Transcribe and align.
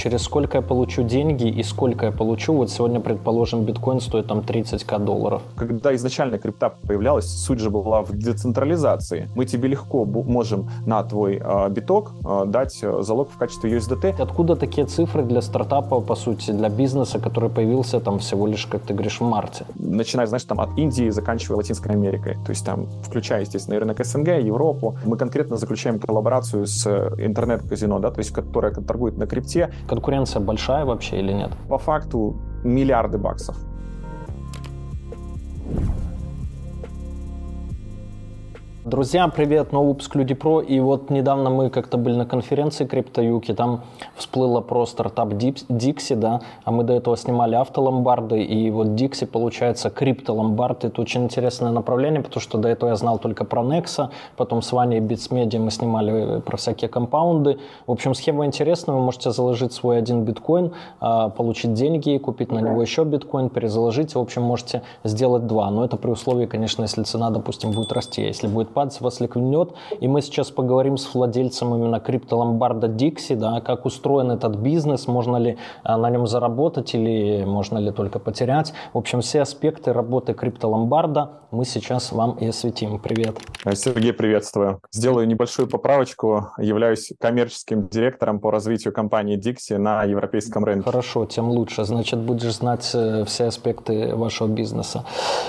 через 0.00 0.22
сколько 0.22 0.58
я 0.58 0.62
получу 0.62 1.02
деньги 1.02 1.48
и 1.48 1.62
сколько 1.62 2.06
я 2.06 2.12
получу. 2.12 2.54
Вот 2.54 2.70
сегодня, 2.70 3.00
предположим, 3.00 3.64
биткоин 3.64 4.00
стоит 4.00 4.26
там 4.26 4.38
30к 4.38 4.98
долларов. 5.04 5.42
Когда 5.56 5.94
изначально 5.94 6.38
крипта 6.38 6.72
появлялась, 6.86 7.26
суть 7.26 7.60
же 7.60 7.68
была 7.70 8.00
в 8.02 8.12
децентрализации. 8.12 9.28
Мы 9.36 9.44
тебе 9.44 9.68
легко 9.68 10.04
можем 10.04 10.70
на 10.86 11.02
твой 11.02 11.40
э, 11.42 11.68
биток 11.70 12.12
э, 12.24 12.44
дать 12.46 12.78
э, 12.82 13.02
залог 13.02 13.30
в 13.30 13.36
качестве 13.36 13.76
USDT. 13.76 14.22
Откуда 14.22 14.56
такие 14.56 14.86
цифры 14.86 15.22
для 15.22 15.42
стартапа, 15.42 16.00
по 16.00 16.14
сути, 16.14 16.52
для 16.52 16.70
бизнеса, 16.70 17.18
который 17.18 17.50
появился 17.50 18.00
там 18.00 18.18
всего 18.18 18.46
лишь, 18.46 18.66
как 18.66 18.80
ты 18.82 18.94
говоришь, 18.94 19.20
в 19.20 19.24
марте? 19.24 19.66
Начиная, 19.74 20.26
знаешь, 20.26 20.44
там 20.44 20.60
от 20.60 20.78
Индии, 20.78 21.10
заканчивая 21.10 21.58
Латинской 21.58 21.92
Америкой. 21.92 22.34
То 22.46 22.52
есть 22.52 22.64
там, 22.64 22.86
включая, 23.02 23.42
естественно, 23.42 23.78
рынок 23.78 24.04
СНГ, 24.04 24.28
Европу, 24.28 24.96
мы 25.04 25.18
конкретно 25.18 25.56
заключаем 25.56 25.98
коллаборацию 25.98 26.66
с 26.66 26.86
интернет-казино, 27.18 27.98
да, 27.98 28.10
то 28.10 28.20
есть 28.20 28.30
которое 28.30 28.72
торгует 28.72 29.18
на 29.18 29.26
крипте. 29.26 29.70
Конкуренция 29.90 30.38
большая 30.38 30.84
вообще 30.84 31.18
или 31.18 31.32
нет? 31.32 31.50
По 31.68 31.76
факту 31.76 32.36
миллиарды 32.62 33.18
баксов. 33.18 33.56
Друзья, 38.86 39.28
привет, 39.28 39.72
новый 39.72 39.88
выпуск 39.88 40.16
Люди 40.16 40.32
Про. 40.32 40.62
И 40.62 40.80
вот 40.80 41.10
недавно 41.10 41.50
мы 41.50 41.68
как-то 41.68 41.98
были 41.98 42.14
на 42.14 42.24
конференции 42.24 42.86
Криптоюки, 42.86 43.52
там 43.52 43.82
всплыло 44.16 44.62
про 44.62 44.86
стартап 44.86 45.34
Dixie, 45.34 46.16
да, 46.16 46.40
а 46.64 46.70
мы 46.70 46.82
до 46.82 46.94
этого 46.94 47.14
снимали 47.18 47.56
автоломбарды, 47.56 48.42
и 48.42 48.70
вот 48.70 48.88
Dixie 48.88 49.26
получается 49.26 49.90
криптоломбард. 49.90 50.86
Это 50.86 51.02
очень 51.02 51.24
интересное 51.24 51.70
направление, 51.72 52.22
потому 52.22 52.40
что 52.40 52.56
до 52.56 52.70
этого 52.70 52.88
я 52.88 52.96
знал 52.96 53.18
только 53.18 53.44
про 53.44 53.60
Nexa, 53.60 54.08
потом 54.38 54.62
с 54.62 54.72
Ваней 54.72 55.00
Bitsmedia 55.00 55.58
мы 55.58 55.70
снимали 55.70 56.40
про 56.40 56.56
всякие 56.56 56.88
компаунды. 56.88 57.58
В 57.86 57.92
общем, 57.92 58.14
схема 58.14 58.46
интересная, 58.46 58.94
вы 58.94 59.02
можете 59.02 59.30
заложить 59.30 59.74
свой 59.74 59.98
один 59.98 60.24
биткоин, 60.24 60.72
а, 61.00 61.28
получить 61.28 61.74
деньги, 61.74 62.16
купить 62.16 62.50
на 62.50 62.60
него 62.60 62.80
еще 62.80 63.04
биткоин, 63.04 63.50
перезаложить, 63.50 64.14
в 64.14 64.18
общем, 64.18 64.40
можете 64.40 64.80
сделать 65.04 65.46
два. 65.46 65.70
Но 65.70 65.84
это 65.84 65.98
при 65.98 66.10
условии, 66.10 66.46
конечно, 66.46 66.80
если 66.80 67.02
цена, 67.02 67.28
допустим, 67.28 67.72
будет 67.72 67.92
расти, 67.92 68.22
если 68.22 68.46
будет 68.48 68.69
падать, 68.70 69.00
вас 69.00 69.20
лекнет. 69.20 69.74
И 70.00 70.08
мы 70.08 70.22
сейчас 70.22 70.50
поговорим 70.50 70.96
с 70.96 71.14
владельцем 71.14 71.74
именно 71.74 72.00
криптоломбарда 72.00 72.88
Dixie, 72.88 73.36
да, 73.36 73.60
как 73.60 73.86
устроен 73.86 74.30
этот 74.30 74.56
бизнес, 74.56 75.06
можно 75.06 75.36
ли 75.36 75.58
а, 75.82 75.96
на 75.96 76.10
нем 76.10 76.26
заработать 76.26 76.94
или 76.94 77.44
можно 77.44 77.78
ли 77.78 77.90
только 77.90 78.18
потерять. 78.18 78.72
В 78.92 78.98
общем, 78.98 79.20
все 79.20 79.42
аспекты 79.42 79.92
работы 79.92 80.34
криптоломбарда 80.34 81.30
мы 81.50 81.64
сейчас 81.64 82.12
вам 82.12 82.36
и 82.38 82.46
осветим. 82.46 83.00
Привет. 83.00 83.36
Сергей, 83.74 84.12
приветствую. 84.12 84.80
Сделаю 84.92 85.26
небольшую 85.26 85.68
поправочку. 85.68 86.52
Являюсь 86.58 87.12
коммерческим 87.18 87.88
директором 87.88 88.38
по 88.38 88.52
развитию 88.52 88.92
компании 88.92 89.36
Dixie 89.36 89.76
на 89.76 90.04
европейском 90.04 90.64
рынке. 90.64 90.84
Хорошо, 90.84 91.26
тем 91.26 91.48
лучше. 91.50 91.84
Значит, 91.84 92.20
будешь 92.20 92.54
знать 92.54 92.88
э, 92.94 93.24
все 93.24 93.46
аспекты 93.46 94.14
вашего 94.14 94.46
бизнеса. 94.46 95.04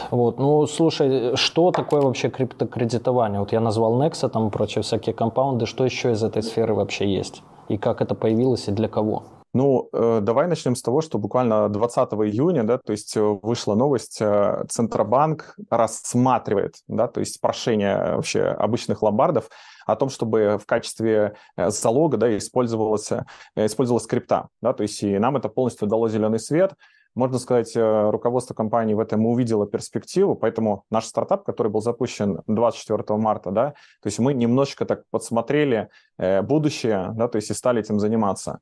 Вот. 0.09 0.39
Ну, 0.39 0.65
слушай, 0.65 1.35
что 1.35 1.71
такое 1.71 2.01
вообще 2.01 2.29
криптокредитование? 2.29 3.10
Кредитования. 3.11 3.39
Вот 3.39 3.51
я 3.51 3.59
назвал 3.59 4.01
Nexa, 4.01 4.29
там 4.29 4.51
прочие 4.51 4.81
всякие 4.81 5.13
компаунды. 5.13 5.65
Что 5.65 5.85
еще 5.85 6.11
из 6.11 6.23
этой 6.23 6.43
сферы 6.43 6.73
вообще 6.73 7.13
есть? 7.13 7.43
И 7.69 7.77
как 7.77 8.01
это 8.01 8.15
появилось 8.15 8.67
и 8.67 8.71
для 8.71 8.87
кого? 8.87 9.23
Ну, 9.53 9.89
э, 9.91 10.19
давай 10.21 10.47
начнем 10.47 10.75
с 10.75 10.81
того, 10.81 11.01
что 11.01 11.17
буквально 11.17 11.67
20 11.67 12.13
июня, 12.13 12.63
да, 12.63 12.77
то 12.77 12.93
есть 12.93 13.17
э, 13.17 13.21
вышла 13.21 13.75
новость, 13.75 14.21
э, 14.21 14.63
Центробанк 14.69 15.55
рассматривает, 15.69 16.75
да, 16.87 17.07
то 17.07 17.19
есть 17.19 17.41
прошение 17.41 18.15
вообще 18.15 18.43
обычных 18.43 19.01
ломбардов 19.03 19.49
о 19.85 19.95
том, 19.97 20.09
чтобы 20.09 20.57
в 20.57 20.65
качестве 20.65 21.33
залога, 21.57 22.15
да, 22.15 22.37
использовалась, 22.37 23.09
использовалась 23.57 24.07
крипта, 24.07 24.47
да, 24.61 24.71
то 24.71 24.83
есть 24.83 25.03
и 25.03 25.19
нам 25.19 25.35
это 25.35 25.49
полностью 25.49 25.85
дало 25.85 26.07
зеленый 26.07 26.39
свет, 26.39 26.73
можно 27.15 27.39
сказать, 27.39 27.75
э, 27.75 28.09
руководство 28.09 28.53
компании 28.53 28.93
в 28.93 28.99
этом 28.99 29.25
увидело 29.25 29.67
перспективу, 29.67 30.35
поэтому 30.35 30.85
наш 30.89 31.05
стартап, 31.05 31.43
который 31.43 31.71
был 31.71 31.81
запущен 31.81 32.41
24 32.47 33.17
марта, 33.19 33.51
да, 33.51 33.69
то 34.01 34.07
есть 34.07 34.19
мы 34.19 34.33
немножечко 34.33 34.85
так 34.85 35.03
подсмотрели 35.09 35.89
э, 36.17 36.41
будущее, 36.41 37.11
да, 37.13 37.27
то 37.27 37.35
есть 37.35 37.49
и 37.49 37.53
стали 37.53 37.81
этим 37.81 37.99
заниматься. 37.99 38.59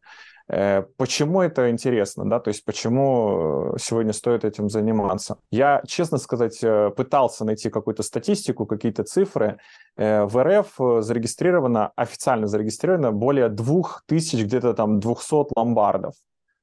Э, 0.48 0.84
почему 0.98 1.42
это 1.42 1.70
интересно, 1.70 2.28
да, 2.28 2.40
то 2.40 2.48
есть 2.48 2.66
почему 2.66 3.76
сегодня 3.80 4.14
стоит 4.14 4.44
этим 4.44 4.70
заниматься? 4.70 5.38
Я, 5.52 5.84
честно 5.88 6.18
сказать, 6.18 6.60
пытался 6.96 7.46
найти 7.46 7.70
какую-то 7.70 8.02
статистику, 8.02 8.66
какие-то 8.66 9.04
цифры. 9.04 9.58
В 9.96 10.44
РФ 10.44 11.04
зарегистрировано, 11.04 11.92
официально 11.96 12.48
зарегистрировано 12.48 13.12
более 13.12 13.50
2000, 13.50 14.44
где-то 14.44 14.74
там 14.74 15.00
200 15.00 15.58
ломбардов 15.58 16.14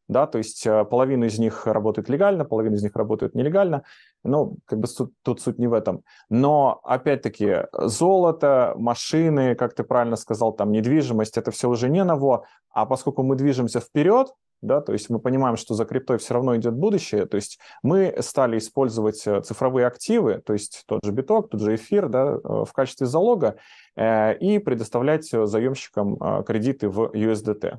да, 0.09 0.27
то 0.27 0.39
есть 0.39 0.67
э, 0.67 0.85
половина 0.85 1.25
из 1.25 1.39
них 1.39 1.67
работает 1.67 2.09
легально, 2.09 2.45
половина 2.45 2.75
из 2.75 2.83
них 2.83 2.95
работает 2.95 3.35
нелегально, 3.35 3.83
ну, 4.25 4.57
как 4.65 4.81
бы 4.81 4.89
тут, 4.89 5.13
тут 5.23 5.41
суть 5.41 5.59
не 5.59 5.67
в 5.67 5.73
этом. 5.73 6.03
Но, 6.29 6.81
опять-таки, 6.85 7.67
золото, 7.73 8.75
машины, 8.77 9.55
как 9.55 9.75
ты 9.75 9.85
правильно 9.85 10.17
сказал, 10.17 10.53
там, 10.53 10.73
недвижимость, 10.73 11.37
это 11.37 11.51
все 11.51 11.69
уже 11.69 11.89
не 11.89 12.05
ново, 12.05 12.47
а 12.71 12.87
поскольку 12.87 13.23
мы 13.23 13.37
движемся 13.37 13.81
вперед, 13.81 14.29
да, 14.63 14.81
то 14.81 14.93
есть 14.93 15.11
мы 15.11 15.19
понимаем, 15.19 15.57
что 15.57 15.75
за 15.75 15.85
криптой 15.85 16.19
все 16.19 16.35
равно 16.35 16.57
идет 16.57 16.75
будущее, 16.75 17.27
то 17.27 17.37
есть 17.37 17.59
мы 17.83 18.15
стали 18.21 18.59
использовать 18.59 19.27
э, 19.27 19.41
цифровые 19.43 19.87
активы, 19.87 20.41
то 20.45 20.53
есть 20.53 20.85
тот 20.87 21.05
же 21.05 21.13
биток, 21.13 21.51
тот 21.51 21.61
же 21.61 21.75
эфир, 21.75 22.09
да, 22.09 22.35
э, 22.35 22.39
в 22.43 22.73
качестве 22.73 23.07
залога 23.07 23.57
э, 23.97 24.37
и 24.39 24.59
предоставлять 24.59 25.29
заемщикам 25.31 26.45
кредиты 26.45 26.89
в 26.89 27.11
USDT. 27.13 27.79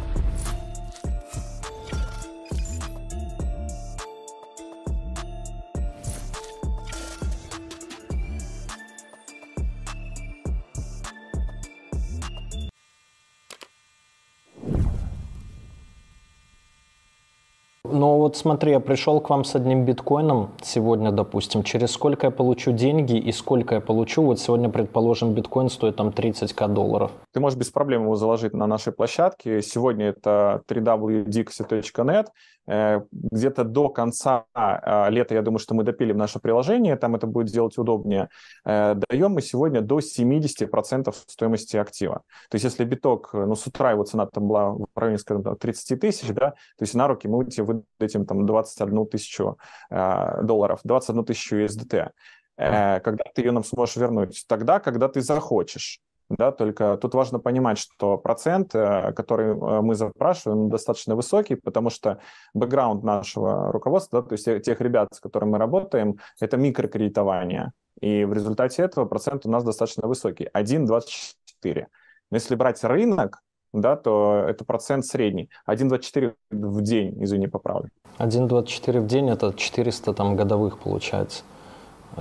Но 18.01 18.17
вот 18.17 18.35
смотри, 18.35 18.71
я 18.71 18.79
пришел 18.79 19.21
к 19.21 19.29
вам 19.29 19.43
с 19.43 19.53
одним 19.53 19.85
биткоином 19.85 20.49
сегодня, 20.63 21.11
допустим, 21.11 21.61
через 21.61 21.91
сколько 21.91 22.25
я 22.25 22.31
получу 22.31 22.71
деньги 22.71 23.15
и 23.15 23.31
сколько 23.31 23.75
я 23.75 23.81
получу, 23.81 24.23
вот 24.23 24.39
сегодня, 24.39 24.69
предположим, 24.69 25.35
биткоин 25.35 25.69
стоит 25.69 25.97
там 25.97 26.09
30к 26.09 26.67
долларов. 26.73 27.11
Ты 27.31 27.39
можешь 27.39 27.59
без 27.59 27.69
проблем 27.69 28.01
его 28.01 28.15
заложить 28.15 28.53
на 28.53 28.65
нашей 28.65 28.91
площадке. 28.91 29.61
Сегодня 29.61 30.07
это 30.07 30.63
www.dixie.net. 30.67 32.25
Э, 32.67 33.01
где-то 33.11 33.63
до 33.63 33.89
конца 33.89 34.45
э, 34.53 35.09
лета, 35.09 35.33
я 35.33 35.41
думаю, 35.41 35.59
что 35.59 35.73
мы 35.73 35.83
допилим 35.83 36.17
наше 36.17 36.39
приложение, 36.39 36.95
там 36.95 37.15
это 37.15 37.27
будет 37.27 37.49
сделать 37.49 37.77
удобнее. 37.77 38.29
Э, 38.65 38.95
даем 39.09 39.31
мы 39.31 39.41
сегодня 39.41 39.81
до 39.81 39.99
70% 39.99 41.13
стоимости 41.27 41.77
актива. 41.77 42.21
То 42.49 42.55
есть 42.55 42.65
если 42.65 42.85
биток, 42.85 43.33
ну, 43.33 43.55
с 43.55 43.65
утра 43.65 43.91
его 43.91 44.03
цена 44.03 44.27
там 44.27 44.47
была 44.47 44.71
в 44.71 44.87
районе, 44.95 45.17
скажем, 45.17 45.55
30 45.55 45.99
тысяч, 45.99 46.27
да, 46.29 46.51
то 46.51 46.81
есть 46.81 46.93
на 46.93 47.07
руки 47.07 47.27
мы 47.27 47.45
тебе 47.45 47.81
выдадим 47.99 48.25
там 48.25 48.45
21 48.45 49.07
тысячу 49.07 49.57
долларов, 49.89 50.79
21 50.83 51.25
тысячу 51.25 51.55
USDT. 51.57 52.09
Когда 52.57 53.23
ты 53.33 53.41
ее 53.41 53.51
нам 53.51 53.63
сможешь 53.63 53.95
вернуть? 53.95 54.45
Тогда, 54.47 54.79
когда 54.79 55.07
ты 55.07 55.21
захочешь 55.21 55.99
да, 56.37 56.51
только 56.51 56.97
тут 56.97 57.13
важно 57.13 57.39
понимать, 57.39 57.77
что 57.77 58.17
процент, 58.17 58.75
э, 58.75 59.13
который 59.13 59.51
э, 59.51 59.81
мы 59.81 59.95
запрашиваем, 59.95 60.69
достаточно 60.69 61.15
высокий, 61.15 61.55
потому 61.55 61.89
что 61.89 62.19
бэкграунд 62.53 63.03
нашего 63.03 63.71
руководства, 63.71 64.21
да, 64.21 64.27
то 64.29 64.33
есть 64.33 64.65
тех 64.65 64.81
ребят, 64.81 65.09
с 65.13 65.19
которыми 65.19 65.51
мы 65.51 65.57
работаем, 65.57 66.19
это 66.39 66.57
микрокредитование. 66.57 67.71
И 67.99 68.25
в 68.25 68.33
результате 68.33 68.83
этого 68.83 69.05
процент 69.05 69.45
у 69.45 69.49
нас 69.49 69.63
достаточно 69.63 70.07
высокий, 70.07 70.47
1,24. 70.53 71.85
Но 72.31 72.37
если 72.37 72.55
брать 72.55 72.83
рынок, 72.83 73.41
да, 73.73 73.95
то 73.95 74.45
это 74.47 74.65
процент 74.65 75.05
средний. 75.05 75.49
1,24 75.69 76.33
в 76.51 76.81
день, 76.81 77.23
извини, 77.23 77.47
поправлю. 77.47 77.89
1,24 78.19 78.99
в 78.99 79.07
день– 79.07 79.29
это 79.31 79.53
400 79.53 80.13
там, 80.13 80.35
годовых 80.35 80.79
получается 80.79 81.43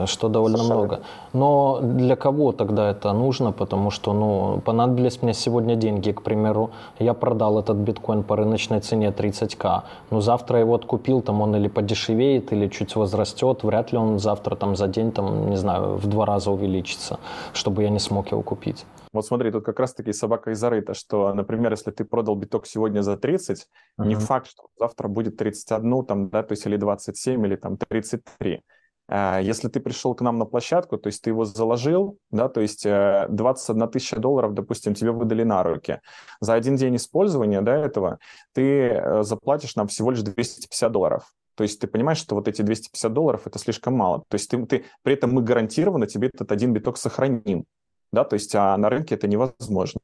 что 0.07 0.29
довольно 0.29 0.59
Совершенно. 0.59 0.81
много. 0.81 1.01
Но 1.33 1.81
для 1.83 2.17
кого 2.17 2.53
тогда 2.53 2.91
это 2.91 3.13
нужно? 3.13 3.53
Потому 3.53 3.91
что, 3.91 4.13
ну, 4.13 4.61
понадобились 4.65 5.23
мне 5.23 5.35
сегодня 5.35 5.77
деньги, 5.77 6.13
к 6.13 6.23
примеру, 6.23 6.71
я 6.99 7.15
продал 7.15 7.59
этот 7.59 7.77
биткоин 7.77 8.23
по 8.23 8.37
рыночной 8.37 8.81
цене 8.81 9.09
30к, 9.11 9.83
но 10.11 10.21
завтра 10.21 10.61
его 10.61 10.75
откупил, 10.75 11.23
там 11.23 11.41
он 11.41 11.57
или 11.57 11.69
подешевеет, 11.69 12.53
или 12.53 12.69
чуть 12.69 12.97
возрастет, 12.97 13.65
вряд 13.65 13.93
ли 13.93 13.99
он 13.99 14.19
завтра 14.19 14.57
там 14.57 14.77
за 14.77 14.89
день, 14.89 15.13
там, 15.13 15.51
не 15.51 15.57
знаю, 15.57 15.97
в 15.97 16.07
два 16.07 16.27
раза 16.27 16.51
увеличится, 16.51 17.19
чтобы 17.53 17.83
я 17.83 17.91
не 17.91 17.99
смог 17.99 18.31
его 18.33 18.43
купить. 18.43 18.85
Вот 19.13 19.27
смотри, 19.27 19.51
тут 19.51 19.65
как 19.65 19.81
раз-таки 19.81 20.13
собака 20.13 20.53
и 20.53 20.55
зарыта, 20.55 20.95
что, 20.95 21.35
например, 21.35 21.73
если 21.73 21.91
ты 21.91 22.05
продал 22.05 22.37
биток 22.37 22.67
сегодня 22.67 23.03
за 23.03 23.17
30, 23.17 23.59
uh-huh. 23.59 24.07
не 24.07 24.15
факт, 24.15 24.47
что 24.47 24.69
завтра 24.79 25.09
будет 25.09 25.37
31, 25.37 26.05
там, 26.05 26.29
да, 26.29 26.43
то 26.43 26.53
есть 26.53 26.67
или 26.67 26.77
27, 26.77 27.45
или 27.47 27.57
там 27.57 27.77
33. 27.77 28.63
А, 29.13 29.41
если 29.41 29.67
ты 29.69 29.81
пришел 29.81 30.15
к 30.15 30.21
нам 30.21 30.39
на 30.39 30.45
площадку, 30.45 30.97
то 30.97 31.09
есть 31.09 31.23
ты 31.23 31.31
его 31.31 31.45
заложил, 31.45 32.19
да, 32.31 32.49
то 32.49 32.61
есть 32.61 32.85
21 32.85 33.83
э, 33.83 33.89
тысяча 33.89 34.21
долларов, 34.21 34.55
допустим, 34.55 34.95
тебе 34.95 35.11
выдали 35.11 35.43
на 35.43 35.65
руки. 35.65 36.01
За 36.41 36.55
один 36.55 36.77
день 36.77 36.95
использования 36.95 37.61
да, 37.61 37.77
этого 37.77 38.21
ты 38.53 38.63
э, 38.63 39.23
заплатишь 39.25 39.75
нам 39.75 39.89
всего 39.89 40.13
лишь 40.13 40.23
250 40.23 40.93
долларов. 40.93 41.25
То 41.57 41.65
есть 41.65 41.81
ты 41.81 41.89
понимаешь, 41.89 42.19
что 42.19 42.37
вот 42.37 42.47
эти 42.47 42.63
250 42.63 43.13
долларов 43.13 43.47
это 43.49 43.59
слишком 43.59 43.95
мало. 43.95 44.23
То 44.29 44.37
есть 44.37 44.49
ты, 44.49 44.65
ты, 44.65 44.85
при 45.03 45.15
этом 45.15 45.33
мы 45.33 45.43
гарантированно 45.43 46.07
тебе 46.07 46.31
этот 46.33 46.53
один 46.53 46.73
биток 46.73 46.97
сохраним. 46.97 47.65
Да, 48.13 48.23
то 48.23 48.35
есть 48.35 48.55
а 48.55 48.77
на 48.77 48.91
рынке 48.91 49.17
это 49.17 49.27
невозможно. 49.27 50.01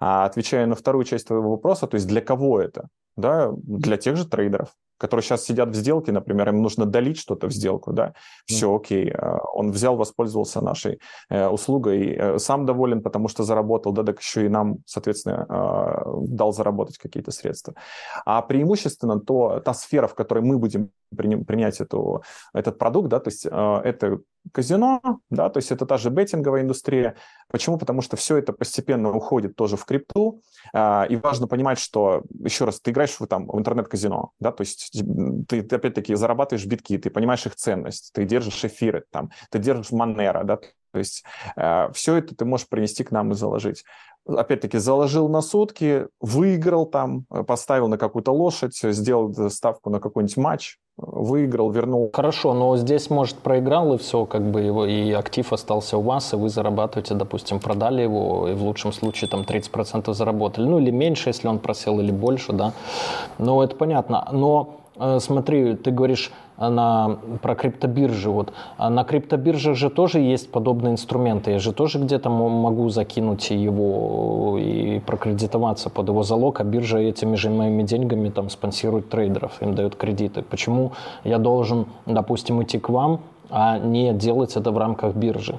А 0.00 0.24
отвечая 0.24 0.64
на 0.64 0.74
вторую 0.74 1.04
часть 1.04 1.26
твоего 1.26 1.50
вопроса, 1.50 1.86
то 1.86 1.96
есть 1.96 2.08
для 2.08 2.22
кого 2.22 2.62
это? 2.62 2.88
Да, 3.14 3.52
для 3.52 3.98
тех 3.98 4.16
же 4.16 4.26
трейдеров 4.26 4.70
которые 5.02 5.24
сейчас 5.24 5.44
сидят 5.44 5.70
в 5.70 5.74
сделке, 5.74 6.12
например, 6.12 6.48
им 6.48 6.62
нужно 6.62 6.86
долить 6.86 7.18
что-то 7.18 7.48
в 7.48 7.52
сделку, 7.52 7.92
да, 7.92 8.12
все 8.46 8.72
окей, 8.72 9.10
э, 9.10 9.38
он 9.52 9.72
взял, 9.72 9.96
воспользовался 9.96 10.60
нашей 10.60 11.00
э, 11.28 11.48
услугой, 11.48 12.16
э, 12.16 12.38
сам 12.38 12.66
доволен, 12.66 13.02
потому 13.02 13.28
что 13.28 13.42
заработал, 13.42 13.92
да, 13.92 14.04
так 14.04 14.20
еще 14.20 14.46
и 14.46 14.48
нам, 14.48 14.76
соответственно, 14.86 15.46
дал 16.28 16.52
заработать 16.52 16.98
какие-то 16.98 17.32
средства. 17.32 17.74
А 18.24 18.42
преимущественно 18.42 19.18
то, 19.18 19.60
та 19.64 19.74
сфера, 19.74 20.06
в 20.06 20.14
которой 20.14 20.44
мы 20.44 20.58
будем 20.58 20.90
принять 21.10 21.80
эту, 21.80 22.22
этот 22.54 22.78
продукт, 22.78 23.08
да, 23.08 23.18
то 23.18 23.30
есть 23.30 23.44
это 23.44 24.20
казино, 24.52 25.00
да, 25.30 25.48
то 25.48 25.58
есть 25.58 25.72
это 25.72 25.84
та 25.86 25.98
же 25.98 26.10
беттинговая 26.10 26.62
индустрия. 26.62 27.14
Почему? 27.50 27.78
Потому 27.78 28.02
что 28.02 28.16
все 28.16 28.36
это 28.36 28.52
постепенно 28.52 29.10
уходит 29.10 29.56
тоже 29.56 29.76
в 29.76 29.84
крипту, 29.84 30.40
и 30.74 31.20
важно 31.22 31.46
понимать, 31.46 31.78
что, 31.78 32.22
еще 32.44 32.64
раз, 32.64 32.80
ты 32.80 32.90
играешь 32.90 33.20
в, 33.20 33.26
там, 33.26 33.46
в 33.46 33.58
интернет-казино, 33.58 34.30
да, 34.40 34.52
то 34.52 34.62
есть 34.62 34.91
ты, 34.92 35.62
ты 35.62 35.76
опять-таки 35.76 36.14
зарабатываешь 36.14 36.66
битки, 36.66 36.98
ты 36.98 37.10
понимаешь 37.10 37.46
их 37.46 37.56
ценность, 37.56 38.10
ты 38.12 38.24
держишь 38.24 38.64
эфиры, 38.64 39.04
там, 39.10 39.30
ты 39.50 39.58
держишь 39.58 39.92
Монера, 39.92 40.44
да, 40.44 40.58
то 40.92 40.98
есть 40.98 41.24
э, 41.56 41.90
все 41.92 42.16
это 42.16 42.34
ты 42.34 42.44
можешь 42.44 42.68
принести 42.68 43.02
к 43.02 43.10
нам 43.10 43.32
и 43.32 43.34
заложить. 43.34 43.84
Опять-таки, 44.24 44.78
заложил 44.78 45.28
на 45.28 45.40
сутки, 45.40 46.06
выиграл 46.20 46.86
там, 46.86 47.24
поставил 47.46 47.88
на 47.88 47.98
какую-то 47.98 48.30
лошадь, 48.30 48.76
сделал 48.76 49.34
ставку 49.50 49.90
на 49.90 49.98
какой-нибудь 49.98 50.36
матч, 50.36 50.78
выиграл, 50.96 51.72
вернул. 51.72 52.08
Хорошо, 52.12 52.54
но 52.54 52.76
здесь, 52.76 53.10
может, 53.10 53.36
проиграл, 53.38 53.94
и 53.94 53.98
все, 53.98 54.24
как 54.24 54.48
бы 54.48 54.60
его, 54.60 54.86
и 54.86 55.10
актив 55.10 55.52
остался 55.52 55.98
у 55.98 56.02
вас, 56.02 56.32
и 56.34 56.36
вы 56.36 56.50
зарабатываете, 56.50 57.14
допустим, 57.14 57.58
продали 57.58 58.02
его, 58.02 58.46
и 58.48 58.54
в 58.54 58.62
лучшем 58.62 58.92
случае 58.92 59.28
там 59.28 59.40
30% 59.40 60.12
заработали. 60.12 60.68
Ну, 60.68 60.78
или 60.78 60.92
меньше, 60.92 61.30
если 61.30 61.48
он 61.48 61.58
просел, 61.58 61.98
или 61.98 62.12
больше, 62.12 62.52
да. 62.52 62.74
Ну, 63.38 63.60
это 63.60 63.74
понятно. 63.74 64.28
Но 64.30 64.81
Э, 64.81 64.81
смотри, 65.18 65.74
ты 65.74 65.90
говоришь 65.90 66.30
э, 66.58 66.68
на, 66.68 67.18
про 67.40 67.54
криптобиржи. 67.54 68.30
Вот. 68.30 68.52
А 68.76 68.90
на 68.90 69.04
криптобиржах 69.04 69.76
же 69.76 69.90
тоже 69.90 70.20
есть 70.20 70.50
подобные 70.50 70.92
инструменты. 70.92 71.52
Я 71.52 71.58
же 71.58 71.72
тоже 71.72 71.98
где-то 71.98 72.30
могу 72.30 72.88
закинуть 72.88 73.50
его 73.50 74.58
и 74.58 75.00
прокредитоваться 75.00 75.90
под 75.90 76.08
его 76.08 76.22
залог, 76.22 76.60
а 76.60 76.64
биржа 76.64 76.98
этими 76.98 77.36
же 77.36 77.50
моими 77.50 77.82
деньгами 77.82 78.28
там 78.28 78.50
спонсирует 78.50 79.08
трейдеров, 79.08 79.60
им 79.62 79.74
дает 79.74 79.96
кредиты. 79.96 80.42
Почему 80.42 80.92
я 81.24 81.38
должен, 81.38 81.86
допустим, 82.06 82.62
идти 82.62 82.78
к 82.78 82.88
вам, 82.88 83.20
а 83.50 83.78
не 83.78 84.12
делать 84.12 84.56
это 84.56 84.70
в 84.70 84.78
рамках 84.78 85.14
биржи? 85.14 85.58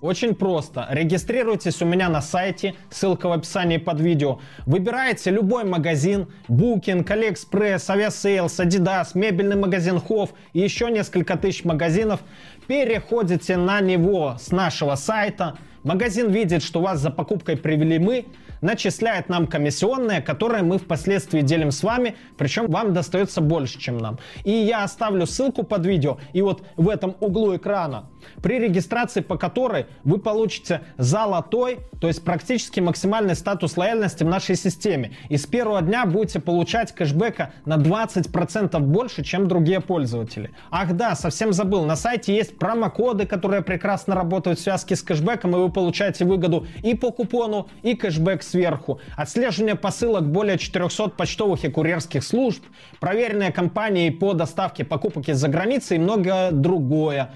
Очень 0.00 0.34
просто. 0.34 0.86
Регистрируйтесь 0.90 1.82
у 1.82 1.84
меня 1.84 2.08
на 2.08 2.22
сайте, 2.22 2.74
ссылка 2.88 3.28
в 3.28 3.32
описании 3.32 3.76
под 3.76 4.00
видео. 4.00 4.38
Выбираете 4.64 5.30
любой 5.30 5.64
магазин, 5.64 6.28
Booking, 6.48 7.04
AliExpress, 7.04 7.86
Aviasales, 7.88 8.46
Adidas, 8.46 9.08
мебельный 9.12 9.56
магазин 9.56 9.96
Hof 9.96 10.30
и 10.54 10.60
еще 10.60 10.90
несколько 10.90 11.36
тысяч 11.36 11.64
магазинов. 11.64 12.20
Переходите 12.66 13.58
на 13.58 13.80
него 13.82 14.36
с 14.40 14.50
нашего 14.52 14.94
сайта. 14.94 15.58
Магазин 15.82 16.30
видит, 16.30 16.62
что 16.62 16.80
вас 16.80 17.00
за 17.00 17.10
покупкой 17.10 17.58
привели 17.58 17.98
мы, 17.98 18.26
начисляет 18.60 19.28
нам 19.28 19.46
комиссионные, 19.46 20.20
которые 20.20 20.62
мы 20.62 20.78
впоследствии 20.78 21.40
делим 21.40 21.70
с 21.70 21.82
вами, 21.82 22.16
причем 22.36 22.68
вам 22.68 22.92
достается 22.92 23.40
больше, 23.40 23.78
чем 23.78 23.98
нам. 23.98 24.18
И 24.44 24.50
я 24.50 24.84
оставлю 24.84 25.26
ссылку 25.26 25.62
под 25.62 25.86
видео, 25.86 26.18
и 26.32 26.42
вот 26.42 26.62
в 26.76 26.88
этом 26.88 27.16
углу 27.20 27.56
экрана, 27.56 28.06
при 28.42 28.58
регистрации 28.58 29.20
по 29.20 29.36
которой 29.36 29.86
вы 30.04 30.18
получите 30.18 30.82
золотой, 30.98 31.80
то 32.00 32.08
есть 32.08 32.24
практически 32.24 32.80
максимальный 32.80 33.34
статус 33.34 33.76
лояльности 33.76 34.24
в 34.24 34.28
нашей 34.28 34.56
системе. 34.56 35.12
И 35.28 35.36
с 35.36 35.46
первого 35.46 35.82
дня 35.82 36.06
будете 36.06 36.40
получать 36.40 36.92
кэшбэка 36.92 37.52
на 37.64 37.76
20% 37.76 38.78
больше, 38.80 39.22
чем 39.22 39.48
другие 39.48 39.80
пользователи. 39.80 40.50
Ах 40.70 40.92
да, 40.92 41.14
совсем 41.14 41.52
забыл, 41.52 41.84
на 41.84 41.96
сайте 41.96 42.34
есть 42.34 42.58
промокоды, 42.58 43.26
которые 43.26 43.62
прекрасно 43.62 44.14
работают 44.14 44.58
в 44.58 44.62
связке 44.62 44.96
с 44.96 45.02
кэшбэком, 45.02 45.56
и 45.56 45.58
вы 45.58 45.70
получаете 45.70 46.24
выгоду 46.24 46.66
и 46.82 46.94
по 46.94 47.10
купону, 47.10 47.68
и 47.82 47.94
кэшбэк 47.94 48.42
сверху, 48.42 49.00
отслеживание 49.16 49.74
посылок 49.74 50.30
более 50.30 50.58
400 50.58 51.10
почтовых 51.10 51.64
и 51.64 51.68
курьерских 51.68 52.24
служб, 52.24 52.62
проверенные 52.98 53.52
компании 53.52 54.10
по 54.10 54.34
доставке 54.34 54.84
покупок 54.84 55.28
из-за 55.28 55.48
границы 55.48 55.96
и 55.96 55.98
многое 55.98 56.50
другое. 56.50 57.32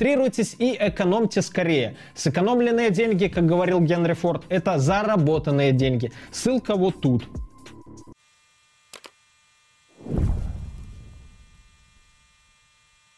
Регистрируйтесь 0.00 0.56
и 0.58 0.76
экономьте 0.80 1.42
скорее. 1.42 1.96
Сэкономленные 2.14 2.90
деньги, 2.90 3.26
как 3.26 3.44
говорил 3.44 3.82
Генри 3.82 4.14
Форд, 4.14 4.44
это 4.48 4.78
заработанные 4.78 5.72
деньги. 5.72 6.10
Ссылка 6.30 6.74
вот 6.74 7.00
тут. 7.00 7.24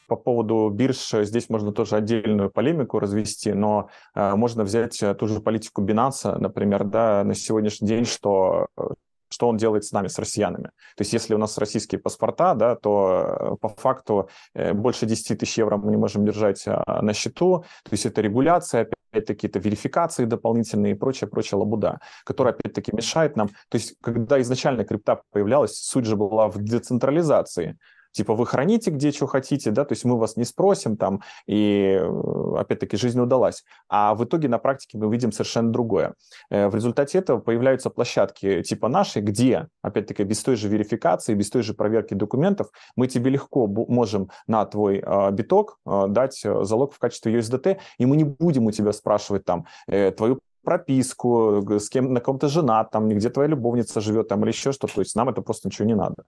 по 0.08 0.16
поводу 0.16 0.68
бирж 0.68 1.14
здесь 1.22 1.48
можно 1.48 1.72
тоже 1.72 1.96
отдельную 1.96 2.50
полемику 2.50 2.98
развести, 2.98 3.54
но 3.54 3.88
э, 4.14 4.34
можно 4.34 4.62
взять 4.62 5.02
э, 5.02 5.14
ту 5.14 5.26
же 5.26 5.40
политику 5.40 5.82
Binance, 5.82 6.38
например, 6.38 6.84
да, 6.84 7.24
на 7.24 7.34
сегодняшний 7.34 7.88
день, 7.88 8.04
что 8.04 8.66
э, 8.76 8.82
что 9.32 9.48
он 9.48 9.56
делает 9.56 9.84
с 9.84 9.92
нами, 9.92 10.06
с 10.06 10.18
россиянами. 10.18 10.68
То 10.96 11.00
есть 11.00 11.12
если 11.12 11.34
у 11.34 11.38
нас 11.38 11.58
российские 11.58 12.00
паспорта, 12.00 12.54
да, 12.54 12.76
то 12.76 13.56
по 13.60 13.68
факту 13.68 14.28
больше 14.54 15.06
10 15.06 15.38
тысяч 15.38 15.58
евро 15.58 15.76
мы 15.76 15.90
не 15.90 15.96
можем 15.96 16.24
держать 16.24 16.64
на 16.66 17.12
счету. 17.14 17.64
То 17.84 17.90
есть 17.92 18.06
это 18.06 18.20
регуляция, 18.20 18.88
опять-таки 19.10 19.46
это 19.46 19.58
верификации 19.58 20.24
дополнительные 20.24 20.92
и 20.92 20.94
прочее, 20.94 21.28
прочее 21.28 21.58
лабуда, 21.58 22.00
которая 22.24 22.54
опять-таки 22.54 22.94
мешает 22.94 23.36
нам. 23.36 23.48
То 23.68 23.76
есть 23.76 23.94
когда 24.02 24.40
изначально 24.40 24.84
крипта 24.84 25.22
появлялась, 25.32 25.76
суть 25.76 26.04
же 26.04 26.16
была 26.16 26.48
в 26.48 26.62
децентрализации 26.62 27.78
типа 28.12 28.34
вы 28.34 28.46
храните 28.46 28.90
где 28.90 29.10
что 29.10 29.26
хотите, 29.26 29.70
да, 29.70 29.84
то 29.84 29.92
есть 29.92 30.04
мы 30.04 30.18
вас 30.18 30.36
не 30.36 30.44
спросим 30.44 30.96
там, 30.96 31.22
и 31.46 31.98
э, 32.00 32.54
опять-таки 32.58 32.96
жизнь 32.96 33.20
удалась. 33.20 33.64
А 33.88 34.14
в 34.14 34.24
итоге 34.24 34.48
на 34.48 34.58
практике 34.58 34.98
мы 34.98 35.10
видим 35.10 35.32
совершенно 35.32 35.72
другое. 35.72 36.14
Э, 36.50 36.68
в 36.68 36.74
результате 36.74 37.18
этого 37.18 37.40
появляются 37.40 37.90
площадки 37.90 38.62
типа 38.62 38.88
нашей, 38.88 39.22
где, 39.22 39.68
опять-таки, 39.82 40.22
без 40.24 40.42
той 40.42 40.56
же 40.56 40.68
верификации, 40.68 41.34
без 41.34 41.50
той 41.50 41.62
же 41.62 41.74
проверки 41.74 42.14
документов, 42.14 42.68
мы 42.96 43.08
тебе 43.08 43.30
легко 43.30 43.66
можем 43.66 44.30
на 44.46 44.64
твой 44.64 45.02
э, 45.04 45.30
биток 45.32 45.78
дать 45.84 46.40
залог 46.42 46.94
в 46.94 46.98
качестве 46.98 47.34
USDT, 47.38 47.78
и 47.98 48.06
мы 48.06 48.16
не 48.16 48.24
будем 48.24 48.66
у 48.66 48.70
тебя 48.70 48.92
спрашивать 48.92 49.44
там 49.44 49.66
твою 49.86 50.38
прописку, 50.62 51.64
с 51.78 51.88
кем 51.88 52.12
на 52.12 52.20
ком-то 52.20 52.48
жена, 52.48 52.84
там, 52.84 53.08
где 53.08 53.30
твоя 53.30 53.48
любовница 53.48 54.00
живет, 54.00 54.28
там, 54.28 54.42
или 54.42 54.50
еще 54.50 54.72
что-то. 54.72 54.94
То 54.94 55.00
есть 55.00 55.16
нам 55.16 55.28
это 55.28 55.42
просто 55.42 55.68
ничего 55.68 55.86
не 55.86 55.94
надо. 55.94 56.24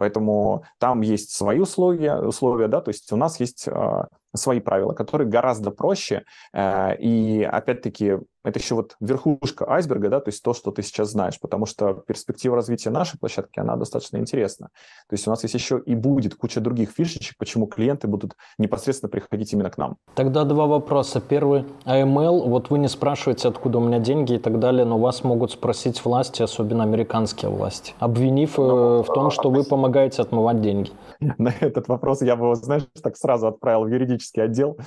Поэтому 0.00 0.64
там 0.78 1.02
есть 1.02 1.36
свои 1.36 1.58
условия, 1.58 2.16
условия 2.16 2.68
да, 2.68 2.80
то 2.80 2.88
есть 2.88 3.12
у 3.12 3.16
нас 3.16 3.38
есть 3.38 3.68
э, 3.68 4.04
свои 4.34 4.58
правила, 4.58 4.94
которые 4.94 5.28
гораздо 5.28 5.70
проще. 5.70 6.24
Э, 6.54 6.96
и 6.96 7.42
опять-таки 7.42 8.16
это 8.44 8.58
еще 8.58 8.74
вот 8.74 8.96
верхушка 9.00 9.70
айсберга, 9.70 10.08
да, 10.08 10.20
то 10.20 10.28
есть 10.28 10.42
то, 10.42 10.54
что 10.54 10.70
ты 10.70 10.82
сейчас 10.82 11.10
знаешь, 11.10 11.38
потому 11.38 11.66
что 11.66 11.92
перспектива 11.92 12.56
развития 12.56 12.90
нашей 12.90 13.18
площадки, 13.18 13.60
она 13.60 13.76
достаточно 13.76 14.16
интересна. 14.16 14.70
То 15.08 15.14
есть 15.14 15.26
у 15.26 15.30
нас 15.30 15.42
есть 15.42 15.54
еще 15.54 15.80
и 15.84 15.94
будет 15.94 16.34
куча 16.34 16.60
других 16.60 16.90
фишечек, 16.90 17.36
почему 17.36 17.66
клиенты 17.66 18.08
будут 18.08 18.36
непосредственно 18.58 19.10
приходить 19.10 19.52
именно 19.52 19.70
к 19.70 19.78
нам. 19.78 19.96
Тогда 20.14 20.44
два 20.44 20.66
вопроса. 20.66 21.20
Первый, 21.20 21.64
AML, 21.84 22.48
вот 22.48 22.70
вы 22.70 22.78
не 22.78 22.88
спрашиваете, 22.88 23.48
откуда 23.48 23.78
у 23.78 23.82
меня 23.82 23.98
деньги 23.98 24.34
и 24.34 24.38
так 24.38 24.58
далее, 24.58 24.84
но 24.84 24.98
вас 24.98 25.22
могут 25.22 25.52
спросить 25.52 26.02
власти, 26.04 26.42
особенно 26.42 26.82
американские 26.82 27.50
власти, 27.50 27.94
обвинив 27.98 28.58
э, 28.58 28.62
но, 28.62 29.02
в 29.02 29.12
том, 29.12 29.30
что 29.30 29.50
вы 29.50 29.64
помогаете 29.64 30.22
отмывать 30.22 30.62
деньги? 30.62 30.90
На 31.20 31.52
этот 31.60 31.88
вопрос 31.88 32.22
я 32.22 32.36
бы, 32.36 32.54
знаешь, 32.54 32.86
так 33.02 33.16
сразу 33.16 33.48
отправил 33.48 33.84
в 33.84 33.88
юридический 33.88 34.42
отдел. 34.42 34.78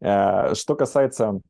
Э, 0.00 0.54
что 0.54 0.74
касается 0.74 1.40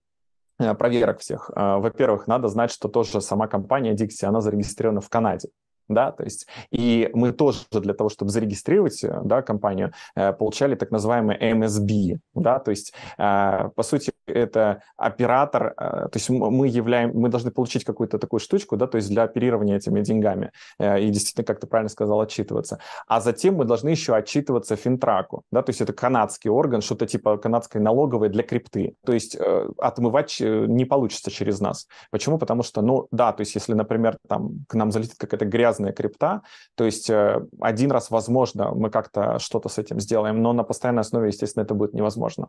проверок 0.59 1.21
всех. 1.21 1.51
Э, 1.55 1.77
во-первых, 1.79 2.27
надо 2.27 2.49
знать, 2.49 2.71
что 2.71 2.89
тоже 2.89 3.21
сама 3.21 3.47
компания 3.47 3.95
Dixie, 3.95 4.27
она 4.27 4.41
зарегистрирована 4.41 5.01
в 5.01 5.09
Канаде 5.09 5.49
да, 5.89 6.13
то 6.13 6.25
есть 6.25 6.47
и 6.71 7.11
мы 7.15 7.33
тоже 7.33 7.61
для 7.71 7.95
того, 7.95 8.09
чтобы 8.09 8.31
зарегистрировать, 8.31 9.03
э, 9.05 9.21
да, 9.25 9.43
компанию, 9.43 9.93
э, 10.15 10.33
получали 10.33 10.75
так 10.75 10.91
называемый 10.91 11.37
MSB, 11.39 12.19
да, 12.35 12.59
то 12.59 12.71
есть 12.71 12.93
э, 13.19 13.71
по 13.75 13.83
сути 13.83 14.13
это 14.27 14.83
оператор, 14.97 15.75
то 15.77 16.11
есть 16.15 16.31
мы 16.31 16.69
являем, 16.69 17.13
мы 17.15 17.29
должны 17.29 17.51
получить 17.51 17.85
какую-то 17.85 18.19
такую 18.19 18.41
штучку, 18.41 18.77
да, 18.77 18.87
то 18.87 18.97
есть 18.97 19.09
для 19.09 19.23
оперирования 19.23 19.77
этими 19.77 20.01
деньгами 20.01 20.51
и 20.81 21.09
действительно, 21.11 21.45
как 21.45 21.61
ты 21.61 21.67
правильно 21.67 21.89
сказал, 21.89 22.21
отчитываться, 22.21 22.79
а 23.07 23.21
затем 23.21 23.55
мы 23.57 23.65
должны 23.65 23.91
еще 23.91 24.15
отчитываться 24.15 24.77
Финтраку, 24.77 25.43
да, 25.51 25.63
то 25.63 25.71
есть 25.71 25.81
это 25.81 25.93
канадский 25.93 26.51
орган, 26.51 26.81
что-то 26.81 27.07
типа 27.07 27.39
канадской 27.39 27.81
налоговой 27.81 28.29
для 28.29 28.43
крипты, 28.43 28.95
то 29.05 29.13
есть 29.13 29.37
отмывать 29.79 30.37
не 30.41 30.85
получится 30.85 31.31
через 31.31 31.61
нас. 31.61 31.87
Почему? 32.11 32.39
Потому 32.39 32.63
что, 32.63 32.83
ну, 32.83 33.09
да, 33.11 33.33
то 33.33 33.41
есть 33.41 33.55
если, 33.55 33.75
например, 33.75 34.19
там 34.29 34.65
к 34.69 34.75
нам 34.75 34.91
залетит 34.93 35.17
какая-то 35.19 35.45
грязная 35.45 35.93
крипта. 35.93 36.43
То 36.75 36.85
есть 36.85 37.11
э, 37.11 37.41
один 37.61 37.91
раз, 37.93 38.11
возможно, 38.11 38.73
мы 38.75 38.91
как-то 38.91 39.39
что-то 39.39 39.69
с 39.69 39.79
этим 39.79 40.01
сделаем, 40.01 40.43
но 40.43 40.53
на 40.53 40.65
постоянной 40.65 41.03
основе, 41.03 41.29
естественно, 41.29 41.65
это 41.65 41.75
будет 41.75 41.95
невозможно. 41.95 42.49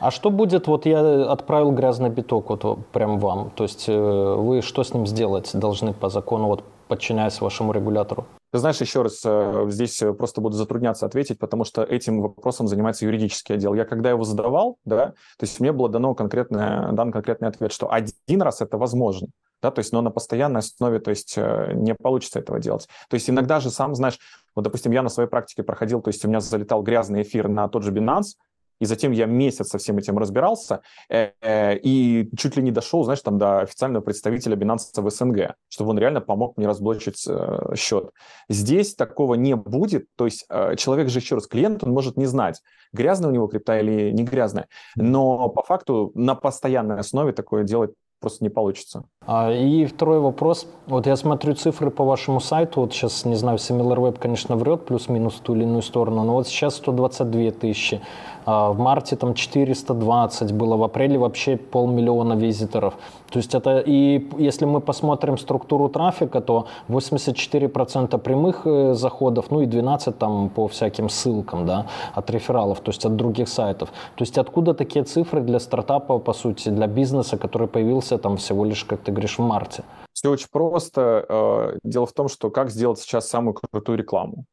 А 0.00 0.10
что 0.10 0.30
будет, 0.30 0.66
вот 0.66 0.86
я 0.86 1.02
отправил 1.22 1.72
грязный 1.72 2.10
биток 2.10 2.50
вот 2.50 2.86
прям 2.92 3.18
вам, 3.18 3.50
то 3.50 3.64
есть 3.64 3.88
э, 3.88 3.92
вы 3.92 4.62
что 4.62 4.82
с 4.82 4.92
ним 4.94 5.06
сделать 5.06 5.50
должны 5.54 5.92
по 5.92 6.08
закону, 6.08 6.46
вот 6.46 6.64
подчиняясь 6.88 7.40
вашему 7.40 7.72
регулятору? 7.72 8.26
Ты 8.52 8.58
знаешь, 8.58 8.80
еще 8.80 9.02
раз, 9.02 9.22
э, 9.24 9.66
здесь 9.70 10.02
просто 10.18 10.40
буду 10.40 10.56
затрудняться 10.56 11.06
ответить, 11.06 11.38
потому 11.38 11.64
что 11.64 11.82
этим 11.82 12.20
вопросом 12.20 12.68
занимается 12.68 13.04
юридический 13.04 13.54
отдел. 13.54 13.74
Я 13.74 13.84
когда 13.84 14.10
его 14.10 14.24
задавал, 14.24 14.78
да, 14.84 15.06
то 15.06 15.42
есть 15.42 15.60
мне 15.60 15.72
было 15.72 15.88
дано 15.88 16.14
конкретное, 16.14 16.92
дан 16.92 17.10
конкретный 17.12 17.48
ответ, 17.48 17.72
что 17.72 17.90
один 17.92 18.42
раз 18.42 18.60
это 18.60 18.78
возможно 18.78 19.28
да, 19.64 19.70
то 19.70 19.78
есть, 19.78 19.94
но 19.94 20.02
на 20.02 20.10
постоянной 20.10 20.58
основе, 20.58 20.98
то 20.98 21.08
есть, 21.08 21.38
э, 21.38 21.72
не 21.72 21.94
получится 21.94 22.38
этого 22.38 22.60
делать. 22.60 22.86
То 23.08 23.14
есть, 23.14 23.30
иногда 23.30 23.60
же 23.60 23.70
сам, 23.70 23.94
знаешь, 23.94 24.18
вот, 24.54 24.60
допустим, 24.60 24.92
я 24.92 25.02
на 25.02 25.08
своей 25.08 25.26
практике 25.26 25.62
проходил, 25.62 26.02
то 26.02 26.08
есть, 26.08 26.22
у 26.22 26.28
меня 26.28 26.40
залетал 26.40 26.82
грязный 26.82 27.22
эфир 27.22 27.48
на 27.48 27.66
тот 27.68 27.82
же 27.82 27.90
Binance, 27.90 28.34
и 28.80 28.86
затем 28.86 29.12
я 29.12 29.26
месяц 29.26 29.68
со 29.68 29.78
всем 29.78 29.98
этим 29.98 30.18
разбирался 30.18 30.82
э, 31.08 31.30
э, 31.40 31.78
и 31.78 32.30
чуть 32.36 32.56
ли 32.56 32.62
не 32.62 32.70
дошел, 32.70 33.04
знаешь, 33.04 33.20
там 33.20 33.38
до 33.38 33.60
официального 33.60 34.02
представителя 34.02 34.56
Binance 34.56 34.90
в 34.94 35.10
СНГ, 35.10 35.54
чтобы 35.68 35.90
он 35.90 35.98
реально 35.98 36.20
помог 36.20 36.56
мне 36.56 36.66
разблочить 36.66 37.24
э, 37.28 37.74
счет. 37.76 38.10
Здесь 38.48 38.94
такого 38.94 39.34
не 39.34 39.56
будет, 39.56 40.06
то 40.16 40.24
есть 40.24 40.46
э, 40.48 40.76
человек 40.76 41.08
же, 41.08 41.18
еще 41.18 41.36
раз, 41.36 41.46
клиент, 41.46 41.84
он 41.84 41.92
может 41.92 42.16
не 42.16 42.26
знать, 42.26 42.60
грязная 42.92 43.30
у 43.30 43.32
него 43.32 43.46
крипта 43.46 43.78
или 43.78 44.10
не 44.10 44.24
грязная, 44.24 44.68
но 44.96 45.48
по 45.48 45.62
факту 45.62 46.12
на 46.14 46.34
постоянной 46.34 46.98
основе 46.98 47.32
такое 47.32 47.64
делать 47.64 47.92
просто 48.20 48.42
не 48.42 48.50
получится. 48.50 49.04
А, 49.26 49.50
и 49.52 49.86
второй 49.86 50.20
вопрос. 50.20 50.66
Вот 50.86 51.06
я 51.06 51.16
смотрю 51.16 51.54
цифры 51.54 51.90
по 51.90 52.04
вашему 52.04 52.40
сайту. 52.40 52.82
Вот 52.82 52.92
сейчас, 52.92 53.24
не 53.24 53.36
знаю, 53.36 53.58
SimilarWeb, 53.58 54.18
конечно, 54.18 54.56
врет 54.56 54.84
плюс-минус 54.84 55.34
в 55.34 55.40
ту 55.40 55.54
или 55.54 55.62
иную 55.62 55.82
сторону, 55.82 56.24
но 56.24 56.34
вот 56.34 56.46
сейчас 56.46 56.76
122 56.76 57.50
тысячи. 57.52 58.00
А, 58.46 58.70
в 58.70 58.78
марте 58.78 59.16
там 59.16 59.34
420 59.34 60.52
было, 60.52 60.76
в 60.76 60.82
апреле 60.82 61.18
вообще 61.18 61.56
полмиллиона 61.56 62.34
визиторов. 62.34 62.94
То 63.30 63.38
есть 63.38 63.54
это 63.54 63.82
и 63.84 64.28
если 64.38 64.66
мы 64.66 64.80
посмотрим 64.80 65.38
структуру 65.38 65.88
трафика, 65.88 66.40
то 66.40 66.66
84% 66.88 68.18
прямых 68.18 68.66
э, 68.66 68.94
заходов, 68.94 69.46
ну 69.50 69.62
и 69.62 69.66
12 69.66 70.18
там 70.18 70.50
по 70.50 70.68
всяким 70.68 71.08
ссылкам, 71.08 71.66
да, 71.66 71.86
от 72.14 72.30
рефералов, 72.30 72.80
то 72.80 72.90
есть 72.90 73.04
от 73.06 73.16
других 73.16 73.48
сайтов. 73.48 73.88
То 74.14 74.22
есть 74.22 74.38
откуда 74.38 74.74
такие 74.74 75.04
цифры 75.04 75.40
для 75.40 75.58
стартапа, 75.58 76.18
по 76.18 76.32
сути, 76.32 76.68
для 76.68 76.86
бизнеса, 76.86 77.36
который 77.36 77.66
появился 77.66 78.18
там 78.18 78.36
всего 78.36 78.64
лишь, 78.64 78.84
как 78.84 79.00
ты 79.00 79.10
говоришь, 79.14 79.38
в 79.38 79.42
марте? 79.42 79.84
Все 80.12 80.30
очень 80.30 80.48
просто. 80.50 81.24
Э, 81.28 81.78
дело 81.82 82.06
в 82.06 82.12
том, 82.12 82.28
что 82.28 82.50
как 82.50 82.70
сделать 82.70 82.98
сейчас 82.98 83.28
самую 83.28 83.54
крутую 83.54 83.98
рекламу 83.98 84.44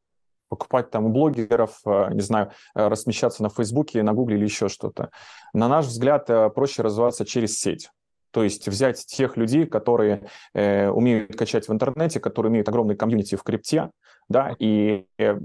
покупать 0.52 0.90
там 0.90 1.06
у 1.06 1.08
блогеров, 1.08 1.80
э, 1.86 2.12
не 2.12 2.20
знаю, 2.20 2.50
э, 2.74 2.86
размещаться 2.86 3.42
на 3.42 3.48
Фейсбуке, 3.48 4.02
на 4.02 4.12
Гугле 4.12 4.36
или 4.36 4.44
еще 4.44 4.68
что-то. 4.68 5.08
На 5.54 5.66
наш 5.66 5.86
взгляд, 5.86 6.26
проще 6.54 6.82
развиваться 6.82 7.24
через 7.24 7.58
сеть. 7.58 7.88
То 8.32 8.42
есть 8.42 8.68
взять 8.68 9.04
тех 9.06 9.36
людей, 9.36 9.66
которые 9.66 10.26
э, 10.52 10.88
умеют 10.88 11.36
качать 11.36 11.68
в 11.68 11.72
интернете, 11.72 12.20
которые 12.20 12.50
имеют 12.50 12.68
огромный 12.68 12.96
комьюнити 12.96 13.34
в 13.34 13.42
крипте, 13.42 13.90
да, 14.32 14.56
и 14.58 15.06
э, 15.18 15.38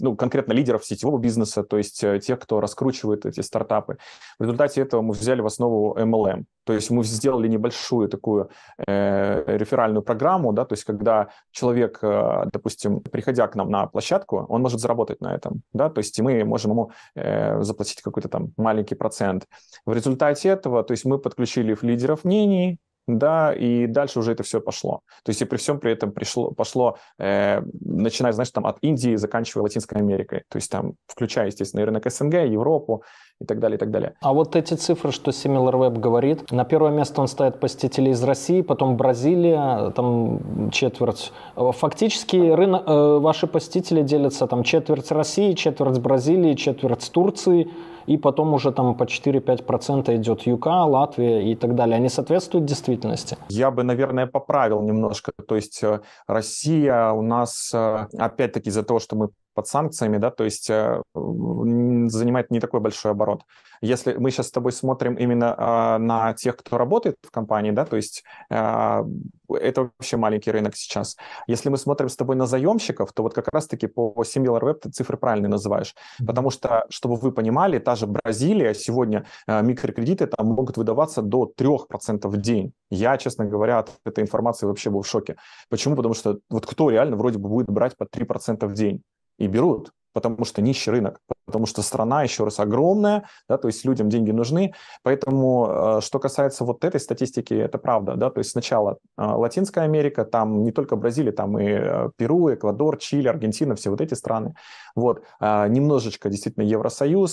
ну, 0.00 0.16
конкретно 0.16 0.52
лидеров 0.52 0.84
сетевого 0.84 1.18
бизнеса, 1.18 1.64
то 1.64 1.78
есть 1.78 2.04
э, 2.04 2.20
тех, 2.20 2.38
кто 2.38 2.60
раскручивает 2.60 3.26
эти 3.26 3.40
стартапы. 3.40 3.98
В 4.38 4.42
результате 4.42 4.82
этого 4.82 5.02
мы 5.02 5.14
взяли 5.14 5.40
в 5.40 5.46
основу 5.46 5.96
MLM, 5.98 6.44
то 6.64 6.72
есть 6.72 6.90
мы 6.90 7.02
сделали 7.04 7.48
небольшую 7.48 8.08
такую 8.08 8.50
э, 8.86 9.44
реферальную 9.46 10.02
программу, 10.02 10.52
да, 10.52 10.64
то 10.64 10.74
есть 10.74 10.84
когда 10.84 11.28
человек, 11.50 11.98
э, 12.02 12.44
допустим, 12.52 13.00
приходя 13.00 13.48
к 13.48 13.56
нам 13.56 13.70
на 13.70 13.86
площадку, 13.86 14.46
он 14.48 14.62
может 14.62 14.80
заработать 14.80 15.20
на 15.20 15.34
этом, 15.34 15.62
да, 15.72 15.90
то 15.90 15.98
есть 15.98 16.20
мы 16.20 16.44
можем 16.44 16.72
ему 16.72 16.92
э, 17.16 17.60
заплатить 17.62 18.02
какой-то 18.02 18.28
там 18.28 18.52
маленький 18.56 18.94
процент. 18.94 19.46
В 19.86 19.92
результате 19.92 20.50
этого, 20.50 20.84
то 20.84 20.92
есть 20.92 21.04
мы 21.04 21.18
подключили 21.18 21.76
лидеров 21.82 22.24
мнений, 22.24 22.78
да, 23.06 23.52
и 23.52 23.86
дальше 23.86 24.18
уже 24.18 24.32
это 24.32 24.42
все 24.42 24.60
пошло. 24.60 25.00
То 25.24 25.30
есть 25.30 25.42
и 25.42 25.44
при 25.44 25.56
всем 25.56 25.80
при 25.80 25.92
этом 25.92 26.12
пришло, 26.12 26.50
пошло, 26.52 26.96
э, 27.18 27.60
начиная, 27.80 28.32
знаешь, 28.32 28.50
там 28.50 28.66
от 28.66 28.78
Индии, 28.82 29.16
заканчивая 29.16 29.64
Латинской 29.64 29.98
Америкой, 29.98 30.44
то 30.48 30.56
есть 30.56 30.70
там, 30.70 30.94
включая, 31.06 31.46
естественно, 31.46 31.84
рынок 31.84 32.10
СНГ, 32.10 32.34
Европу 32.34 33.02
и 33.40 33.44
так 33.44 33.58
далее, 33.58 33.76
и 33.76 33.78
так 33.78 33.90
далее. 33.90 34.14
А 34.20 34.32
вот 34.32 34.54
эти 34.56 34.74
цифры, 34.74 35.10
что 35.10 35.30
SimilarWeb 35.30 35.98
говорит, 35.98 36.52
на 36.52 36.64
первое 36.64 36.92
место 36.92 37.20
он 37.20 37.28
ставит 37.28 37.60
посетителей 37.60 38.12
из 38.12 38.22
России, 38.22 38.62
потом 38.62 38.96
Бразилия, 38.96 39.90
там 39.90 40.70
четверть. 40.70 41.32
Фактически 41.56 42.36
рынок, 42.36 42.84
э, 42.86 43.18
ваши 43.18 43.46
посетители 43.46 44.02
делятся 44.02 44.46
там 44.46 44.62
четверть 44.62 45.10
России, 45.10 45.52
четверть 45.54 45.98
Бразилии, 45.98 46.54
четверть 46.54 47.10
Турции, 47.12 47.68
и 48.06 48.16
потом 48.16 48.54
уже 48.54 48.72
там 48.72 48.94
по 48.96 49.04
4-5% 49.04 50.14
идет 50.16 50.42
ЮК, 50.42 50.66
Латвия 50.66 51.52
и 51.52 51.54
так 51.54 51.74
далее. 51.74 51.96
Они 51.96 52.08
соответствуют 52.08 52.66
действительности? 52.66 53.36
Я 53.48 53.70
бы, 53.70 53.82
наверное, 53.82 54.26
поправил 54.26 54.82
немножко. 54.82 55.32
То 55.48 55.56
есть 55.56 55.82
э, 55.82 56.00
Россия 56.26 57.10
у 57.10 57.22
нас, 57.22 57.70
э, 57.74 58.06
опять-таки, 58.18 58.70
из-за 58.70 58.82
того, 58.82 59.00
что 59.00 59.16
мы 59.16 59.28
под 59.54 59.66
санкциями, 59.66 60.18
да, 60.18 60.30
то 60.30 60.44
есть 60.44 60.70
э, 60.70 61.02
занимает 61.14 62.50
не 62.50 62.60
такой 62.60 62.80
большой 62.80 63.12
оборот. 63.12 63.42
Если 63.80 64.14
мы 64.14 64.30
сейчас 64.30 64.48
с 64.48 64.50
тобой 64.52 64.72
смотрим 64.72 65.14
именно 65.14 65.54
э, 65.58 65.98
на 65.98 66.32
тех, 66.34 66.56
кто 66.56 66.78
работает 66.78 67.16
в 67.22 67.30
компании, 67.30 67.72
да, 67.72 67.84
то 67.84 67.96
есть 67.96 68.22
э, 68.50 69.04
это 69.48 69.82
вообще 69.82 70.16
маленький 70.16 70.52
рынок 70.52 70.76
сейчас. 70.76 71.16
Если 71.48 71.68
мы 71.68 71.76
смотрим 71.76 72.08
с 72.08 72.16
тобой 72.16 72.36
на 72.36 72.46
заемщиков, 72.46 73.12
то 73.12 73.22
вот 73.22 73.34
как 73.34 73.48
раз-таки 73.48 73.88
по 73.88 74.14
SimilarWeb 74.18 74.74
ты 74.74 74.90
цифры 74.90 75.16
правильно 75.16 75.48
называешь. 75.48 75.94
Потому 76.24 76.50
что, 76.50 76.86
чтобы 76.90 77.16
вы 77.16 77.32
понимали, 77.32 77.78
та 77.78 77.96
же 77.96 78.06
Бразилия 78.06 78.74
сегодня 78.74 79.26
э, 79.48 79.62
микрокредиты 79.62 80.26
там 80.26 80.46
могут 80.46 80.76
выдаваться 80.76 81.22
до 81.22 81.52
3% 81.56 82.28
в 82.28 82.36
день. 82.36 82.72
Я, 82.90 83.16
честно 83.18 83.44
говоря, 83.46 83.80
от 83.80 83.90
этой 84.04 84.22
информации 84.22 84.66
вообще 84.66 84.90
был 84.90 85.02
в 85.02 85.08
шоке. 85.08 85.36
Почему? 85.68 85.96
Потому 85.96 86.14
что 86.14 86.38
вот 86.50 86.66
кто 86.66 86.90
реально 86.90 87.16
вроде 87.16 87.38
бы 87.38 87.48
будет 87.48 87.68
брать 87.68 87.96
по 87.96 88.04
3% 88.04 88.66
в 88.66 88.74
день? 88.74 89.02
И 89.42 89.48
берут, 89.48 89.92
потому 90.12 90.44
что 90.44 90.62
нищий 90.62 90.92
рынок, 90.92 91.20
потому 91.46 91.66
что 91.66 91.82
страна, 91.82 92.22
еще 92.22 92.44
раз, 92.44 92.60
огромная, 92.60 93.24
да, 93.48 93.58
то 93.58 93.68
есть 93.68 93.84
людям 93.84 94.08
деньги 94.08 94.30
нужны. 94.30 94.74
Поэтому, 95.02 95.98
э, 95.98 96.00
что 96.00 96.18
касается 96.18 96.64
вот 96.64 96.84
этой 96.84 97.00
статистики, 97.00 97.54
это 97.54 97.78
правда, 97.78 98.14
да, 98.16 98.30
то 98.30 98.38
есть 98.38 98.50
сначала 98.50 98.98
э, 99.18 99.22
Латинская 99.24 99.82
Америка, 99.82 100.24
там 100.24 100.62
не 100.64 100.72
только 100.72 100.96
Бразилия, 100.96 101.32
там 101.32 101.58
и 101.58 101.66
э, 101.66 102.10
Перу, 102.16 102.52
Эквадор, 102.52 102.98
Чили, 102.98 103.28
Аргентина, 103.28 103.74
все 103.74 103.90
вот 103.90 104.00
эти 104.00 104.14
страны. 104.14 104.54
Вот, 104.94 105.22
немножечко 105.40 106.28
действительно 106.28 106.64
Евросоюз, 106.64 107.32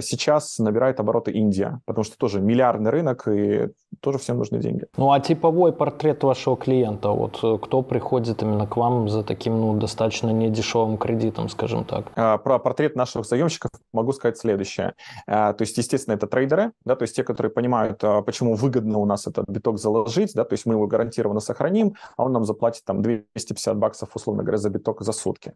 сейчас 0.00 0.58
набирает 0.58 1.00
обороты 1.00 1.32
Индия, 1.32 1.80
потому 1.84 2.02
что 2.02 2.16
тоже 2.16 2.40
миллиардный 2.40 2.90
рынок, 2.90 3.28
и 3.28 3.68
тоже 4.00 4.16
всем 4.16 4.38
нужны 4.38 4.58
деньги. 4.58 4.86
Ну, 4.96 5.12
а 5.12 5.20
типовой 5.20 5.74
портрет 5.74 6.24
вашего 6.24 6.56
клиента, 6.56 7.10
вот 7.10 7.60
кто 7.60 7.82
приходит 7.82 8.42
именно 8.42 8.66
к 8.66 8.78
вам 8.78 9.10
за 9.10 9.22
таким, 9.22 9.60
ну, 9.60 9.74
достаточно 9.74 10.30
недешевым 10.30 10.96
кредитом, 10.96 11.50
скажем 11.50 11.84
так? 11.84 12.42
Про 12.42 12.58
портрет 12.58 12.96
наших 12.96 13.26
заемщиков 13.28 13.70
могу 13.92 14.12
сказать 14.12 14.38
следующее. 14.38 14.94
А, 15.26 15.52
то 15.52 15.62
есть, 15.62 15.76
естественно, 15.76 16.14
это 16.14 16.26
трейдеры, 16.26 16.72
да, 16.84 16.96
то 16.96 17.02
есть 17.02 17.16
те, 17.16 17.24
которые 17.24 17.52
понимают, 17.52 18.02
а, 18.02 18.22
почему 18.22 18.54
выгодно 18.54 18.98
у 18.98 19.04
нас 19.04 19.26
этот 19.26 19.48
биток 19.48 19.78
заложить, 19.78 20.34
да, 20.34 20.44
то 20.44 20.54
есть 20.54 20.66
мы 20.66 20.74
его 20.74 20.86
гарантированно 20.86 21.40
сохраним, 21.40 21.94
а 22.16 22.24
он 22.24 22.32
нам 22.32 22.44
заплатит 22.44 22.84
там 22.84 23.02
250 23.02 23.76
баксов, 23.76 24.10
условно 24.14 24.42
говоря, 24.42 24.58
за 24.58 24.70
биток 24.70 25.02
за 25.02 25.12
сутки. 25.12 25.54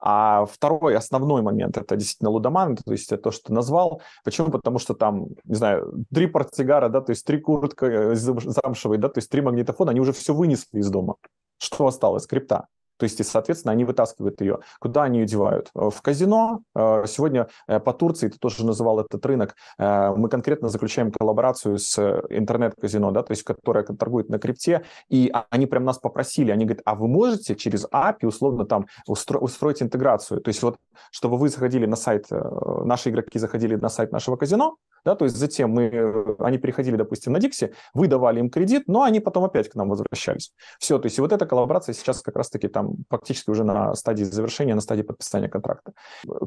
А 0.00 0.46
второй 0.46 0.96
основной 0.96 1.42
момент– 1.42 1.76
это 1.78 1.96
действительно 1.96 2.30
лудоман, 2.30 2.76
то 2.76 2.90
есть 2.92 3.08
то, 3.22 3.30
что 3.30 3.52
назвал. 3.52 4.02
Почему? 4.24 4.50
Потому 4.50 4.78
что 4.80 4.94
там, 4.94 5.28
не 5.44 5.54
знаю, 5.54 6.04
три 6.12 6.26
портсигара, 6.26 6.88
да, 6.88 7.00
то 7.00 7.10
есть 7.10 7.24
три 7.24 7.38
куртка 7.38 7.86
э, 7.86 8.14
замшевые, 8.14 8.98
да, 8.98 9.08
то 9.08 9.18
есть 9.18 9.30
три 9.30 9.40
магнитофона, 9.42 9.92
они 9.92 10.00
уже 10.00 10.12
все 10.12 10.34
вынесли 10.34 10.80
из 10.80 10.90
дома. 10.90 11.14
Что 11.58 11.86
осталось? 11.86 12.26
Крипта. 12.26 12.66
То 13.02 13.04
есть, 13.04 13.24
соответственно, 13.24 13.72
они 13.72 13.84
вытаскивают 13.84 14.40
ее. 14.40 14.60
Куда 14.78 15.02
они 15.02 15.18
ее 15.18 15.26
девают? 15.26 15.70
Э, 15.74 15.90
в 15.90 16.02
казино. 16.02 16.60
Э, 16.72 17.02
сегодня 17.08 17.48
э, 17.66 17.80
по 17.80 17.92
Турции, 17.92 18.28
ты 18.28 18.38
тоже 18.38 18.64
называл 18.64 19.00
этот 19.00 19.26
рынок, 19.26 19.56
мы 19.76 20.28
конкретно 20.28 20.68
заключаем 20.68 21.10
коллаборацию 21.10 21.78
с 21.78 21.98
интернет-казино, 22.30 23.10
да, 23.10 23.24
то 23.24 23.32
есть, 23.32 23.42
которая 23.42 23.82
торгует 23.82 24.28
на 24.28 24.38
крипте, 24.38 24.84
и 25.08 25.30
а, 25.32 25.46
они 25.50 25.66
прям 25.66 25.84
нас 25.84 25.98
попросили, 25.98 26.52
они 26.52 26.64
говорят, 26.64 26.82
а 26.84 26.94
вы 26.94 27.08
можете 27.08 27.56
через 27.56 27.86
API 27.86 28.26
условно 28.26 28.66
там 28.66 28.86
устро- 29.08 29.38
устроить 29.38 29.82
интеграцию? 29.82 30.40
То 30.40 30.48
есть, 30.50 30.62
вот, 30.62 30.76
чтобы 31.10 31.38
вы 31.38 31.48
заходили 31.48 31.86
на 31.86 31.96
сайт, 31.96 32.26
наши 32.30 33.10
игроки 33.10 33.38
заходили 33.40 33.74
на 33.74 33.88
сайт 33.88 34.12
нашего 34.12 34.36
казино, 34.36 34.76
да, 35.04 35.14
то 35.14 35.24
есть 35.24 35.36
затем 35.36 35.70
мы, 35.70 36.36
они 36.38 36.58
переходили, 36.58 36.96
допустим, 36.96 37.32
на 37.32 37.38
Dixie, 37.38 37.72
вы 37.94 38.08
давали 38.08 38.40
им 38.40 38.50
кредит, 38.50 38.84
но 38.86 39.02
они 39.02 39.20
потом 39.20 39.44
опять 39.44 39.68
к 39.68 39.74
нам 39.74 39.88
возвращались. 39.88 40.52
Все, 40.78 40.98
то 40.98 41.06
есть 41.06 41.18
и 41.18 41.20
вот 41.20 41.32
эта 41.32 41.46
коллаборация 41.46 41.94
сейчас 41.94 42.22
как 42.22 42.36
раз-таки 42.36 42.68
там 42.68 42.96
фактически 43.08 43.50
уже 43.50 43.64
на 43.64 43.94
стадии 43.94 44.24
завершения, 44.24 44.74
на 44.74 44.80
стадии 44.80 45.02
подписания 45.02 45.48
контракта. 45.48 45.92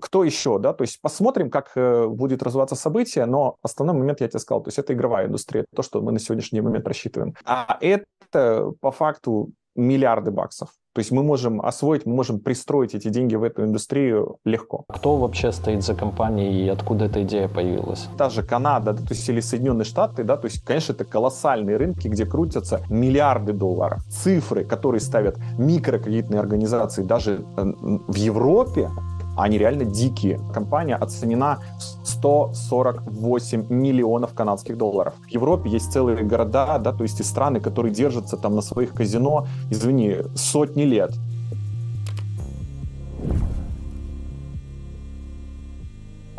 Кто 0.01 0.23
еще, 0.23 0.59
да, 0.59 0.73
то 0.73 0.83
есть 0.83 1.01
посмотрим, 1.01 1.49
как 1.49 1.71
э, 1.75 2.07
будет 2.07 2.43
развиваться 2.43 2.75
событие, 2.75 3.25
но 3.25 3.57
основной 3.61 3.97
момент 3.97 4.21
я 4.21 4.27
тебе 4.27 4.39
сказал, 4.39 4.63
то 4.63 4.69
есть 4.69 4.79
это 4.79 4.93
игровая 4.93 5.27
индустрия, 5.27 5.65
то, 5.75 5.81
что 5.81 6.01
мы 6.01 6.11
на 6.11 6.19
сегодняшний 6.19 6.61
момент 6.61 6.87
рассчитываем. 6.87 7.35
А 7.45 7.77
это 7.81 8.71
по 8.79 8.91
факту 8.91 9.51
миллиарды 9.75 10.31
баксов. 10.31 10.69
То 10.93 10.99
есть 10.99 11.11
мы 11.11 11.23
можем 11.23 11.59
освоить, 11.59 12.05
мы 12.05 12.15
можем 12.15 12.39
пристроить 12.39 12.95
эти 12.95 13.09
деньги 13.09 13.35
в 13.35 13.43
эту 13.43 13.65
индустрию 13.65 14.37
легко. 14.45 14.85
Кто 14.87 15.17
вообще 15.17 15.51
стоит 15.51 15.83
за 15.83 15.93
компанией 15.93 16.65
и 16.65 16.69
откуда 16.69 17.05
эта 17.05 17.21
идея 17.23 17.49
появилась? 17.49 18.07
Та 18.17 18.29
же 18.29 18.43
Канада, 18.43 18.93
да, 18.93 19.01
то 19.01 19.13
есть 19.13 19.27
или 19.27 19.41
Соединенные 19.41 19.83
Штаты, 19.83 20.23
да, 20.23 20.37
то 20.37 20.45
есть, 20.47 20.63
конечно, 20.63 20.93
это 20.93 21.03
колоссальные 21.03 21.75
рынки, 21.75 22.07
где 22.07 22.25
крутятся 22.25 22.79
миллиарды 22.89 23.51
долларов. 23.51 24.03
Цифры, 24.09 24.63
которые 24.63 25.01
ставят 25.01 25.37
микрокредитные 25.57 26.39
организации 26.39 27.03
даже 27.03 27.43
э, 27.57 27.63
в 28.07 28.15
Европе, 28.15 28.89
они 29.37 29.57
реально 29.57 29.85
дикие. 29.85 30.39
Компания 30.53 30.95
оценена 30.95 31.59
148 32.03 33.65
миллионов 33.69 34.33
канадских 34.33 34.77
долларов. 34.77 35.13
В 35.23 35.27
Европе 35.27 35.69
есть 35.69 35.91
целые 35.91 36.23
города, 36.23 36.77
да, 36.79 36.91
то 36.93 37.03
есть 37.03 37.19
и 37.19 37.23
страны, 37.23 37.59
которые 37.59 37.93
держатся 37.93 38.37
там 38.37 38.55
на 38.55 38.61
своих 38.61 38.93
казино, 38.93 39.47
извини, 39.69 40.17
сотни 40.35 40.83
лет. 40.83 41.11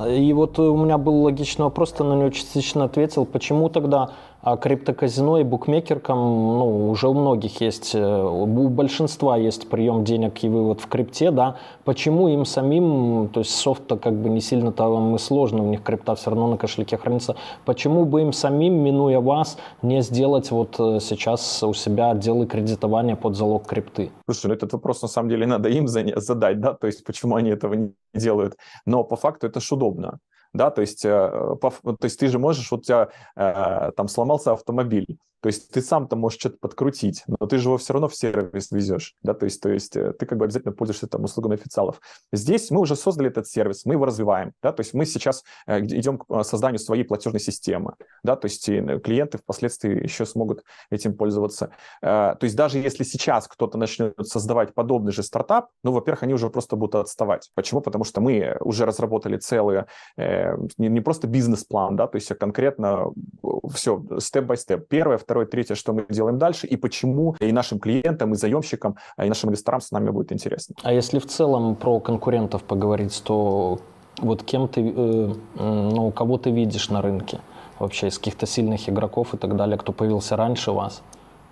И 0.04 0.32
вот 0.34 0.58
у 0.58 0.76
меня 0.76 0.98
был 0.98 1.22
логичный 1.22 1.64
вопрос, 1.64 1.92
ты 1.92 2.04
на 2.04 2.14
него 2.14 2.28
частично 2.28 2.84
ответил. 2.84 3.24
Почему 3.24 3.70
тогда 3.70 4.10
А 4.46 4.56
криптоказино 4.56 5.38
и 5.38 5.42
букмекеркам, 5.42 6.18
ну, 6.18 6.90
уже 6.90 7.08
у 7.08 7.14
многих 7.14 7.60
есть, 7.60 7.96
э, 7.96 8.22
у 8.22 8.68
большинства 8.68 9.36
есть 9.36 9.68
прием 9.68 10.04
денег 10.04 10.44
и 10.44 10.48
вывод 10.48 10.80
в 10.80 10.86
крипте, 10.86 11.32
да. 11.32 11.56
Почему 11.82 12.28
им 12.28 12.44
самим, 12.44 13.28
то 13.32 13.40
есть 13.40 13.50
софт-то 13.50 13.96
как 13.96 14.14
бы 14.14 14.28
не 14.28 14.40
сильно 14.40 14.70
там 14.70 15.16
и 15.16 15.18
сложно, 15.18 15.64
у 15.64 15.66
них 15.66 15.82
крипта 15.82 16.14
все 16.14 16.30
равно 16.30 16.46
на 16.46 16.58
кошельке 16.58 16.96
хранится. 16.96 17.34
Почему 17.64 18.04
бы 18.04 18.22
им 18.22 18.32
самим, 18.32 18.74
минуя 18.74 19.18
вас, 19.18 19.58
не 19.82 20.00
сделать 20.00 20.52
вот 20.52 20.76
э, 20.78 21.00
сейчас 21.00 21.64
у 21.64 21.74
себя 21.74 22.12
отделы 22.12 22.46
кредитования 22.46 23.16
под 23.16 23.34
залог 23.34 23.66
крипты? 23.66 24.12
Слушай, 24.26 24.46
ну 24.46 24.54
этот 24.54 24.72
вопрос 24.72 25.02
на 25.02 25.08
самом 25.08 25.28
деле 25.28 25.46
надо 25.48 25.70
им 25.70 25.88
задать, 25.88 26.60
да, 26.60 26.74
то 26.74 26.86
есть 26.86 27.04
почему 27.04 27.34
они 27.34 27.50
этого 27.50 27.74
не 27.74 27.94
делают. 28.14 28.54
Но 28.86 29.02
по 29.02 29.16
факту 29.16 29.48
это 29.48 29.58
ж 29.58 29.72
удобно 29.72 30.20
да, 30.56 30.70
то 30.70 30.80
есть, 30.80 31.04
э, 31.04 31.56
по, 31.60 31.70
то 31.70 32.04
есть 32.04 32.18
ты 32.18 32.28
же 32.28 32.38
можешь, 32.38 32.70
вот 32.70 32.80
у 32.80 32.82
тебя 32.82 33.08
э, 33.36 33.92
там 33.96 34.08
сломался 34.08 34.52
автомобиль, 34.52 35.18
то 35.40 35.48
есть 35.48 35.70
ты 35.70 35.82
сам-то 35.82 36.16
можешь 36.16 36.38
что-то 36.38 36.58
подкрутить, 36.58 37.24
но 37.26 37.46
ты 37.46 37.58
же 37.58 37.68
его 37.68 37.78
все 37.78 37.92
равно 37.92 38.08
в 38.08 38.14
сервис 38.14 38.70
везешь, 38.70 39.14
да, 39.22 39.34
то 39.34 39.44
есть, 39.44 39.60
то 39.60 39.68
есть 39.68 39.96
э, 39.96 40.12
ты 40.12 40.26
как 40.26 40.38
бы 40.38 40.44
обязательно 40.44 40.72
пользуешься 40.72 41.06
там 41.06 41.24
услугами 41.24 41.54
официалов. 41.54 42.00
Здесь 42.32 42.70
мы 42.70 42.80
уже 42.80 42.96
создали 42.96 43.28
этот 43.28 43.46
сервис, 43.48 43.84
мы 43.84 43.94
его 43.94 44.04
развиваем, 44.04 44.52
да, 44.62 44.72
то 44.72 44.80
есть 44.80 44.94
мы 44.94 45.04
сейчас 45.06 45.44
э, 45.66 45.80
идем 45.80 46.18
к 46.18 46.44
созданию 46.44 46.78
своей 46.78 47.04
платежной 47.04 47.40
системы, 47.40 47.94
да, 48.22 48.36
то 48.36 48.46
есть 48.46 48.66
клиенты 48.66 49.38
впоследствии 49.38 50.02
еще 50.02 50.26
смогут 50.26 50.62
этим 50.90 51.16
пользоваться. 51.16 51.70
То 52.00 52.38
есть 52.40 52.56
даже 52.56 52.78
если 52.78 53.04
сейчас 53.04 53.46
кто-то 53.48 53.78
начнет 53.78 54.14
создавать 54.22 54.74
подобный 54.74 55.12
же 55.12 55.22
стартап, 55.22 55.68
ну, 55.84 55.92
во-первых, 55.92 56.22
они 56.22 56.34
уже 56.34 56.50
просто 56.50 56.76
будут 56.76 56.96
отставать. 56.96 57.50
Почему? 57.54 57.80
Потому 57.80 58.04
что 58.04 58.20
мы 58.20 58.56
уже 58.60 58.86
разработали 58.86 59.36
целые, 59.36 59.86
не, 60.16 60.88
не 60.88 61.00
просто 61.00 61.26
бизнес-план, 61.26 61.96
да, 61.96 62.06
то 62.06 62.16
есть 62.16 62.30
а 62.30 62.34
конкретно 62.34 63.12
все, 63.72 64.02
степ-бай-степ. 64.18 64.88
Первое, 64.88 65.18
второе, 65.18 65.35
второе, 65.36 65.46
третье, 65.46 65.74
что 65.74 65.92
мы 65.92 66.06
делаем 66.08 66.38
дальше, 66.38 66.66
и 66.66 66.76
почему 66.76 67.36
и 67.40 67.52
нашим 67.52 67.78
клиентам, 67.78 68.32
и 68.32 68.36
заемщикам, 68.36 68.96
и 69.22 69.28
нашим 69.28 69.50
инвесторам 69.50 69.80
с 69.80 69.92
нами 69.92 70.10
будет 70.10 70.32
интересно. 70.32 70.74
А 70.82 70.92
если 70.92 71.18
в 71.18 71.26
целом 71.26 71.76
про 71.76 72.00
конкурентов 72.00 72.62
поговорить, 72.62 73.22
то 73.24 73.78
вот 74.22 74.42
кем 74.42 74.66
ты, 74.68 74.80
э, 74.80 75.34
ну, 75.56 76.10
кого 76.12 76.38
ты 76.38 76.50
видишь 76.50 76.90
на 76.90 77.02
рынке 77.02 77.40
вообще 77.78 78.06
из 78.06 78.18
каких-то 78.18 78.46
сильных 78.46 78.88
игроков 78.88 79.34
и 79.34 79.36
так 79.36 79.56
далее, 79.56 79.76
кто 79.76 79.92
появился 79.92 80.36
раньше 80.36 80.72
вас? 80.72 81.02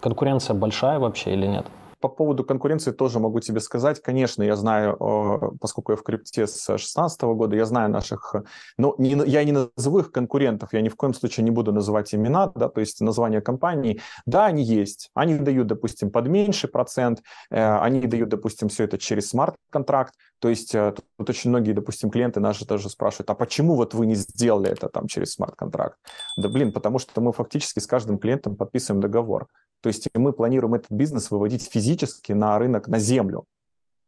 Конкуренция 0.01 0.55
большая 0.55 0.99
вообще 0.99 1.35
или 1.35 1.47
нет? 1.47 1.67
По 2.05 2.11
поводу 2.11 2.45
конкуренции 2.45 2.91
тоже 2.91 3.19
могу 3.19 3.41
тебе 3.41 3.61
сказать. 3.61 4.03
Конечно, 4.03 4.43
я 4.43 4.57
знаю, 4.57 5.57
поскольку 5.59 5.93
я 5.93 5.97
в 5.97 6.03
крипте 6.03 6.47
с 6.47 6.67
2016 6.67 7.23
года, 7.23 7.57
я 7.57 7.65
знаю 7.65 7.89
наших... 7.89 8.35
Но 8.77 8.95
не, 8.99 9.17
я 9.27 9.43
не 9.43 9.53
назову 9.53 10.01
их 10.01 10.13
конкурентов, 10.13 10.75
я 10.75 10.83
ни 10.83 10.91
в 10.91 10.97
коем 10.97 11.15
случае 11.15 11.45
не 11.45 11.51
буду 11.51 11.73
называть 11.73 12.15
имена, 12.15 12.53
да, 12.55 12.69
то 12.69 12.81
есть 12.81 13.01
название 13.01 13.41
компаний. 13.41 14.03
Да, 14.27 14.45
они 14.45 14.63
есть. 14.63 15.09
Они 15.15 15.37
дают, 15.37 15.67
допустим, 15.67 16.11
под 16.11 16.29
меньший 16.29 16.69
процент, 16.69 17.23
э, 17.51 17.79
они 17.79 18.03
дают, 18.03 18.29
допустим, 18.29 18.69
все 18.69 18.85
это 18.85 18.99
через 18.99 19.31
смарт-контракт. 19.31 20.13
То 20.41 20.51
есть 20.51 20.75
э, 20.75 20.93
тут 21.17 21.31
очень 21.31 21.49
многие, 21.49 21.73
допустим, 21.73 22.11
клиенты 22.11 22.39
наши 22.39 22.67
тоже 22.67 22.91
спрашивают, 22.91 23.31
а 23.31 23.35
почему 23.35 23.77
вот 23.77 23.95
вы 23.95 24.05
не 24.05 24.15
сделали 24.15 24.71
это 24.71 24.91
там 24.91 25.07
через 25.07 25.33
смарт-контракт? 25.33 25.97
Да 26.37 26.51
блин, 26.51 26.71
потому 26.71 26.99
что 26.99 27.23
мы 27.23 27.33
фактически 27.33 27.79
с 27.79 27.87
каждым 27.87 28.19
клиентом 28.19 28.57
подписываем 28.57 29.01
договор. 29.01 29.49
То 29.85 29.89
есть 29.89 30.09
мы 30.15 30.33
планируем 30.33 30.73
этот 30.73 30.91
бизнес 30.91 31.31
выводить 31.31 31.69
физически 31.71 31.94
на 32.33 32.59
рынок, 32.59 32.89
на 32.89 32.99
землю. 32.99 33.45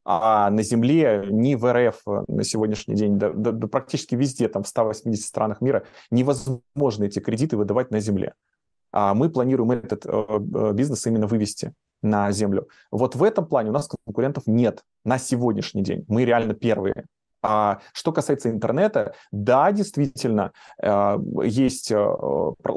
А 0.08 0.50
на 0.50 0.62
Земле 0.62 1.26
ни 1.28 1.56
в 1.56 1.72
РФ 1.72 2.00
на 2.28 2.44
сегодняшний 2.44 2.94
день, 2.94 3.18
да, 3.18 3.32
да, 3.32 3.50
да 3.50 3.66
практически 3.66 4.14
везде, 4.14 4.48
там 4.48 4.62
в 4.62 4.68
180 4.68 5.24
странах 5.24 5.60
мира, 5.60 5.82
невозможно 6.12 7.04
эти 7.04 7.18
кредиты 7.18 7.56
выдавать 7.56 7.90
на 7.90 7.98
Земле. 7.98 8.34
А 8.92 9.14
мы 9.14 9.30
планируем 9.30 9.72
этот 9.72 10.06
э, 10.06 10.10
э, 10.10 10.72
бизнес 10.74 11.04
именно 11.06 11.26
вывести 11.26 11.72
на 12.02 12.30
Землю. 12.30 12.68
Вот 12.92 13.16
в 13.16 13.22
этом 13.24 13.46
плане 13.46 13.70
у 13.70 13.72
нас 13.72 13.88
конкурентов 14.06 14.44
нет 14.46 14.84
на 15.04 15.18
сегодняшний 15.18 15.82
день. 15.82 16.04
Мы 16.06 16.24
реально 16.24 16.54
первые. 16.54 17.06
А 17.48 17.78
что 17.92 18.10
касается 18.10 18.50
интернета, 18.50 19.14
да, 19.30 19.70
действительно, 19.70 20.50
э, 20.82 21.16
есть 21.44 21.92
э, 21.92 22.06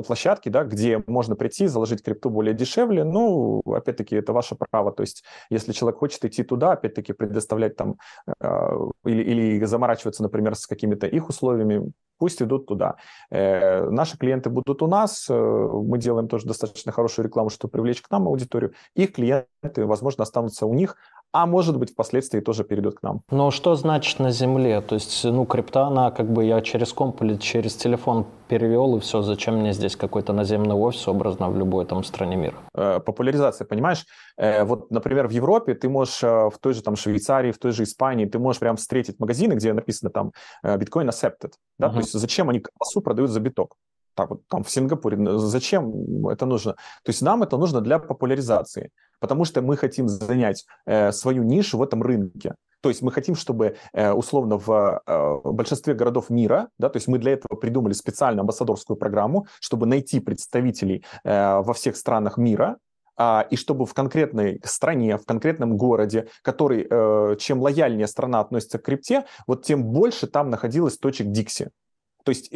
площадки, 0.05 0.49
да, 0.49 0.63
где 0.63 1.03
можно 1.07 1.35
прийти, 1.35 1.65
заложить 1.65 2.03
крипту 2.03 2.29
более 2.29 2.53
дешевле. 2.53 3.03
Ну, 3.03 3.63
опять-таки, 3.65 4.15
это 4.15 4.31
ваше 4.31 4.55
право. 4.55 4.91
То 4.91 5.01
есть, 5.01 5.23
если 5.49 5.71
человек 5.71 5.99
хочет 5.99 6.23
идти 6.23 6.43
туда, 6.43 6.73
опять-таки, 6.73 7.13
предоставлять 7.13 7.77
там 7.77 7.95
э, 8.39 8.77
или, 9.05 9.23
или 9.23 9.65
заморачиваться, 9.65 10.21
например, 10.21 10.53
с 10.53 10.67
какими-то 10.67 11.07
их 11.07 11.29
условиями, 11.29 11.91
пусть 12.19 12.41
идут 12.41 12.67
туда. 12.67 12.97
Наши 13.31 14.17
клиенты 14.17 14.49
будут 14.49 14.81
у 14.81 14.87
нас, 14.87 15.29
мы 15.29 15.97
делаем 15.97 16.27
тоже 16.27 16.47
достаточно 16.47 16.91
хорошую 16.91 17.25
рекламу, 17.25 17.49
чтобы 17.49 17.71
привлечь 17.71 18.01
к 18.01 18.11
нам 18.11 18.27
аудиторию. 18.27 18.73
Их 18.93 19.13
клиенты, 19.13 19.85
возможно, 19.85 20.23
останутся 20.23 20.65
у 20.65 20.73
них, 20.73 20.97
а 21.31 21.45
может 21.45 21.77
быть, 21.77 21.91
впоследствии 21.91 22.39
тоже 22.39 22.63
перейдет 22.63 22.99
к 22.99 23.03
нам. 23.03 23.21
Но 23.29 23.51
что 23.51 23.75
значит 23.75 24.19
на 24.19 24.31
земле? 24.31 24.81
То 24.81 24.95
есть, 24.95 25.23
ну, 25.23 25.45
крипта, 25.45 25.85
она 25.85 26.11
как 26.11 26.31
бы 26.31 26.43
я 26.43 26.61
через 26.61 26.91
комп 26.91 27.21
или 27.21 27.35
через 27.35 27.75
телефон 27.75 28.25
перевел, 28.47 28.97
и 28.97 28.99
все, 28.99 29.21
зачем 29.21 29.57
мне 29.59 29.73
здесь 29.73 29.95
какой-то 29.95 30.33
наземный 30.33 30.75
офис, 30.75 31.07
образно, 31.07 31.49
в 31.49 31.57
любой 31.57 31.85
там 31.85 32.03
стране 32.03 32.35
мира? 32.35 32.55
Э, 32.73 32.99
популяризация, 32.99 33.65
понимаешь? 33.65 34.05
Э, 34.37 34.63
вот, 34.63 34.89
например, 34.91 35.27
в 35.27 35.31
Европе 35.31 35.75
ты 35.75 35.87
можешь 35.87 36.23
э, 36.23 36.49
в 36.49 36.57
той 36.59 36.73
же 36.73 36.81
там 36.81 36.95
Швейцарии, 36.95 37.51
в 37.51 37.59
той 37.59 37.71
же 37.71 37.83
Испании, 37.83 38.25
ты 38.25 38.39
можешь 38.39 38.59
прям 38.59 38.75
встретить 38.75 39.19
магазины, 39.19 39.53
где 39.53 39.73
написано 39.73 40.09
там 40.09 40.31
Bitcoin 40.63 41.09
accepted, 41.09 41.53
да, 41.77 41.87
uh-huh. 41.87 41.93
то 41.93 41.97
есть 41.99 42.13
зачем 42.13 42.49
они 42.49 42.59
колбасу 42.59 43.01
продают 43.01 43.29
за 43.29 43.39
биток? 43.39 43.75
так 44.15 44.31
вот 44.31 44.41
там 44.47 44.63
в 44.63 44.69
Сингапуре. 44.69 45.17
Зачем 45.37 46.27
это 46.27 46.45
нужно? 46.45 46.73
То 46.73 47.09
есть 47.09 47.21
нам 47.21 47.41
это 47.41 47.57
нужно 47.57 47.79
для 47.79 47.99
популяризации, 47.99 48.91
потому 49.19 49.45
что 49.45 49.61
мы 49.61 49.77
хотим 49.77 50.07
занять 50.07 50.65
э, 50.85 51.11
свою 51.11 51.43
нишу 51.43 51.77
в 51.77 51.83
этом 51.83 52.01
рынке. 52.01 52.55
То 52.81 52.89
есть 52.89 53.01
мы 53.01 53.11
хотим, 53.11 53.35
чтобы 53.35 53.75
э, 53.93 54.11
условно 54.11 54.57
в 54.57 55.01
э, 55.05 55.39
большинстве 55.43 55.93
городов 55.93 56.29
мира, 56.29 56.69
да, 56.77 56.89
то 56.89 56.97
есть 56.97 57.07
мы 57.07 57.17
для 57.17 57.33
этого 57.33 57.57
придумали 57.57 57.93
специальную 57.93 58.41
амбассадорскую 58.41 58.97
программу, 58.97 59.47
чтобы 59.59 59.85
найти 59.85 60.19
представителей 60.19 61.03
во 61.23 61.73
всех 61.73 61.97
странах 61.97 62.37
мира, 62.37 62.77
а, 63.17 63.45
и 63.49 63.57
чтобы 63.57 63.85
в 63.85 63.93
конкретной 63.93 64.61
стране, 64.63 65.17
в 65.17 65.25
конкретном 65.25 65.75
городе, 65.75 66.29
который, 66.41 66.87
чем 67.37 67.61
лояльнее 67.61 68.07
страна 68.07 68.39
относится 68.39 68.79
к 68.79 68.83
крипте, 68.83 69.25
вот 69.45 69.65
тем 69.65 69.83
больше 69.83 70.27
там 70.27 70.49
находилось 70.49 70.97
точек 70.97 71.27
Дикси. 71.27 71.69
То 72.23 72.29
есть 72.29 72.49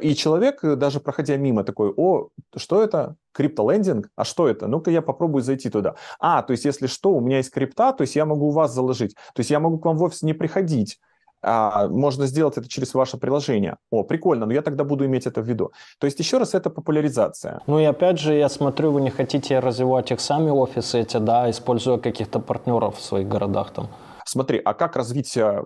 и 0.00 0.14
человек, 0.14 0.64
э, 0.64 0.76
даже 0.76 1.00
проходя 1.00 1.36
мимо, 1.36 1.64
такой, 1.64 1.92
о, 1.96 2.28
что 2.56 2.82
это? 2.82 3.16
Криптолендинг? 3.32 4.08
А 4.16 4.24
что 4.24 4.48
это? 4.48 4.66
Ну-ка 4.66 4.90
я 4.90 5.02
попробую 5.02 5.42
зайти 5.42 5.70
туда. 5.70 5.94
А, 6.18 6.42
то 6.42 6.52
есть 6.52 6.64
если 6.64 6.86
что, 6.86 7.12
у 7.12 7.20
меня 7.20 7.38
есть 7.38 7.50
крипта, 7.50 7.92
то 7.92 8.02
есть 8.02 8.16
я 8.16 8.24
могу 8.24 8.48
у 8.48 8.50
вас 8.50 8.74
заложить. 8.74 9.14
То 9.34 9.40
есть 9.40 9.50
я 9.50 9.60
могу 9.60 9.78
к 9.78 9.84
вам 9.84 9.96
в 9.96 10.02
офис 10.02 10.22
не 10.22 10.32
приходить. 10.32 10.98
А, 11.40 11.86
можно 11.88 12.26
сделать 12.26 12.58
это 12.58 12.68
через 12.68 12.94
ваше 12.94 13.16
приложение. 13.16 13.76
О, 13.90 14.02
прикольно, 14.02 14.46
но 14.46 14.52
я 14.52 14.62
тогда 14.62 14.84
буду 14.84 15.04
иметь 15.06 15.26
это 15.26 15.40
в 15.40 15.48
виду. 15.48 15.72
То 15.98 16.06
есть 16.06 16.18
еще 16.18 16.38
раз 16.38 16.54
это 16.54 16.70
популяризация. 16.70 17.60
Ну 17.66 17.78
и 17.78 17.84
опять 17.84 18.18
же, 18.18 18.34
я 18.34 18.48
смотрю, 18.48 18.90
вы 18.90 19.00
не 19.00 19.10
хотите 19.10 19.60
развивать 19.60 20.10
их 20.10 20.20
сами 20.20 20.50
офисы 20.50 21.00
эти, 21.00 21.18
да, 21.18 21.48
используя 21.48 21.98
каких-то 21.98 22.40
партнеров 22.40 22.96
в 22.98 23.02
своих 23.02 23.28
городах 23.28 23.70
там. 23.72 23.88
Смотри, 24.24 24.60
а 24.62 24.74
как 24.74 24.96
развить 24.96 25.36
э, 25.36 25.62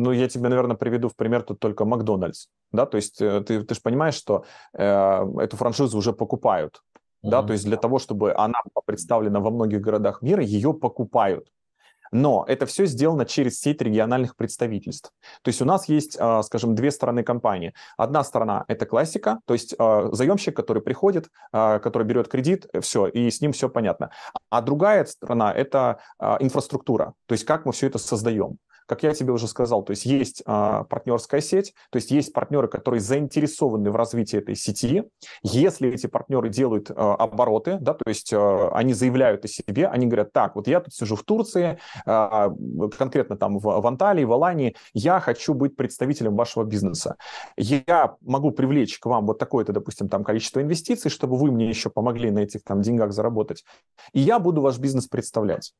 ну, 0.00 0.12
я 0.12 0.28
тебе, 0.28 0.48
наверное, 0.48 0.76
приведу 0.76 1.08
в 1.08 1.14
пример 1.14 1.42
тут 1.42 1.60
только 1.60 1.84
Макдональдс, 1.84 2.46
да, 2.72 2.86
то 2.86 2.96
есть 2.96 3.20
э, 3.20 3.40
ты, 3.42 3.62
ты 3.62 3.74
же 3.74 3.80
понимаешь, 3.80 4.14
что 4.14 4.44
э, 4.72 5.26
эту 5.38 5.56
франшизу 5.56 5.98
уже 5.98 6.12
покупают, 6.12 6.82
mm-hmm. 7.24 7.30
да, 7.30 7.42
то 7.42 7.52
есть 7.52 7.64
для 7.64 7.76
того, 7.76 7.98
чтобы 7.98 8.32
она 8.34 8.60
была 8.72 8.82
представлена 8.84 9.40
во 9.40 9.50
многих 9.50 9.80
городах 9.80 10.22
мира, 10.22 10.42
ее 10.42 10.74
покупают. 10.74 11.48
Но 12.12 12.44
это 12.48 12.66
все 12.66 12.86
сделано 12.86 13.24
через 13.24 13.60
сеть 13.60 13.80
региональных 13.80 14.36
представительств. 14.36 15.12
То 15.42 15.48
есть 15.48 15.62
у 15.62 15.64
нас 15.64 15.88
есть, 15.88 16.16
а, 16.18 16.42
скажем, 16.42 16.74
две 16.74 16.90
стороны 16.90 17.22
компании. 17.22 17.72
Одна 17.96 18.24
сторона– 18.24 18.64
это 18.68 18.86
классика, 18.86 19.40
то 19.44 19.54
есть 19.54 19.74
а, 19.78 20.08
заемщик, 20.12 20.56
который 20.56 20.82
приходит, 20.82 21.28
а, 21.52 21.78
который 21.78 22.04
берет 22.04 22.28
кредит, 22.28 22.66
все, 22.80 23.06
и 23.06 23.30
с 23.30 23.40
ним 23.40 23.52
все 23.52 23.68
понятно. 23.68 24.10
А 24.48 24.60
другая 24.60 25.04
сторона– 25.04 25.52
это 25.54 26.00
инфраструктура, 26.40 27.14
то 27.26 27.32
есть 27.32 27.44
как 27.44 27.64
мы 27.64 27.72
все 27.72 27.86
это 27.86 27.98
создаем 27.98 28.58
как 28.90 29.04
я 29.04 29.14
тебе 29.14 29.32
уже 29.32 29.46
сказал, 29.46 29.84
то 29.84 29.92
есть 29.92 30.04
есть 30.04 30.42
а, 30.46 30.82
партнерская 30.82 31.40
сеть, 31.40 31.74
то 31.90 31.96
есть 31.96 32.10
есть 32.10 32.32
партнеры, 32.32 32.66
которые 32.66 33.00
заинтересованы 33.00 33.88
в 33.88 33.94
развитии 33.94 34.36
этой 34.36 34.56
сети. 34.56 35.04
Если 35.44 35.88
эти 35.88 36.08
партнеры 36.08 36.48
делают 36.48 36.90
а, 36.90 37.14
обороты, 37.14 37.78
да, 37.80 37.94
то 37.94 38.08
есть 38.08 38.32
а, 38.32 38.70
они 38.74 38.92
заявляют 38.92 39.44
о 39.44 39.48
себе, 39.48 39.86
они 39.86 40.06
говорят, 40.06 40.32
так, 40.32 40.56
вот 40.56 40.66
я 40.66 40.80
тут 40.80 40.92
сижу 40.92 41.14
в 41.14 41.22
Турции, 41.22 41.78
а, 42.04 42.52
конкретно 42.98 43.36
там 43.36 43.60
в, 43.60 43.62
в 43.62 43.86
Анталии, 43.86 44.24
в 44.24 44.32
Алании, 44.32 44.74
я 44.92 45.20
хочу 45.20 45.54
быть 45.54 45.76
представителем 45.76 46.34
вашего 46.34 46.64
бизнеса. 46.64 47.14
Я 47.56 48.16
могу 48.22 48.50
привлечь 48.50 48.98
к 48.98 49.06
вам 49.06 49.24
вот 49.24 49.38
такое-то, 49.38 49.72
допустим, 49.72 50.08
там 50.08 50.24
количество 50.24 50.60
инвестиций, 50.60 51.12
чтобы 51.12 51.36
вы 51.36 51.52
мне 51.52 51.68
еще 51.68 51.90
помогли 51.90 52.32
на 52.32 52.40
этих 52.40 52.64
там 52.64 52.82
деньгах 52.82 53.12
заработать. 53.12 53.64
И 54.12 54.18
я 54.18 54.40
буду 54.40 54.62
ваш 54.62 54.80
бизнес 54.80 55.06
представлять. 55.06 55.74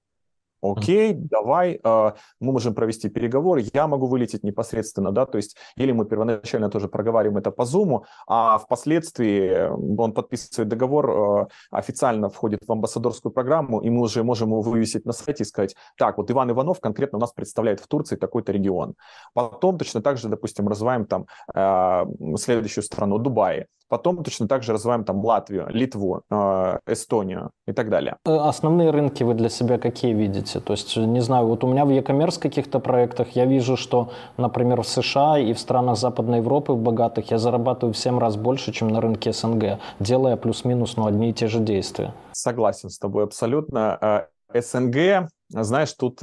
Окей, 0.62 1.14
давай, 1.14 1.80
э, 1.82 2.12
мы 2.40 2.52
можем 2.52 2.74
провести 2.74 3.08
переговоры, 3.08 3.64
я 3.72 3.86
могу 3.86 4.06
вылететь 4.06 4.44
непосредственно, 4.44 5.12
да, 5.12 5.26
то 5.26 5.38
есть, 5.38 5.56
или 5.76 5.92
мы 5.92 6.04
первоначально 6.04 6.68
тоже 6.68 6.88
проговариваем 6.88 7.38
это 7.38 7.50
по 7.50 7.62
Zoom, 7.62 8.02
а 8.26 8.58
впоследствии 8.58 9.70
он 9.98 10.12
подписывает 10.12 10.68
договор, 10.68 11.10
э, 11.10 11.46
официально 11.70 12.28
входит 12.28 12.60
в 12.66 12.72
амбассадорскую 12.72 13.32
программу, 13.32 13.80
и 13.80 13.90
мы 13.90 14.02
уже 14.02 14.22
можем 14.22 14.50
его 14.50 14.60
вывесить 14.60 15.06
на 15.06 15.12
сайте 15.12 15.44
и 15.44 15.46
сказать, 15.46 15.74
так, 15.96 16.18
вот 16.18 16.30
Иван 16.30 16.50
Иванов 16.50 16.80
конкретно 16.80 17.18
у 17.18 17.20
нас 17.20 17.32
представляет 17.32 17.80
в 17.80 17.86
Турции 17.86 18.16
такой-то 18.16 18.52
регион. 18.52 18.94
Потом 19.34 19.78
точно 19.78 20.02
так 20.02 20.18
же, 20.18 20.28
допустим, 20.28 20.68
развиваем 20.68 21.06
там 21.06 21.26
э, 21.54 22.04
следующую 22.36 22.84
страну, 22.84 23.18
Дубай. 23.18 23.66
Потом 23.90 24.22
точно 24.22 24.46
так 24.46 24.62
же 24.62 24.72
развиваем 24.72 25.04
там 25.04 25.24
Латвию, 25.24 25.66
Литву, 25.68 26.22
э, 26.30 26.78
Эстонию 26.86 27.50
и 27.66 27.72
так 27.72 27.90
далее. 27.90 28.16
Э, 28.24 28.36
основные 28.36 28.90
рынки 28.90 29.24
вы 29.24 29.34
для 29.34 29.48
себя 29.48 29.78
какие 29.78 30.14
видите? 30.14 30.49
То 30.58 30.72
есть, 30.72 30.96
не 30.96 31.20
знаю, 31.20 31.46
вот 31.46 31.62
у 31.62 31.68
меня 31.68 31.84
в 31.84 31.90
e-commerce 31.90 32.40
каких-то 32.40 32.80
проектах 32.80 33.36
я 33.36 33.46
вижу, 33.46 33.76
что, 33.76 34.10
например, 34.36 34.82
в 34.82 34.88
США 34.88 35.38
и 35.38 35.52
в 35.52 35.58
странах 35.60 35.96
Западной 35.96 36.38
Европы, 36.38 36.72
в 36.72 36.78
богатых, 36.78 37.30
я 37.30 37.38
зарабатываю 37.38 37.94
в 37.94 37.98
7 37.98 38.18
раз 38.18 38.36
больше, 38.36 38.72
чем 38.72 38.88
на 38.88 39.00
рынке 39.00 39.32
СНГ, 39.32 39.78
делая 40.00 40.36
плюс-минус 40.36 40.96
ну, 40.96 41.06
одни 41.06 41.30
и 41.30 41.32
те 41.32 41.46
же 41.46 41.60
действия. 41.60 42.12
Согласен 42.32 42.90
с 42.90 42.98
тобой 42.98 43.24
абсолютно. 43.24 44.26
Э, 44.52 44.60
СНГ, 44.60 45.28
знаешь, 45.50 45.92
тут 45.92 46.20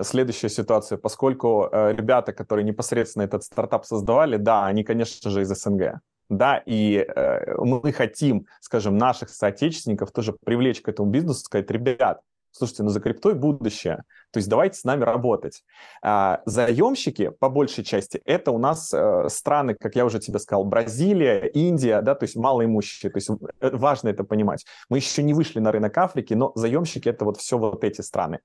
следующая 0.00 0.48
ситуация, 0.48 0.96
поскольку 0.96 1.68
ребята, 1.70 2.32
которые 2.32 2.64
непосредственно 2.64 3.24
этот 3.24 3.44
стартап 3.44 3.84
создавали, 3.84 4.38
да, 4.38 4.64
они, 4.64 4.84
конечно 4.84 5.30
же, 5.30 5.42
из 5.42 5.48
СНГ 5.48 6.00
да, 6.32 6.62
и 6.64 6.96
э, 6.96 7.54
мы 7.58 7.92
хотим, 7.92 8.46
скажем, 8.60 8.96
наших 8.96 9.28
соотечественников 9.28 10.12
тоже 10.12 10.34
привлечь 10.44 10.80
к 10.80 10.88
этому 10.88 11.10
бизнесу, 11.10 11.40
сказать, 11.40 11.70
ребят, 11.70 12.20
слушайте, 12.52 12.82
ну 12.82 12.90
за 12.90 13.00
криптой 13.00 13.34
будущее, 13.34 14.04
то 14.30 14.38
есть 14.38 14.48
давайте 14.48 14.78
с 14.78 14.84
нами 14.84 15.04
работать. 15.04 15.64
А, 16.02 16.40
заемщики, 16.46 17.30
по 17.38 17.48
большей 17.48 17.84
части, 17.84 18.20
это 18.24 18.50
у 18.52 18.58
нас 18.58 18.92
э, 18.94 19.28
страны, 19.28 19.74
как 19.74 19.96
я 19.96 20.04
уже 20.04 20.20
тебе 20.20 20.38
сказал, 20.38 20.64
Бразилия, 20.64 21.46
Индия, 21.48 22.00
да, 22.02 22.14
то 22.14 22.24
есть 22.24 22.36
малоимущие, 22.36 23.10
то 23.10 23.16
есть 23.16 23.30
э, 23.30 23.70
важно 23.76 24.08
это 24.08 24.24
понимать. 24.24 24.64
Мы 24.88 24.98
еще 24.98 25.22
не 25.22 25.34
вышли 25.34 25.58
на 25.58 25.72
рынок 25.72 25.96
Африки, 25.98 26.34
но 26.34 26.52
заемщики 26.54 27.08
это 27.08 27.24
вот 27.24 27.38
все 27.38 27.58
вот 27.58 27.82
эти 27.84 28.00
страны. 28.00 28.40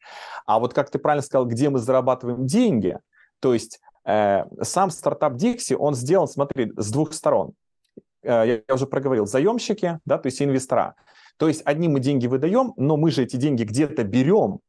А 0.45 0.59
вот 0.59 0.73
как 0.73 0.89
ты 0.89 0.99
правильно 0.99 1.23
сказал, 1.23 1.45
где 1.45 1.69
мы 1.69 1.79
зарабатываем 1.79 2.45
деньги, 2.45 2.97
то 3.39 3.53
есть 3.53 3.79
э, 4.05 4.45
сам 4.61 4.89
стартап 4.89 5.33
Dixie, 5.33 5.75
он 5.75 5.95
сделан, 5.95 6.27
смотри, 6.27 6.71
с 6.75 6.91
двух 6.91 7.13
сторон. 7.13 7.53
Э, 8.23 8.61
я 8.67 8.73
уже 8.73 8.87
проговорил, 8.87 9.25
заемщики, 9.25 9.99
да, 10.05 10.17
то 10.17 10.27
есть 10.27 10.41
инвестора. 10.41 10.95
То 11.37 11.47
есть 11.47 11.61
одни 11.65 11.87
мы 11.87 11.99
деньги 11.99 12.27
выдаем, 12.27 12.73
но 12.77 12.97
мы 12.97 13.11
же 13.11 13.23
эти 13.23 13.35
деньги 13.35 13.63
где-то 13.63 14.03
берем. 14.03 14.59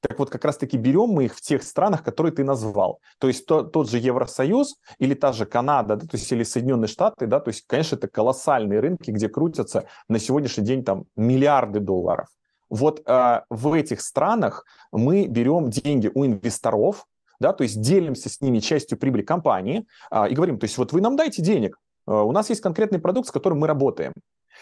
Так 0.00 0.18
вот, 0.18 0.30
как 0.30 0.44
раз-таки 0.44 0.76
берем 0.76 1.08
мы 1.08 1.24
их 1.24 1.34
в 1.34 1.40
тех 1.40 1.62
странах, 1.62 2.04
которые 2.04 2.32
ты 2.32 2.44
назвал. 2.44 3.00
То 3.18 3.26
есть 3.26 3.46
то, 3.46 3.62
тот 3.64 3.90
же 3.90 3.98
Евросоюз 3.98 4.76
или 4.98 5.14
та 5.14 5.32
же 5.32 5.44
Канада, 5.44 5.96
да, 5.96 6.06
то 6.06 6.16
есть 6.16 6.30
или 6.30 6.44
Соединенные 6.44 6.88
Штаты, 6.88 7.26
да, 7.26 7.40
то 7.40 7.48
есть, 7.48 7.64
конечно, 7.66 7.96
это 7.96 8.06
колоссальные 8.06 8.80
рынки, 8.80 9.10
где 9.10 9.28
крутятся 9.28 9.86
на 10.08 10.18
сегодняшний 10.18 10.64
день 10.64 10.84
там 10.84 11.06
миллиарды 11.16 11.80
долларов. 11.80 12.28
Вот 12.70 13.02
э, 13.06 13.40
в 13.50 13.72
этих 13.72 14.00
странах 14.00 14.64
мы 14.92 15.26
берем 15.26 15.70
деньги 15.70 16.10
у 16.14 16.24
инвесторов, 16.24 17.06
да, 17.40 17.52
то 17.52 17.64
есть 17.64 17.80
делимся 17.80 18.28
с 18.28 18.40
ними 18.40 18.60
частью 18.60 18.98
прибыли 18.98 19.22
компании 19.22 19.86
э, 20.12 20.28
и 20.28 20.34
говорим, 20.34 20.58
то 20.58 20.64
есть 20.64 20.78
вот 20.78 20.92
вы 20.92 21.00
нам 21.00 21.16
дайте 21.16 21.42
денег, 21.42 21.76
Э, 22.08 22.22
у 22.22 22.32
нас 22.32 22.48
есть 22.48 22.62
конкретный 22.62 22.98
продукт, 22.98 23.28
с 23.28 23.32
которым 23.32 23.58
мы 23.58 23.66
работаем. 23.66 24.12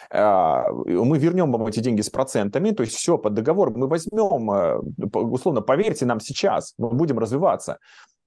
Э, 0.09 0.63
мы 0.71 1.17
вернем 1.17 1.51
вам 1.51 1.67
эти 1.67 1.79
деньги 1.79 2.01
с 2.01 2.09
процентами, 2.09 2.71
то 2.71 2.83
есть 2.83 2.95
все 2.95 3.17
под 3.17 3.33
договор 3.33 3.75
мы 3.75 3.87
возьмем, 3.87 4.51
э, 4.51 4.77
условно, 5.13 5.61
поверьте 5.61 6.05
нам 6.05 6.19
сейчас, 6.19 6.73
мы 6.77 6.89
будем 6.89 7.19
развиваться. 7.19 7.79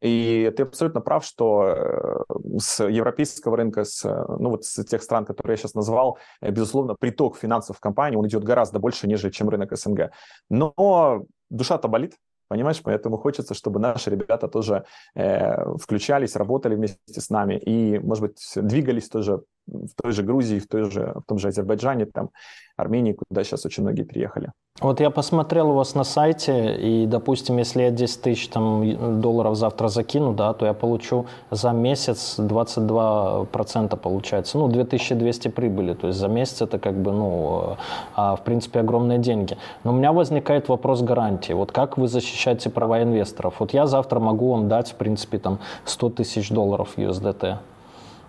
И 0.02 0.50
ты 0.56 0.62
абсолютно 0.62 1.02
прав, 1.02 1.22
что 1.26 2.24
с 2.58 2.82
европейского 2.82 3.58
рынка, 3.58 3.84
с, 3.84 4.02
ну 4.04 4.48
вот 4.48 4.64
с 4.64 4.82
тех 4.84 5.02
стран, 5.02 5.26
которые 5.26 5.52
я 5.52 5.56
сейчас 5.58 5.74
назвал, 5.74 6.16
безусловно, 6.40 6.94
приток 6.94 7.36
финансов 7.36 7.76
в 7.76 7.80
компании, 7.80 8.16
он 8.16 8.26
идет 8.26 8.42
гораздо 8.42 8.78
больше, 8.78 9.06
нежели 9.06 9.30
чем 9.30 9.50
рынок 9.50 9.76
СНГ. 9.76 10.10
Но 10.48 11.26
душа-то 11.50 11.88
болит, 11.88 12.14
Понимаешь, 12.50 12.82
поэтому 12.82 13.16
хочется, 13.16 13.54
чтобы 13.54 13.78
наши 13.78 14.10
ребята 14.10 14.48
тоже 14.48 14.84
э, 15.14 15.76
включались, 15.76 16.34
работали 16.34 16.74
вместе 16.74 17.20
с 17.20 17.30
нами 17.30 17.54
и, 17.54 18.00
может 18.00 18.22
быть, 18.22 18.42
двигались 18.56 19.08
тоже 19.08 19.44
в 19.68 19.94
той 19.94 20.10
же 20.10 20.24
Грузии, 20.24 20.58
в, 20.58 20.66
той 20.66 20.90
же, 20.90 21.12
в 21.14 21.22
том 21.28 21.38
же 21.38 21.46
Азербайджане, 21.46 22.06
там, 22.06 22.30
Армении, 22.76 23.12
куда 23.12 23.44
сейчас 23.44 23.64
очень 23.66 23.84
многие 23.84 24.02
приехали. 24.02 24.50
Вот 24.80 24.98
я 25.00 25.10
посмотрел 25.10 25.70
у 25.70 25.74
вас 25.74 25.94
на 25.94 26.04
сайте, 26.04 26.74
и, 26.74 27.04
допустим, 27.04 27.58
если 27.58 27.82
я 27.82 27.90
10 27.90 28.22
тысяч 28.22 28.48
там, 28.48 29.20
долларов 29.20 29.54
завтра 29.54 29.88
закину, 29.88 30.32
да, 30.32 30.54
то 30.54 30.64
я 30.64 30.72
получу 30.72 31.26
за 31.50 31.72
месяц 31.72 32.36
22% 32.38 33.96
получается, 33.96 34.56
ну, 34.56 34.68
2200 34.68 35.48
прибыли, 35.48 35.92
то 35.92 36.06
есть 36.06 36.18
за 36.18 36.28
месяц 36.28 36.62
это 36.62 36.78
как 36.78 36.94
бы, 36.94 37.12
ну, 37.12 37.76
а, 38.16 38.36
в 38.36 38.40
принципе, 38.40 38.80
огромные 38.80 39.18
деньги. 39.18 39.58
Но 39.84 39.90
у 39.90 39.94
меня 39.94 40.12
возникает 40.12 40.70
вопрос 40.70 41.02
гарантии. 41.02 41.52
Вот 41.52 41.72
как 41.72 41.98
вы 41.98 42.08
защищаете 42.08 42.70
права 42.70 43.02
инвесторов? 43.02 43.56
Вот 43.58 43.74
я 43.74 43.86
завтра 43.86 44.18
могу 44.18 44.50
вам 44.52 44.68
дать, 44.68 44.92
в 44.92 44.94
принципе, 44.94 45.38
там 45.38 45.58
100 45.84 46.10
тысяч 46.10 46.48
долларов 46.48 46.96
USDT. 46.96 47.58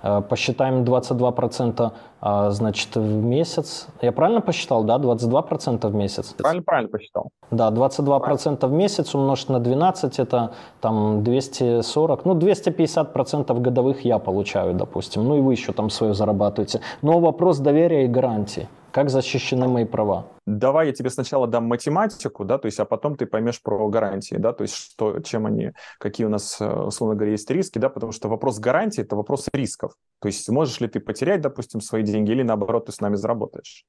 Э, 0.03 0.21
посчитаем 0.21 0.83
22% 0.83 1.91
а, 2.21 2.51
значит, 2.51 2.95
в 2.95 3.23
месяц. 3.23 3.87
Я 4.01 4.11
правильно 4.11 4.41
посчитал, 4.41 4.83
да? 4.83 4.97
22% 4.97 5.87
в 5.87 5.95
месяц? 5.95 6.33
Правильно, 6.37 6.63
правильно 6.63 6.89
посчитал. 6.89 7.29
Да, 7.51 7.69
22% 7.69 8.19
правильно. 8.19 8.67
в 8.67 8.71
месяц 8.71 9.15
умножить 9.15 9.49
на 9.49 9.59
12, 9.59 10.19
это 10.19 10.51
там 10.81 11.23
240, 11.23 12.25
ну 12.25 12.35
250% 12.35 13.59
годовых 13.59 14.05
я 14.05 14.19
получаю, 14.19 14.73
допустим. 14.73 15.23
Ну 15.23 15.37
и 15.37 15.41
вы 15.41 15.53
еще 15.53 15.73
там 15.73 15.89
свое 15.89 16.13
зарабатываете. 16.13 16.81
Но 17.01 17.19
вопрос 17.19 17.59
доверия 17.59 18.05
и 18.05 18.07
гарантии. 18.07 18.67
Как 18.91 19.09
защищены 19.09 19.67
мои 19.67 19.85
права? 19.85 20.27
Давай 20.45 20.87
я 20.87 20.93
тебе 20.93 21.09
сначала 21.09 21.47
дам 21.47 21.65
математику, 21.65 22.43
да, 22.43 22.57
то 22.57 22.65
есть, 22.65 22.79
а 22.79 22.85
потом 22.85 23.15
ты 23.15 23.25
поймешь 23.25 23.61
про 23.61 23.87
гарантии, 23.87 24.35
да, 24.35 24.51
то 24.51 24.63
есть, 24.63 24.75
что, 24.75 25.19
чем 25.21 25.45
они, 25.45 25.71
какие 25.97 26.25
у 26.25 26.29
нас, 26.29 26.59
э, 26.59 26.69
условно 26.69 27.15
говоря, 27.15 27.31
есть 27.31 27.49
риски, 27.49 27.79
да, 27.79 27.89
потому 27.89 28.11
что 28.11 28.27
вопрос 28.27 28.59
гарантии– 28.59 29.01
это 29.03 29.15
вопрос 29.15 29.47
рисков. 29.53 29.93
То 30.19 30.27
есть, 30.27 30.49
можешь 30.49 30.81
ли 30.81 30.87
ты 30.87 30.99
потерять, 30.99 31.41
допустим, 31.41 31.79
свои 31.79 32.03
деньги 32.03 32.31
или, 32.31 32.43
наоборот, 32.43 32.87
ты 32.87 32.91
с 32.91 32.99
нами 32.99 33.15
заработаешь. 33.15 33.85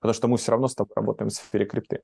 Потому 0.00 0.14
что 0.14 0.28
мы 0.28 0.36
все 0.36 0.50
равно 0.50 0.68
с 0.68 0.74
тобой 0.74 0.92
работаем 0.94 1.30
в 1.30 1.32
сфере 1.32 1.64
крипты. 1.64 2.00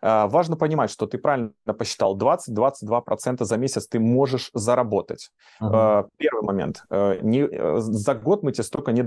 А, 0.00 0.28
важно 0.28 0.56
понимать, 0.56 0.90
что 0.90 1.06
ты 1.06 1.18
правильно 1.18 1.52
посчитал, 1.76 2.16
20-22% 2.16 3.44
за 3.44 3.56
месяц 3.56 3.88
ты 3.88 3.98
можешь 3.98 4.50
заработать. 4.54 5.30
Uh-huh. 5.60 6.06
Первый 6.18 6.44
момент. 6.44 6.84
Э, 6.88 7.18
не, 7.20 7.40
э, 7.40 7.78
за 7.78 8.14
год 8.14 8.44
мы 8.44 8.52
тебе 8.52 8.62
столько 8.62 8.92
не 8.92 9.02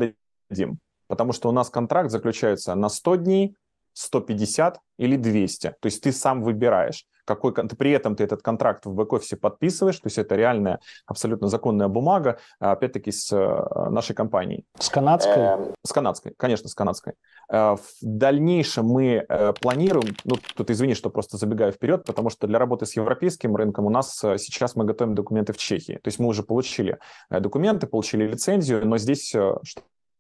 дадим 0.50 0.80
потому 1.07 1.33
что 1.33 1.49
у 1.49 1.51
нас 1.51 1.69
контракт 1.69 2.11
заключается 2.11 2.75
на 2.75 2.89
100 2.89 3.15
дней, 3.15 3.55
150 3.93 4.79
или 4.97 5.15
200. 5.15 5.75
То 5.79 5.85
есть 5.85 6.01
ты 6.01 6.11
сам 6.11 6.43
выбираешь, 6.43 7.05
какой, 7.25 7.53
при 7.53 7.91
этом 7.91 8.15
ты 8.15 8.23
этот 8.23 8.41
контракт 8.41 8.85
в 8.85 8.93
бэк-офисе 8.93 9.37
подписываешь, 9.37 9.97
то 9.97 10.07
есть 10.07 10.17
это 10.17 10.35
реальная, 10.35 10.79
абсолютно 11.05 11.47
законная 11.47 11.87
бумага, 11.87 12.37
опять-таки 12.59 13.11
с 13.11 13.31
э, 13.31 13.89
нашей 13.89 14.13
компанией. 14.13 14.65
С 14.77 14.89
канадской? 14.89 15.33
Э, 15.37 15.73
с 15.83 15.93
канадской, 15.93 16.33
конечно, 16.35 16.67
с 16.67 16.75
канадской. 16.75 17.13
Э, 17.49 17.75
в 17.75 17.85
дальнейшем 18.01 18.85
мы 18.85 19.25
планируем, 19.61 20.15
ну 20.25 20.35
тут 20.55 20.69
извини, 20.69 20.95
что 20.95 21.09
просто 21.09 21.37
забегаю 21.37 21.71
вперед, 21.71 22.03
потому 22.05 22.29
что 22.29 22.47
для 22.47 22.59
работы 22.59 22.85
с 22.85 22.95
европейским 22.95 23.55
рынком 23.55 23.85
у 23.85 23.89
нас 23.89 24.17
сейчас 24.37 24.75
мы 24.75 24.85
готовим 24.85 25.15
документы 25.15 25.53
в 25.53 25.57
Чехии. 25.57 25.99
То 26.03 26.07
есть 26.07 26.19
мы 26.19 26.27
уже 26.27 26.43
получили 26.43 26.99
документы, 27.29 27.87
получили 27.87 28.27
лицензию, 28.27 28.85
но 28.85 28.97
здесь, 28.97 29.33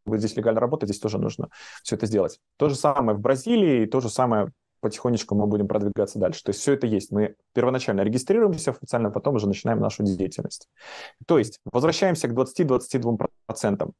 вы 0.05 0.17
здесь 0.17 0.35
легально 0.35 0.59
работаете, 0.59 0.93
здесь 0.93 1.01
тоже 1.01 1.17
нужно 1.17 1.49
все 1.83 1.95
это 1.95 2.05
сделать. 2.05 2.39
То 2.57 2.69
же 2.69 2.75
самое 2.75 3.17
в 3.17 3.21
Бразилии, 3.21 3.85
то 3.85 3.99
же 3.99 4.09
самое 4.09 4.51
потихонечку 4.83 5.33
мы 5.33 5.47
будем 5.47 5.67
продвигаться 5.67 6.19
дальше. 6.19 6.43
То 6.43 6.49
есть 6.49 6.59
все 6.59 6.73
это 6.73 6.85
есть. 6.85 7.09
Мы 7.09 7.35
первоначально 7.53 8.01
регистрируемся 8.01 8.71
официально, 8.71 9.09
потом 9.09 9.35
уже 9.35 9.47
начинаем 9.47 9.79
нашу 9.79 10.03
деятельность. 10.03 10.67
То 11.25 11.39
есть 11.39 11.59
возвращаемся 11.65 12.27
к 12.27 12.33
20-22%. 12.33 13.91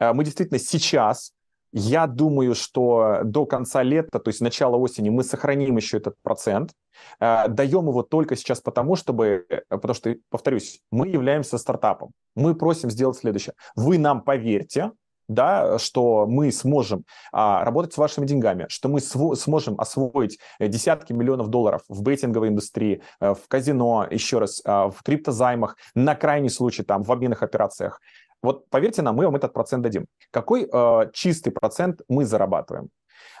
Э, 0.00 0.12
мы 0.12 0.24
действительно 0.24 0.58
сейчас, 0.58 1.32
я 1.72 2.06
думаю, 2.06 2.54
что 2.54 3.20
до 3.22 3.44
конца 3.44 3.82
лета, 3.82 4.18
то 4.18 4.28
есть 4.30 4.40
начала 4.40 4.76
осени, 4.76 5.10
мы 5.10 5.24
сохраним 5.24 5.76
еще 5.76 5.98
этот 5.98 6.14
процент. 6.22 6.72
Э, 7.20 7.46
даем 7.48 7.86
его 7.88 8.02
только 8.02 8.34
сейчас 8.34 8.62
потому, 8.62 8.96
чтобы, 8.96 9.44
э, 9.48 9.60
потому 9.68 9.94
что, 9.94 10.16
повторюсь, 10.30 10.80
мы 10.90 11.08
являемся 11.08 11.58
стартапом. 11.58 12.12
Мы 12.34 12.54
просим 12.54 12.90
сделать 12.90 13.18
следующее. 13.18 13.54
Вы 13.76 13.98
нам 13.98 14.22
поверьте, 14.22 14.92
да, 15.30 15.78
что 15.78 16.26
мы 16.26 16.50
сможем 16.50 17.04
а, 17.32 17.64
работать 17.64 17.92
с 17.94 17.98
вашими 17.98 18.26
деньгами, 18.26 18.66
что 18.68 18.88
мы 18.88 19.00
сможем 19.00 19.80
освоить 19.80 20.38
э, 20.58 20.66
десятки 20.66 21.12
миллионов 21.12 21.48
долларов 21.48 21.82
в 21.88 22.02
бейтинговой 22.02 22.48
индустрии, 22.48 23.02
э, 23.20 23.34
в 23.34 23.46
казино, 23.48 24.06
еще 24.10 24.40
раз, 24.40 24.60
а, 24.64 24.90
в 24.90 25.02
криптозаймах, 25.02 25.76
на 25.94 26.16
крайний 26.16 26.50
случай 26.50 26.82
там 26.82 27.02
в 27.02 27.12
обменных 27.12 27.42
операциях. 27.42 28.00
Вот 28.42 28.68
поверьте 28.70 29.02
нам, 29.02 29.16
мы 29.16 29.24
вам 29.24 29.36
этот 29.36 29.52
процент 29.52 29.84
дадим. 29.84 30.06
Какой 30.32 30.68
э, 30.70 31.10
чистый 31.12 31.50
процент 31.50 32.00
мы 32.08 32.24
зарабатываем? 32.24 32.88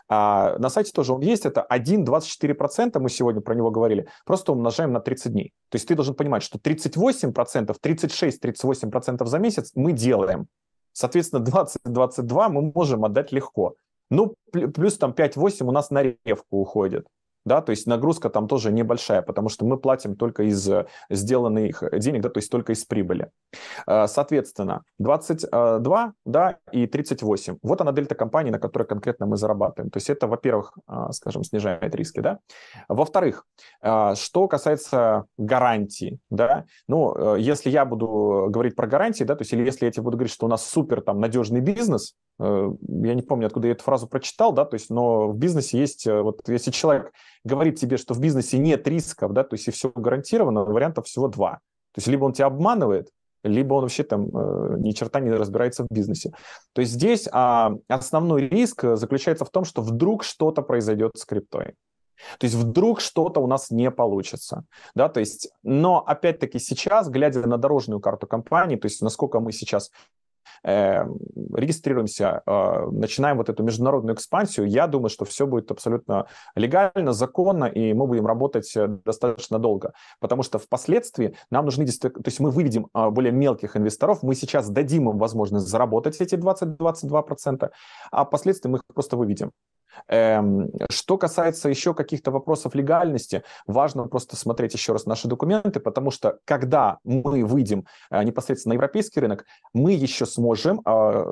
А 0.08 0.58
на 0.58 0.70
сайте 0.70 0.92
тоже 0.92 1.12
он 1.12 1.22
есть, 1.22 1.46
это 1.46 1.66
1,24%, 1.70 2.98
мы 2.98 3.08
сегодня 3.08 3.40
про 3.40 3.54
него 3.54 3.70
говорили, 3.70 4.08
просто 4.24 4.52
умножаем 4.52 4.92
на 4.92 5.00
30 5.00 5.32
дней. 5.32 5.52
То 5.70 5.76
есть 5.76 5.88
ты 5.88 5.94
должен 5.94 6.14
понимать, 6.14 6.42
что 6.42 6.58
38%, 6.58 7.74
36-38% 7.82 9.26
за 9.26 9.38
месяц 9.38 9.72
мы 9.74 9.92
делаем. 9.92 10.48
Соответственно, 10.92 11.44
20-22 11.44 12.48
мы 12.48 12.72
можем 12.74 13.04
отдать 13.04 13.32
легко. 13.32 13.74
Ну, 14.10 14.34
плюс 14.52 14.98
там 14.98 15.12
5-8 15.12 15.64
у 15.64 15.70
нас 15.70 15.90
на 15.90 16.02
ревку 16.02 16.58
уходит 16.58 17.06
да, 17.44 17.60
то 17.62 17.70
есть 17.70 17.86
нагрузка 17.86 18.30
там 18.30 18.48
тоже 18.48 18.72
небольшая, 18.72 19.22
потому 19.22 19.48
что 19.48 19.64
мы 19.64 19.78
платим 19.78 20.16
только 20.16 20.44
из 20.44 20.68
э, 20.68 20.86
сделанных 21.08 21.82
денег, 21.98 22.22
да, 22.22 22.28
то 22.28 22.38
есть 22.38 22.50
только 22.50 22.72
из 22.72 22.84
прибыли. 22.84 23.30
Э, 23.86 24.06
соответственно, 24.06 24.82
22, 24.98 26.12
да, 26.24 26.56
и 26.72 26.86
38. 26.86 27.58
Вот 27.62 27.80
она 27.80 27.92
дельта 27.92 28.14
компании, 28.14 28.50
на 28.50 28.58
которой 28.58 28.84
конкретно 28.84 29.26
мы 29.26 29.36
зарабатываем. 29.36 29.90
То 29.90 29.96
есть 29.96 30.10
это, 30.10 30.26
во-первых, 30.26 30.76
э, 30.88 31.12
скажем, 31.12 31.44
снижает 31.44 31.94
риски, 31.94 32.20
да. 32.20 32.38
Во-вторых, 32.88 33.46
что 33.80 34.48
касается 34.48 35.24
гарантии, 35.36 36.18
да, 36.30 36.64
ну, 36.88 37.36
если 37.36 37.70
я 37.70 37.84
буду 37.84 38.46
говорить 38.48 38.76
про 38.76 38.86
гарантии, 38.86 39.24
да, 39.24 39.34
то 39.34 39.42
есть 39.42 39.52
или 39.52 39.64
если 39.64 39.86
я 39.86 39.92
тебе 39.92 40.02
буду 40.02 40.16
говорить, 40.16 40.32
что 40.32 40.46
у 40.46 40.48
нас 40.48 40.66
супер 40.66 41.00
там 41.00 41.20
надежный 41.20 41.60
бизнес, 41.60 42.14
я 42.40 43.14
не 43.14 43.22
помню, 43.22 43.46
откуда 43.46 43.68
я 43.68 43.72
эту 43.72 43.84
фразу 43.84 44.06
прочитал, 44.06 44.52
да, 44.52 44.64
то 44.64 44.74
есть, 44.74 44.88
но 44.88 45.28
в 45.28 45.36
бизнесе 45.36 45.78
есть, 45.78 46.06
вот 46.06 46.48
если 46.48 46.70
человек 46.70 47.12
говорит 47.44 47.78
тебе, 47.78 47.98
что 47.98 48.14
в 48.14 48.20
бизнесе 48.20 48.58
нет 48.58 48.88
рисков, 48.88 49.32
да, 49.32 49.44
то 49.44 49.54
есть 49.54 49.68
и 49.68 49.70
все 49.70 49.92
гарантировано, 49.94 50.64
вариантов 50.64 51.06
всего 51.06 51.28
два. 51.28 51.60
То 51.92 51.98
есть 51.98 52.08
либо 52.08 52.24
он 52.24 52.32
тебя 52.32 52.46
обманывает, 52.46 53.10
либо 53.42 53.74
он 53.74 53.82
вообще 53.82 54.04
там 54.04 54.28
э, 54.28 54.76
ни 54.78 54.92
черта 54.92 55.20
не 55.20 55.30
разбирается 55.30 55.84
в 55.84 55.88
бизнесе. 55.90 56.32
То 56.72 56.80
есть 56.80 56.92
здесь 56.92 57.28
а, 57.32 57.72
основной 57.88 58.48
риск 58.48 58.84
заключается 58.94 59.44
в 59.44 59.50
том, 59.50 59.64
что 59.64 59.82
вдруг 59.82 60.24
что-то 60.24 60.62
произойдет 60.62 61.12
с 61.16 61.24
криптой. 61.24 61.74
То 62.38 62.44
есть 62.44 62.54
вдруг 62.54 63.00
что-то 63.00 63.40
у 63.40 63.46
нас 63.46 63.70
не 63.70 63.90
получится. 63.90 64.64
Да, 64.94 65.08
то 65.08 65.20
есть, 65.20 65.50
но 65.62 66.00
опять-таки 66.06 66.58
сейчас, 66.58 67.08
глядя 67.08 67.46
на 67.46 67.56
дорожную 67.56 68.00
карту 68.00 68.26
компании, 68.26 68.76
то 68.76 68.86
есть 68.86 69.00
насколько 69.00 69.40
мы 69.40 69.52
сейчас 69.52 69.88
э, 69.88 70.29
регистрируемся, 70.62 72.42
э, 72.46 72.86
начинаем 72.90 73.36
вот 73.38 73.48
эту 73.48 73.62
международную 73.62 74.14
экспансию, 74.14 74.66
я 74.66 74.86
думаю, 74.86 75.08
что 75.08 75.24
все 75.24 75.46
будет 75.46 75.70
абсолютно 75.70 76.26
легально, 76.54 77.12
законно, 77.12 77.64
и 77.64 77.92
мы 77.92 78.06
будем 78.06 78.26
работать 78.26 78.70
э, 78.76 78.86
достаточно 78.86 79.58
долго. 79.58 79.92
Потому 80.20 80.42
что 80.42 80.58
впоследствии 80.58 81.36
нам 81.50 81.64
нужны, 81.64 81.86
то 81.86 82.10
есть 82.24 82.40
мы 82.40 82.50
выведем 82.50 82.88
э, 82.94 83.10
более 83.10 83.32
мелких 83.32 83.76
инвесторов, 83.76 84.22
мы 84.22 84.34
сейчас 84.34 84.68
дадим 84.68 85.10
им 85.10 85.18
возможность 85.18 85.66
заработать 85.66 86.20
эти 86.20 86.34
20-22%, 86.34 87.70
а 88.10 88.24
впоследствии 88.24 88.70
мы 88.70 88.78
их 88.78 88.84
просто 88.92 89.16
выведем. 89.16 89.52
Эм, 90.08 90.70
что 90.90 91.18
касается 91.18 91.68
еще 91.68 91.94
каких-то 91.94 92.30
вопросов 92.30 92.74
легальности, 92.74 93.42
важно 93.66 94.06
просто 94.08 94.36
смотреть 94.36 94.74
еще 94.74 94.92
раз 94.92 95.06
наши 95.06 95.28
документы, 95.28 95.80
потому 95.80 96.10
что 96.10 96.38
когда 96.44 96.98
мы 97.04 97.44
выйдем 97.44 97.86
э, 98.10 98.22
непосредственно 98.22 98.72
на 98.72 98.74
европейский 98.74 99.20
рынок, 99.20 99.44
мы 99.72 99.92
еще 99.92 100.26
сможем, 100.26 100.80
а, 100.84 101.24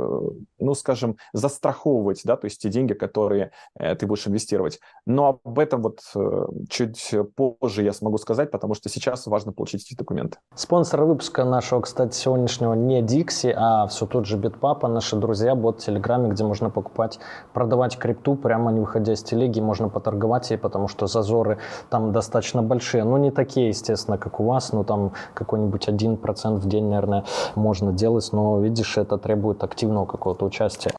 ну, 0.58 0.74
скажем, 0.74 1.16
застраховывать, 1.32 2.22
да, 2.24 2.36
то 2.36 2.46
есть 2.46 2.60
те 2.60 2.68
деньги, 2.68 2.94
которые 2.94 3.52
э, 3.78 3.94
ты 3.94 4.06
будешь 4.06 4.26
инвестировать. 4.26 4.80
Но 5.06 5.40
об 5.44 5.58
этом 5.58 5.82
вот 5.82 6.00
э, 6.14 6.46
чуть 6.68 7.14
позже 7.36 7.82
я 7.82 7.92
смогу 7.92 8.18
сказать, 8.18 8.50
потому 8.50 8.74
что 8.74 8.88
сейчас 8.88 9.26
важно 9.26 9.52
получить 9.52 9.84
эти 9.84 9.96
документы. 9.96 10.38
Спонсор 10.54 11.04
выпуска 11.04 11.44
нашего, 11.44 11.80
кстати, 11.80 12.14
сегодняшнего 12.14 12.74
не 12.74 13.02
Dixie, 13.02 13.52
а 13.56 13.86
все 13.86 14.06
тот 14.06 14.26
же 14.26 14.36
Битпапа, 14.36 14.88
наши 14.88 15.16
друзья, 15.16 15.54
бот 15.54 15.80
в 15.80 15.84
Телеграме, 15.84 16.30
где 16.30 16.44
можно 16.44 16.70
покупать, 16.70 17.18
продавать 17.52 17.98
крипту 17.98 18.36
прямо 18.48 18.72
не 18.72 18.80
выходя 18.80 19.12
из 19.12 19.22
телеги, 19.22 19.60
можно 19.60 19.90
поторговать 19.90 20.48
ей, 20.48 20.56
потому 20.56 20.88
что 20.88 21.06
зазоры 21.06 21.58
там 21.90 22.12
достаточно 22.12 22.62
большие. 22.62 23.04
Ну, 23.04 23.18
не 23.18 23.30
такие, 23.30 23.68
естественно, 23.68 24.16
как 24.16 24.40
у 24.40 24.44
вас, 24.44 24.72
но 24.72 24.84
там 24.84 25.12
какой-нибудь 25.34 25.86
один 25.86 26.16
процент 26.16 26.64
в 26.64 26.66
день, 26.66 26.84
наверное, 26.84 27.24
можно 27.56 27.92
делать, 27.92 28.30
но, 28.32 28.58
видишь, 28.58 28.96
это 28.96 29.18
требует 29.18 29.62
активного 29.62 30.06
какого-то 30.06 30.46
участия. 30.46 30.97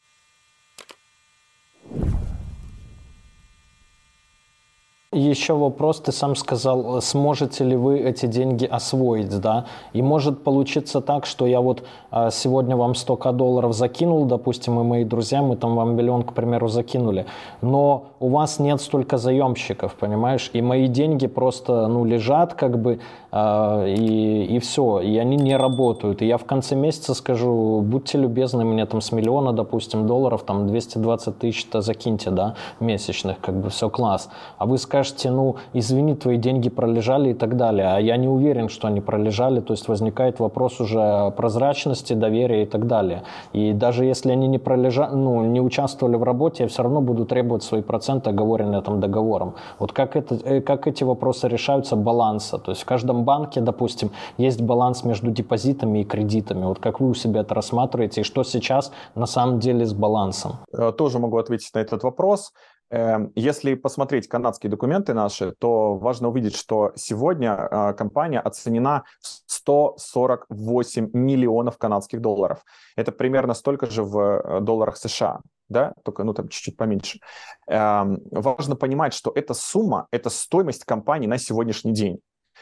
Еще 5.12 5.56
вопрос, 5.56 6.02
ты 6.02 6.12
сам 6.12 6.36
сказал, 6.36 7.02
сможете 7.02 7.64
ли 7.64 7.76
вы 7.76 7.98
эти 7.98 8.28
деньги 8.28 8.66
освоить, 8.66 9.42
да? 9.42 9.66
И 9.92 10.04
может 10.04 10.44
получиться 10.44 11.02
так, 11.02 11.26
что 11.26 11.48
я 11.48 11.62
вот 11.62 11.82
а, 12.12 12.30
сегодня 12.30 12.76
вам 12.76 12.94
столько 12.94 13.32
долларов 13.32 13.74
закинул, 13.74 14.26
допустим, 14.26 14.80
и 14.80 14.84
мои 14.84 15.04
друзья, 15.04 15.42
мы 15.42 15.56
там 15.56 15.76
вам 15.76 15.96
миллион, 15.96 16.22
к 16.22 16.34
примеру, 16.34 16.68
закинули, 16.68 17.26
но 17.62 18.10
у 18.20 18.30
вас 18.30 18.60
нет 18.60 18.82
столько 18.82 19.18
заемщиков, 19.18 19.96
понимаешь? 19.96 20.52
И 20.54 20.62
мои 20.62 20.88
деньги 20.88 21.26
просто, 21.26 21.88
ну, 21.88 22.06
лежат 22.06 22.54
как 22.54 22.80
бы, 22.80 23.00
а, 23.32 23.88
и, 23.88 24.46
и 24.46 24.60
все, 24.60 25.00
и 25.00 25.18
они 25.18 25.38
не 25.38 25.58
работают. 25.58 26.22
И 26.22 26.28
я 26.28 26.38
в 26.38 26.46
конце 26.46 26.76
месяца 26.76 27.16
скажу, 27.16 27.82
будьте 27.82 28.20
любезны, 28.20 28.64
мне 28.64 28.86
там 28.86 29.02
с 29.02 29.12
миллиона, 29.12 29.54
допустим, 29.54 30.06
долларов, 30.06 30.44
там 30.44 30.68
220 30.68 31.40
тысяч-то 31.40 31.82
закиньте, 31.82 32.30
да, 32.30 32.54
месячных, 32.80 33.40
как 33.40 33.56
бы 33.60 33.72
все 33.72 33.90
класс. 33.90 34.30
А 34.60 34.68
вы 34.68 34.78
скажете, 34.78 34.99
скажете, 35.00 35.32
ну, 35.32 35.56
извини, 35.74 36.16
твои 36.16 36.38
деньги 36.38 36.70
пролежали 36.70 37.30
и 37.30 37.34
так 37.34 37.56
далее. 37.56 37.88
А 37.88 38.00
я 38.00 38.18
не 38.18 38.28
уверен, 38.28 38.68
что 38.68 38.88
они 38.88 39.02
пролежали, 39.02 39.62
то 39.62 39.74
есть 39.74 39.88
возникает 39.88 40.40
вопрос 40.40 40.82
уже 40.82 41.32
прозрачности, 41.38 42.16
доверия 42.16 42.64
и 42.64 42.66
так 42.66 42.86
далее. 42.86 43.22
И 43.54 43.74
даже 43.74 44.04
если 44.04 44.34
они 44.34 44.48
не 44.48 44.60
пролежали, 44.60 45.16
ну, 45.16 45.46
не 45.46 45.62
участвовали 45.62 46.18
в 46.18 46.24
работе, 46.24 46.64
я 46.64 46.70
все 46.70 46.84
равно 46.84 47.02
буду 47.02 47.26
требовать 47.26 47.64
свои 47.64 47.82
проценты, 47.82 48.30
оговоренные 48.30 48.82
там 48.82 49.00
договором. 49.00 49.54
Вот 49.80 49.94
как, 49.94 50.18
это, 50.18 50.36
э, 50.44 50.62
как 50.62 50.88
эти 50.88 51.06
вопросы 51.06 51.48
решаются 51.48 51.96
баланса? 51.96 52.58
То 52.58 52.72
есть 52.72 52.82
в 52.82 52.86
каждом 52.86 53.24
банке, 53.24 53.62
допустим, 53.62 54.12
есть 54.38 54.62
баланс 54.62 55.06
между 55.06 55.32
депозитами 55.32 56.00
и 56.00 56.04
кредитами. 56.04 56.66
Вот 56.66 56.80
как 56.80 57.00
вы 57.00 57.10
у 57.10 57.14
себя 57.14 57.42
это 57.42 57.56
рассматриваете 57.56 58.22
и 58.22 58.24
что 58.26 58.44
сейчас 58.44 58.92
на 59.16 59.28
самом 59.28 59.60
деле 59.60 59.86
с 59.86 59.94
балансом? 59.94 60.52
Э, 60.78 60.92
тоже 60.92 61.20
могу 61.20 61.38
ответить 61.38 61.74
на 61.74 61.80
этот 61.80 62.04
вопрос. 62.04 62.52
Эм, 62.92 63.32
если 63.36 63.76
посмотреть 63.76 64.28
канадские 64.28 64.72
документы 64.72 65.14
наши, 65.14 65.54
то 65.60 65.96
важно 65.96 66.30
увидеть, 66.30 66.56
что 66.56 66.92
сегодня 66.96 67.54
а, 67.54 67.94
компания 67.94 68.40
оценена 68.40 69.04
в 69.22 69.28
148 69.52 71.12
миллионов 71.14 71.78
канадских 71.78 72.20
долларов. 72.20 72.64
Это 72.96 73.12
примерно 73.12 73.54
столько 73.54 73.86
же 73.86 74.04
в 74.04 74.18
э, 74.20 74.62
долларах 74.62 74.98
США, 74.98 75.42
да, 75.68 75.94
только 76.04 76.24
ну 76.24 76.34
там 76.34 76.48
чуть-чуть 76.48 76.78
поменьше. 76.78 77.20
Эм, 77.68 78.22
важно 78.32 78.76
понимать, 78.76 79.14
что 79.14 79.32
эта 79.36 79.54
сумма, 79.54 80.08
это 80.10 80.32
стоимость 80.32 80.84
компании 80.84 81.28
на 81.28 81.38
сегодняшний 81.38 81.94
день. 81.94 82.20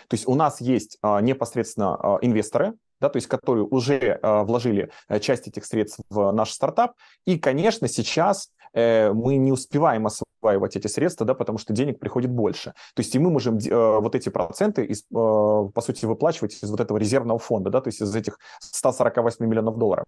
То 0.09 0.15
есть 0.15 0.27
у 0.27 0.35
нас 0.35 0.59
есть 0.59 0.97
а, 1.01 1.21
непосредственно 1.21 2.19
инвесторы, 2.21 2.73
да, 2.99 3.09
то 3.09 3.17
есть 3.17 3.27
которые 3.27 3.63
уже 3.63 4.19
вложили 4.21 4.89
э, 5.07 5.19
часть 5.19 5.47
этих 5.47 5.65
средств 5.65 6.01
в 6.09 6.31
наш 6.31 6.51
стартап. 6.51 6.93
И, 7.25 7.39
конечно, 7.39 7.87
сейчас 7.87 8.49
Э, 8.73 9.13
мы 9.13 9.38
не 9.38 9.51
успеваем 9.51 10.08
осваивать 10.08 10.75
эти 10.75 10.88
средства, 10.88 11.25
да, 11.25 11.34
потому 11.34 11.58
что 11.58 11.73
денег 11.73 11.99
приходит 11.99 12.32
больше. 12.32 12.73
То 12.95 13.01
есть 13.01 13.15
и 13.15 13.19
мы 13.19 13.30
можем 13.30 13.58
э, 13.58 13.99
вот 13.99 14.15
эти 14.15 14.30
проценты, 14.30 14.86
из, 14.86 15.01
э, 15.01 15.03
по 15.12 15.82
сути, 15.82 16.06
выплачивать 16.06 16.63
из 16.63 16.69
вот 16.69 16.80
этого 16.80 16.97
резервного 16.97 17.39
фонда, 17.39 17.69
да, 17.69 17.82
то 17.82 17.89
есть 17.89 18.01
из 18.01 18.15
этих 18.15 18.39
148 18.60 19.45
миллионов 19.45 19.77
долларов. 19.77 20.06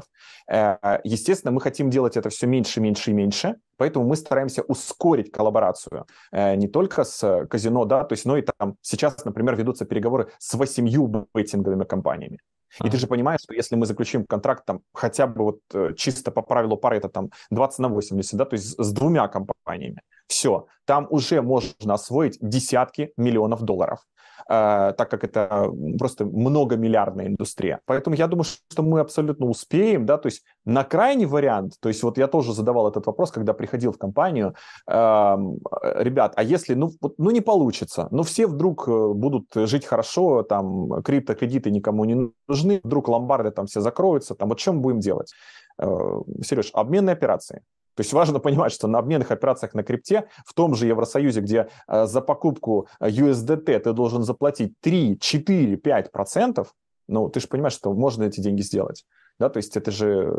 Естественно, 1.04 1.52
мы 1.52 1.62
хотим 1.62 1.90
делать 1.90 2.18
это 2.18 2.30
все 2.30 2.48
меньше, 2.48 2.82
меньше 2.82 3.12
и 3.12 3.14
меньше, 3.14 3.56
поэтому 3.78 4.06
мы 4.06 4.16
стараемся 4.16 4.62
ускорить 4.64 5.32
коллаборацию 5.32 6.06
не 6.32 6.68
только 6.68 7.04
с 7.04 7.46
казино, 7.48 7.86
да, 7.86 8.04
то 8.04 8.14
есть, 8.14 8.26
но 8.26 8.38
и 8.38 8.42
там 8.42 8.76
сейчас, 8.82 9.26
например, 9.26 9.56
ведутся 9.56 9.86
переговоры 9.86 10.32
с 10.40 10.54
восемью 10.54 11.28
бейтинговыми 11.34 11.84
компаниями. 11.84 12.40
И 12.84 12.90
ты 12.90 12.98
же 12.98 13.08
понимаешь, 13.08 13.42
что 13.42 13.54
если 13.54 13.76
мы 13.76 13.86
заключим 13.86 14.26
контракт 14.26 14.66
там 14.66 14.82
хотя 14.94 15.28
бы 15.28 15.44
вот 15.44 15.60
э, 15.74 15.94
чисто 15.98 16.32
по 16.32 16.42
правилу 16.42 16.78
пары 16.78 16.98
это 16.98 17.10
там 17.10 17.30
20 17.52 17.80
на 17.80 17.90
80, 17.90 18.38
да, 18.38 18.46
то 18.46 18.56
есть 18.56 18.76
с 18.78 18.92
двумя 18.92 19.28
компаниями, 19.28 20.02
все, 20.28 20.68
там 20.86 21.08
уже 21.10 21.42
можно 21.42 21.94
освоить 21.96 22.38
десятки 22.42 23.12
миллионов 23.18 23.62
долларов. 23.64 24.00
Э, 24.48 24.94
так 24.98 25.10
как 25.10 25.24
это 25.24 25.72
просто 25.98 26.26
многомиллиардная 26.26 27.28
индустрия. 27.28 27.80
Поэтому 27.86 28.16
я 28.16 28.28
думаю, 28.28 28.46
что 28.46 28.84
мы 28.84 29.00
абсолютно 29.00 29.46
успеем, 29.48 30.06
да, 30.06 30.18
то 30.18 30.28
есть 30.28 30.44
на 30.66 30.84
крайний 30.84 31.26
вариант, 31.26 31.74
то 31.80 31.90
есть 31.90 32.04
вот 32.04 32.18
я 32.18 32.28
тоже 32.28 32.54
задавал 32.54 32.88
этот 32.88 33.06
вопрос, 33.08 33.32
когда 33.32 33.54
приходил 33.54 33.92
в 33.92 33.98
компанию, 33.98 34.56
эм, 34.88 35.60
ребят, 35.96 36.34
а 36.36 36.44
если, 36.44 36.76
ну, 36.76 36.92
ну 37.18 37.32
не 37.32 37.42
получится, 37.42 38.08
ну 38.12 38.24
все 38.24 38.48
вдруг 38.48 38.88
э, 38.88 39.14
будут 39.14 39.46
жить 39.56 39.86
хорошо, 39.86 40.44
там 40.44 41.02
криптокредиты 41.04 41.72
никому 41.72 42.06
не 42.06 42.32
нужны, 42.48 42.82
вдруг 42.84 43.08
ломбарды 43.08 43.52
там 43.52 43.66
все 43.66 43.82
закроются, 43.82 44.36
там 44.36 44.50
вот 44.50 44.60
чем 44.60 44.82
будем 44.82 45.00
делать? 45.00 45.34
Э, 45.80 46.22
Сереж, 46.44 46.72
обменные 46.74 47.14
операции. 47.14 47.62
То 48.00 48.02
есть 48.02 48.14
важно 48.14 48.40
понимать, 48.40 48.72
что 48.72 48.88
на 48.88 48.98
обменных 48.98 49.30
операциях 49.30 49.74
на 49.74 49.84
крипте 49.84 50.30
в 50.46 50.54
том 50.54 50.74
же 50.74 50.88
Евросоюзе, 50.88 51.42
где 51.42 51.68
э, 51.86 52.06
за 52.06 52.22
покупку 52.22 52.88
USDT 53.02 53.78
ты 53.78 53.92
должен 53.92 54.24
заплатить 54.24 54.72
3, 54.80 55.20
4, 55.20 55.76
5 55.76 56.10
процентов, 56.14 56.74
ну, 57.10 57.28
ты 57.28 57.42
же 57.42 57.50
понимаешь, 57.50 57.74
что 57.74 57.92
можно 57.92 58.24
эти 58.24 58.40
деньги 58.40 58.62
сделать. 58.62 59.04
Да, 59.38 59.50
то 59.50 59.58
есть 59.58 59.76
это 59.76 59.92
же, 59.92 60.34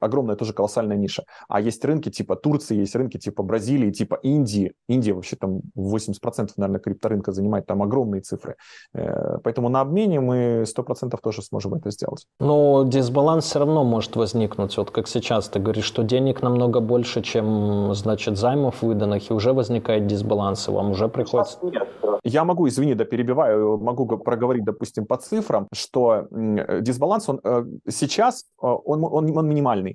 огромная 0.00 0.36
тоже 0.36 0.52
колоссальная 0.52 0.96
ниша. 0.96 1.24
А 1.48 1.60
есть 1.60 1.84
рынки 1.84 2.10
типа 2.10 2.36
Турции, 2.36 2.76
есть 2.76 2.96
рынки 2.96 3.18
типа 3.18 3.42
Бразилии, 3.42 3.90
типа 3.90 4.18
Индии. 4.22 4.72
Индия 4.88 5.12
вообще 5.12 5.36
там 5.36 5.60
80% 5.76 6.50
наверное 6.56 6.80
крипторынка 6.80 7.32
занимает, 7.32 7.66
там 7.66 7.82
огромные 7.82 8.22
цифры. 8.22 8.56
Э, 8.94 9.38
поэтому 9.42 9.68
на 9.68 9.80
обмене 9.80 10.20
мы 10.20 10.64
100% 10.66 11.16
тоже 11.22 11.42
сможем 11.42 11.74
это 11.74 11.90
сделать. 11.90 12.26
Но 12.40 12.84
дисбаланс 12.84 13.44
все 13.44 13.58
равно 13.60 13.84
может 13.84 14.16
возникнуть. 14.16 14.76
Вот 14.76 14.90
как 14.90 15.08
сейчас 15.08 15.48
ты 15.48 15.60
говоришь, 15.60 15.84
что 15.84 16.02
денег 16.02 16.42
намного 16.42 16.80
больше, 16.80 17.22
чем, 17.22 17.94
значит, 17.94 18.36
займов 18.36 18.82
выданных, 18.82 19.30
и 19.30 19.34
уже 19.34 19.52
возникает 19.52 20.06
дисбаланс, 20.06 20.68
и 20.68 20.72
вам 20.72 20.90
уже 20.90 21.08
приходится... 21.08 21.58
Я 22.22 22.44
могу, 22.44 22.68
извини, 22.68 22.94
да 22.94 23.04
перебиваю, 23.04 23.78
могу 23.78 24.06
проговорить, 24.18 24.64
допустим, 24.64 25.06
по 25.06 25.16
цифрам, 25.16 25.66
что 25.72 26.26
дисбаланс, 26.30 27.28
он 27.28 27.40
э, 27.42 27.64
сейчас, 27.88 28.44
э, 28.62 28.66
он, 28.66 29.04
он, 29.04 29.36
он 29.36 29.48
минимальный. 29.48 29.89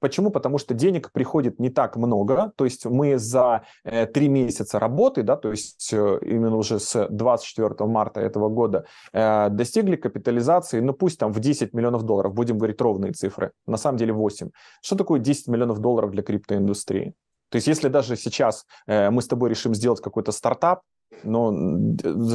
Почему? 0.00 0.30
Потому 0.30 0.58
что 0.58 0.74
денег 0.74 1.10
приходит 1.12 1.58
не 1.58 1.70
так 1.70 1.96
много, 1.96 2.52
то 2.56 2.64
есть 2.64 2.86
мы 2.86 3.18
за 3.18 3.62
э, 3.84 4.06
три 4.06 4.28
месяца 4.28 4.78
работы, 4.78 5.22
да, 5.22 5.36
то 5.36 5.50
есть 5.50 5.92
э, 5.92 6.18
именно 6.22 6.56
уже 6.56 6.78
с 6.78 7.08
24 7.08 7.74
марта 7.88 8.20
этого 8.20 8.48
года 8.48 8.84
э, 9.12 9.48
достигли 9.50 9.96
капитализации, 9.96 10.80
ну 10.80 10.92
пусть 10.92 11.18
там 11.18 11.32
в 11.32 11.40
10 11.40 11.74
миллионов 11.74 12.04
долларов, 12.04 12.32
будем 12.34 12.58
говорить 12.58 12.80
ровные 12.80 13.12
цифры, 13.12 13.50
на 13.66 13.76
самом 13.76 13.98
деле 13.98 14.12
8. 14.12 14.50
Что 14.82 14.96
такое 14.96 15.18
10 15.18 15.48
миллионов 15.48 15.80
долларов 15.80 16.12
для 16.12 16.22
криптоиндустрии? 16.22 17.14
То 17.50 17.56
есть 17.56 17.66
если 17.66 17.88
даже 17.88 18.16
сейчас 18.16 18.66
мы 18.86 19.22
с 19.22 19.26
тобой 19.26 19.48
решим 19.48 19.74
сделать 19.74 20.02
какой-то 20.02 20.32
стартап, 20.32 20.82
но 21.22 21.52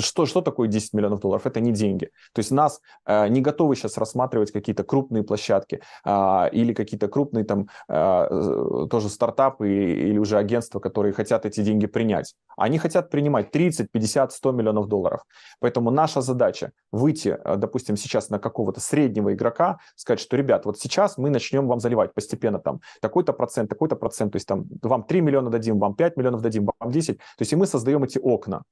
что, 0.01 0.25
что 0.25 0.41
такое 0.41 0.67
10 0.67 0.93
миллионов 0.93 1.19
долларов? 1.19 1.45
Это 1.45 1.59
не 1.59 1.71
деньги. 1.71 2.09
То 2.33 2.39
есть 2.39 2.51
нас 2.51 2.81
э, 3.05 3.27
не 3.27 3.41
готовы 3.41 3.75
сейчас 3.75 3.97
рассматривать 3.97 4.51
какие-то 4.51 4.83
крупные 4.83 5.23
площадки 5.23 5.81
э, 6.05 6.49
или 6.51 6.73
какие-то 6.73 7.07
крупные 7.07 7.45
там 7.45 7.67
э, 7.87 8.87
тоже 8.89 9.09
стартапы 9.09 9.69
или 9.69 10.17
уже 10.17 10.37
агентства, 10.37 10.79
которые 10.79 11.13
хотят 11.13 11.45
эти 11.45 11.61
деньги 11.61 11.87
принять. 11.87 12.35
Они 12.57 12.77
хотят 12.77 13.09
принимать 13.09 13.51
30, 13.51 13.91
50, 13.91 14.31
100 14.31 14.51
миллионов 14.51 14.87
долларов. 14.87 15.21
Поэтому 15.59 15.91
наша 15.91 16.21
задача 16.21 16.71
выйти, 16.91 17.37
э, 17.43 17.55
допустим, 17.57 17.97
сейчас 17.97 18.29
на 18.29 18.39
какого-то 18.39 18.79
среднего 18.79 19.33
игрока, 19.33 19.79
сказать, 19.95 20.19
что, 20.19 20.37
ребят, 20.37 20.65
вот 20.65 20.79
сейчас 20.79 21.17
мы 21.17 21.29
начнем 21.29 21.67
вам 21.67 21.79
заливать 21.79 22.13
постепенно 22.13 22.59
там 22.59 22.81
такой-то 23.01 23.33
процент, 23.33 23.69
такой-то 23.69 23.95
процент, 23.95 24.33
то 24.33 24.37
есть 24.37 24.47
там 24.47 24.65
вам 24.81 25.03
3 25.03 25.21
миллиона 25.21 25.49
дадим, 25.49 25.79
вам 25.79 25.95
5 25.95 26.17
миллионов 26.17 26.41
дадим, 26.41 26.69
вам 26.79 26.91
10. 26.91 27.17
То 27.17 27.23
есть 27.39 27.53
и 27.53 27.55
мы 27.55 27.65
создаем 27.65 28.03
эти 28.03 28.19
окна. 28.19 28.62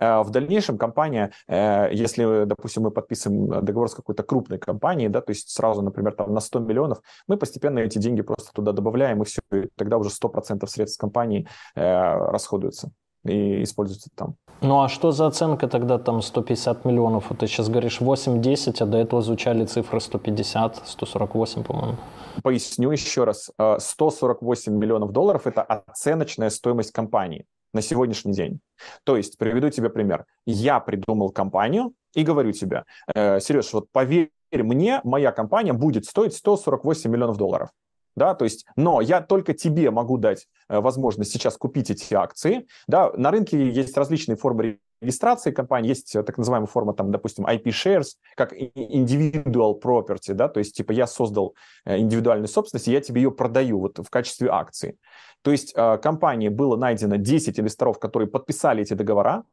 Э, 0.00 0.22
в 0.22 0.30
дальнейшем 0.30 0.78
компания, 0.78 1.32
э, 1.46 1.90
если, 1.92 2.44
допустим, 2.44 2.84
мы 2.84 2.90
подписываем 2.90 3.64
договор 3.64 3.88
с 3.88 3.94
какой-то 3.94 4.22
крупной 4.22 4.58
компанией, 4.58 5.08
да, 5.08 5.20
то 5.20 5.30
есть 5.30 5.50
сразу, 5.50 5.82
например, 5.82 6.14
там 6.14 6.32
на 6.32 6.40
100 6.40 6.60
миллионов, 6.60 7.02
мы 7.28 7.36
постепенно 7.36 7.80
эти 7.80 7.98
деньги 7.98 8.22
просто 8.22 8.52
туда 8.52 8.72
добавляем, 8.72 9.22
и 9.22 9.24
все, 9.24 9.40
и 9.52 9.68
тогда 9.76 9.98
уже 9.98 10.10
100% 10.10 10.66
средств 10.66 10.98
компании 10.98 11.46
э, 11.76 11.82
расходуются 11.82 12.90
и 13.24 13.62
используются 13.62 14.08
там. 14.14 14.36
Ну 14.62 14.82
а 14.82 14.88
что 14.88 15.10
за 15.12 15.26
оценка 15.26 15.68
тогда 15.68 15.98
там 15.98 16.22
150 16.22 16.84
миллионов? 16.86 17.30
Вот 17.30 17.38
ты 17.38 17.46
сейчас 17.46 17.68
говоришь 17.68 18.00
8-10, 18.00 18.82
а 18.82 18.86
до 18.86 18.98
этого 18.98 19.20
звучали 19.20 19.64
цифры 19.66 20.00
150, 20.00 20.82
148, 20.86 21.64
по-моему. 21.64 21.96
Поясню 22.42 22.90
еще 22.90 23.24
раз. 23.24 23.50
148 23.78 24.72
миллионов 24.72 25.12
долларов– 25.12 25.42
это 25.46 25.62
оценочная 25.62 26.50
стоимость 26.50 26.92
компании 26.92 27.46
на 27.72 27.82
сегодняшний 27.82 28.32
день. 28.32 28.60
То 29.04 29.16
есть, 29.16 29.38
приведу 29.38 29.70
тебе 29.70 29.90
пример. 29.90 30.24
Я 30.46 30.80
придумал 30.80 31.30
компанию 31.30 31.92
и 32.14 32.22
говорю 32.22 32.52
тебе, 32.52 32.84
э, 33.14 33.40
Сереж, 33.40 33.72
вот 33.72 33.90
поверь 33.92 34.30
мне, 34.52 35.00
моя 35.04 35.32
компания 35.32 35.72
будет 35.72 36.04
стоить 36.04 36.34
148 36.34 37.10
миллионов 37.10 37.36
долларов. 37.36 37.70
Да, 38.16 38.34
то 38.34 38.44
есть, 38.44 38.66
но 38.76 39.00
я 39.00 39.20
только 39.20 39.54
тебе 39.54 39.90
могу 39.90 40.18
дать 40.18 40.48
э, 40.68 40.80
возможность 40.80 41.32
сейчас 41.32 41.56
купить 41.56 41.90
эти 41.90 42.12
акции. 42.14 42.66
Да, 42.86 43.12
на 43.16 43.30
рынке 43.30 43.70
есть 43.70 43.96
различные 43.96 44.36
формы 44.36 44.78
регистрации 45.00 45.50
компании, 45.50 45.88
есть 45.88 46.12
так 46.12 46.36
называемая 46.36 46.66
форма, 46.66 46.92
там, 46.92 47.10
допустим, 47.10 47.46
IP 47.46 47.64
shares, 47.66 48.16
как 48.36 48.52
individual 48.52 49.80
property, 49.80 50.34
да, 50.34 50.48
то 50.48 50.58
есть, 50.58 50.76
типа, 50.76 50.92
я 50.92 51.06
создал 51.06 51.54
э, 51.84 51.98
индивидуальную 51.98 52.48
собственность, 52.48 52.88
и 52.88 52.92
я 52.92 53.00
тебе 53.00 53.22
ее 53.22 53.30
продаю 53.30 53.80
вот 53.80 53.98
в 53.98 54.10
качестве 54.10 54.48
акции. 54.50 54.98
То 55.42 55.50
есть, 55.50 55.72
э, 55.74 55.98
компании 55.98 56.48
было 56.48 56.76
найдено 56.76 57.16
10 57.16 57.58
инвесторов, 57.58 57.98
которые 57.98 58.28
подписали 58.28 58.82
эти 58.82 58.94
договора, 58.94 59.44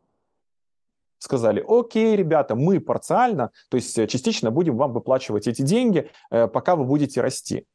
сказали, 1.19 1.63
окей, 1.67 2.15
ребята, 2.15 2.55
мы 2.55 2.79
парциально, 2.79 3.51
то 3.69 3.77
есть 3.77 3.97
э, 3.97 4.07
частично 4.07 4.51
будем 4.51 4.75
вам 4.75 4.93
выплачивать 4.93 5.47
эти 5.47 5.61
деньги, 5.61 6.09
пока 6.29 6.75
вы 6.75 6.83
будете 6.83 7.21
расти. 7.21 7.65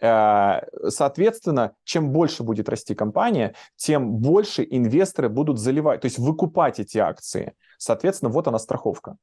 Э, 0.00 0.60
соответственно, 0.88 1.74
чем 1.84 2.10
больше 2.12 2.42
будет 2.42 2.68
расти 2.68 2.94
компания, 2.94 3.54
тем 3.76 4.16
больше 4.16 4.66
инвесторы 4.68 5.28
будут 5.28 5.58
заливать, 5.58 6.00
то 6.00 6.06
есть 6.06 6.18
выкупать 6.18 6.80
эти 6.80 6.98
акции. 6.98 7.54
Соответственно, 7.78 8.30
вот 8.30 8.48
она 8.48 8.58
страховка. 8.58 9.16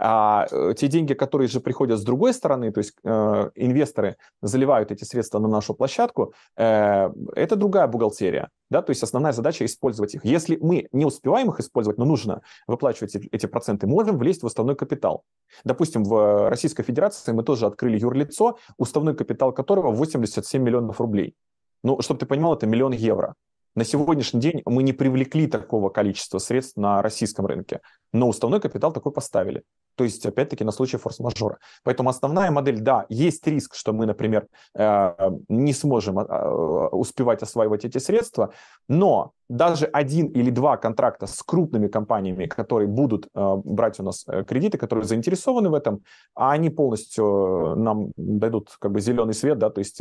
А 0.00 0.46
э, 0.50 0.74
те 0.76 0.86
деньги, 0.86 1.12
которые 1.12 1.48
же 1.48 1.60
приходят 1.60 1.98
с 1.98 2.04
другой 2.04 2.32
стороны, 2.32 2.70
то 2.70 2.78
есть 2.78 2.94
э, 3.02 3.50
инвесторы 3.56 4.16
заливают 4.42 4.92
эти 4.92 5.02
средства 5.02 5.40
на 5.40 5.48
нашу 5.48 5.74
площадку, 5.74 6.34
э, 6.56 7.10
это 7.34 7.56
другая 7.56 7.88
бухгалтерия. 7.88 8.48
Да? 8.70 8.82
То 8.82 8.90
есть 8.90 9.02
основная 9.02 9.32
задача 9.32 9.64
использовать 9.64 10.14
их. 10.14 10.24
Если 10.24 10.56
мы 10.60 10.88
не 10.92 11.04
успеваем 11.04 11.50
их 11.50 11.58
использовать, 11.58 11.98
но 11.98 12.04
нужно 12.04 12.42
выплачивать 12.68 13.16
эти 13.16 13.46
проценты, 13.46 13.88
можем 13.88 14.18
влезть 14.18 14.42
в 14.42 14.46
уставной 14.46 14.76
капитал. 14.76 15.24
Допустим, 15.64 16.04
в 16.04 16.48
Российской 16.48 16.84
Федерации 16.84 17.32
мы 17.32 17.42
тоже 17.42 17.66
открыли 17.66 17.98
юрлицо, 17.98 18.58
уставной 18.76 19.16
капитал 19.16 19.52
которого 19.52 19.90
87 19.90 20.62
миллионов 20.62 21.00
рублей. 21.00 21.34
Ну, 21.82 22.00
чтобы 22.02 22.20
ты 22.20 22.26
понимал, 22.26 22.54
это 22.54 22.66
миллион 22.66 22.92
евро. 22.92 23.34
На 23.74 23.84
сегодняшний 23.84 24.40
день 24.40 24.62
мы 24.64 24.82
не 24.82 24.92
привлекли 24.92 25.46
такого 25.46 25.88
количества 25.88 26.38
средств 26.38 26.76
на 26.76 27.00
российском 27.02 27.46
рынке, 27.46 27.80
но 28.12 28.28
уставной 28.28 28.60
капитал 28.60 28.92
такой 28.92 29.12
поставили. 29.12 29.62
То 29.98 30.04
есть, 30.04 30.24
опять-таки, 30.24 30.64
на 30.64 30.70
случай 30.70 30.96
форс-мажора. 30.96 31.58
Поэтому 31.82 32.10
основная 32.10 32.52
модель, 32.52 32.80
да, 32.80 33.04
есть 33.08 33.46
риск, 33.48 33.74
что 33.74 33.92
мы, 33.92 34.06
например, 34.06 34.46
э, 34.76 35.30
не 35.48 35.72
сможем 35.72 36.20
э, 36.20 36.88
успевать 36.92 37.42
осваивать 37.42 37.84
эти 37.84 37.98
средства, 37.98 38.52
но 38.88 39.32
даже 39.48 39.86
один 39.86 40.26
или 40.26 40.50
два 40.50 40.76
контракта 40.76 41.26
с 41.26 41.42
крупными 41.42 41.88
компаниями, 41.88 42.46
которые 42.46 42.86
будут 42.86 43.26
э, 43.34 43.56
брать 43.64 43.98
у 43.98 44.04
нас 44.04 44.24
кредиты, 44.46 44.78
которые 44.78 45.04
заинтересованы 45.04 45.68
в 45.68 45.74
этом, 45.74 46.02
а 46.36 46.52
они 46.52 46.70
полностью 46.70 47.74
нам 47.76 48.12
дадут 48.16 48.76
как 48.78 48.92
бы 48.92 49.00
зеленый 49.00 49.34
свет, 49.34 49.58
да, 49.58 49.70
то 49.70 49.80
есть 49.80 50.00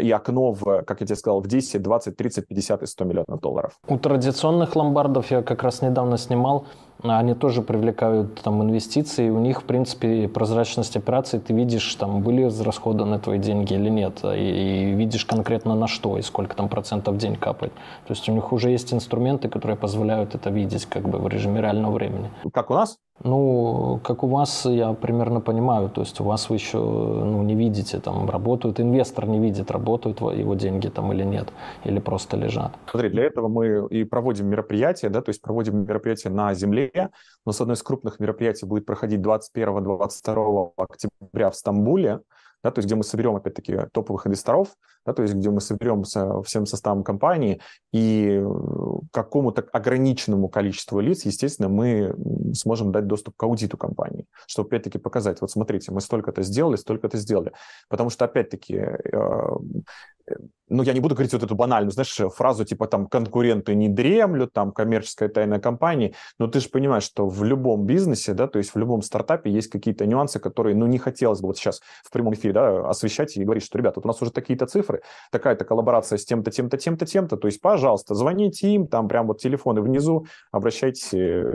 и 0.00 0.10
окно 0.12 0.52
в, 0.52 0.82
как 0.84 1.00
я 1.02 1.06
тебе 1.06 1.16
сказал, 1.16 1.42
в 1.42 1.46
10, 1.46 1.82
20, 1.82 2.16
30, 2.16 2.48
50 2.48 2.82
и 2.82 2.86
100 2.86 3.04
миллионов 3.04 3.40
долларов. 3.40 3.78
У 3.86 3.98
традиционных 3.98 4.76
ломбардов 4.76 5.30
я 5.30 5.42
как 5.42 5.62
раз 5.62 5.82
недавно 5.82 6.16
снимал 6.16 6.66
они 7.10 7.34
тоже 7.34 7.62
привлекают 7.62 8.40
там 8.42 8.62
инвестиции, 8.62 9.30
у 9.30 9.38
них, 9.38 9.62
в 9.62 9.64
принципе, 9.64 10.28
прозрачность 10.28 10.96
операций, 10.96 11.40
ты 11.40 11.52
видишь, 11.52 11.94
там, 11.94 12.22
были 12.22 12.48
израсходованы 12.48 13.18
твои 13.18 13.38
деньги 13.38 13.74
или 13.74 13.88
нет, 13.88 14.20
и, 14.24 14.90
и 14.90 14.94
видишь 14.94 15.24
конкретно 15.24 15.74
на 15.74 15.86
что 15.86 16.18
и 16.18 16.22
сколько 16.22 16.54
там 16.56 16.68
процентов 16.68 17.14
в 17.14 17.18
день 17.18 17.36
капает. 17.36 17.72
То 18.06 18.12
есть 18.12 18.28
у 18.28 18.32
них 18.32 18.52
уже 18.52 18.70
есть 18.70 18.92
инструменты, 18.92 19.48
которые 19.48 19.76
позволяют 19.76 20.34
это 20.34 20.50
видеть 20.50 20.86
как 20.86 21.08
бы 21.08 21.18
в 21.18 21.28
режиме 21.28 21.60
реального 21.60 21.92
времени. 21.92 22.30
Как 22.52 22.70
у 22.70 22.74
нас? 22.74 22.98
Ну, 23.24 23.98
как 24.04 24.22
у 24.22 24.28
вас, 24.28 24.66
я 24.66 24.92
примерно 24.92 25.40
понимаю, 25.40 25.88
то 25.88 26.02
есть 26.02 26.20
у 26.20 26.24
вас 26.24 26.50
вы 26.50 26.56
еще 26.56 26.78
ну, 26.78 27.42
не 27.42 27.54
видите, 27.54 27.98
там, 27.98 28.28
работают, 28.28 28.78
инвестор 28.78 29.26
не 29.26 29.40
видит, 29.40 29.70
работают 29.70 30.20
его 30.20 30.54
деньги 30.54 30.88
там 30.88 31.12
или 31.12 31.24
нет, 31.24 31.48
или 31.84 31.98
просто 31.98 32.36
лежат. 32.36 32.72
Смотри, 32.90 33.08
для 33.08 33.24
этого 33.24 33.48
мы 33.48 33.86
и 33.88 34.04
проводим 34.04 34.48
мероприятия, 34.48 35.08
да, 35.08 35.22
то 35.22 35.30
есть 35.30 35.40
проводим 35.40 35.84
мероприятия 35.84 36.28
на 36.28 36.52
земле, 36.52 37.10
но 37.46 37.52
с 37.52 37.60
одной 37.60 37.76
из 37.76 37.82
крупных 37.82 38.20
мероприятий 38.20 38.66
будет 38.66 38.84
проходить 38.84 39.20
21-22 39.20 40.72
октября 40.76 41.50
в 41.50 41.56
Стамбуле, 41.56 42.20
да, 42.62 42.70
то 42.70 42.80
есть 42.80 42.86
где 42.86 42.96
мы 42.96 43.02
соберем, 43.02 43.36
опять-таки, 43.36 43.78
топовых 43.92 44.26
инвесторов, 44.26 44.68
да, 45.06 45.12
то 45.12 45.22
есть 45.22 45.34
где 45.34 45.50
мы 45.50 45.60
соберем 45.60 46.04
со 46.04 46.42
всем 46.42 46.66
составом 46.66 47.04
компании 47.04 47.60
и 47.92 48.40
э, 48.42 48.46
какому-то 49.12 49.64
ограниченному 49.72 50.48
количеству 50.48 51.00
лиц, 51.00 51.24
естественно, 51.24 51.68
мы 51.68 52.14
сможем 52.54 52.92
дать 52.92 53.06
доступ 53.06 53.36
к 53.36 53.42
аудиту 53.44 53.76
компании, 53.76 54.26
чтобы, 54.46 54.68
опять-таки, 54.68 54.98
показать, 54.98 55.40
вот 55.40 55.50
смотрите, 55.50 55.92
мы 55.92 56.00
столько-то 56.00 56.42
сделали, 56.42 56.76
столько-то 56.76 57.16
сделали. 57.16 57.52
Потому 57.88 58.10
что, 58.10 58.24
опять-таки, 58.24 58.74
э, 58.74 59.48
ну, 60.68 60.82
я 60.82 60.92
не 60.92 61.00
буду 61.00 61.14
говорить 61.14 61.32
вот 61.32 61.42
эту 61.42 61.54
банальную, 61.54 61.92
знаешь, 61.92 62.16
фразу 62.34 62.64
типа 62.64 62.86
там 62.86 63.06
конкуренты 63.06 63.74
не 63.74 63.88
дремлют, 63.88 64.52
там 64.52 64.72
коммерческая 64.72 65.28
тайная 65.28 65.60
компания, 65.60 66.14
но 66.38 66.46
ты 66.46 66.60
же 66.60 66.68
понимаешь, 66.68 67.04
что 67.04 67.28
в 67.28 67.44
любом 67.44 67.84
бизнесе, 67.86 68.34
да, 68.34 68.46
то 68.46 68.58
есть 68.58 68.74
в 68.74 68.78
любом 68.78 69.02
стартапе 69.02 69.50
есть 69.50 69.68
какие-то 69.68 70.06
нюансы, 70.06 70.38
которые, 70.38 70.74
ну, 70.74 70.86
не 70.86 70.98
хотелось 70.98 71.40
бы 71.40 71.48
вот 71.48 71.56
сейчас 71.56 71.80
в 72.04 72.10
прямом 72.10 72.34
эфире, 72.34 72.54
да, 72.54 72.88
освещать 72.88 73.36
и 73.36 73.44
говорить, 73.44 73.64
что, 73.64 73.78
ребята, 73.78 74.00
вот 74.00 74.06
у 74.06 74.08
нас 74.08 74.20
уже 74.22 74.32
такие-то 74.32 74.66
цифры, 74.66 75.02
такая-то 75.30 75.64
коллаборация 75.64 76.18
с 76.18 76.24
тем-то, 76.24 76.50
тем-то, 76.50 76.76
тем-то, 76.76 77.06
тем-то, 77.06 77.36
то 77.36 77.46
есть, 77.46 77.60
пожалуйста, 77.60 78.14
звоните 78.14 78.68
им, 78.70 78.86
там 78.86 79.08
прям 79.08 79.26
вот 79.26 79.40
телефоны 79.40 79.80
внизу, 79.80 80.26
обращайтесь, 80.50 81.10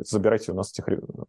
забирайте 0.08 0.52
у 0.52 0.56
нас 0.56 0.72
этих 0.72 0.86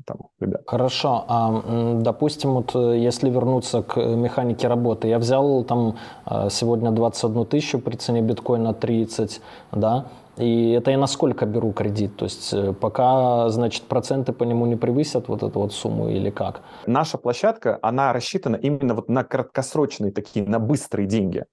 там, 0.07 0.18
ребят. 0.41 0.62
Хорошо, 0.66 1.24
а, 1.28 2.01
допустим, 2.01 2.53
вот 2.53 2.74
э, 2.74 2.99
если 2.99 3.30
вернуться 3.30 3.83
к 3.83 3.97
механике 3.97 4.68
работы, 4.68 5.09
я 5.09 5.18
взял 5.18 5.64
там 5.64 5.99
э, 6.26 6.49
сегодня 6.51 6.91
21 6.91 7.47
тысячу 7.47 7.72
при 7.79 7.97
цене 7.97 8.23
биткоина 8.23 8.75
30, 8.75 9.41
да, 9.73 10.07
и 10.37 10.70
это 10.70 10.91
я 10.91 10.99
на 10.99 11.07
сколько 11.07 11.45
беру 11.47 11.73
кредит? 11.73 12.16
То 12.16 12.25
есть 12.25 12.53
э, 12.53 12.73
пока, 12.73 13.49
значит, 13.51 13.83
проценты 13.85 14.33
по 14.33 14.45
нему 14.45 14.66
не 14.66 14.77
превысят 14.77 15.29
вот 15.29 15.43
эту 15.43 15.61
вот 15.61 15.73
сумму 15.73 16.09
или 16.09 16.31
как? 16.31 16.62
Наша 16.87 17.18
площадка, 17.18 17.79
она 17.83 18.12
рассчитана 18.12 18.57
именно 18.57 18.95
вот 18.95 19.09
на 19.09 19.25
краткосрочные 19.25 20.11
такие, 20.11 20.47
на 20.47 20.59
быстрые 20.59 21.07
деньги. 21.07 21.45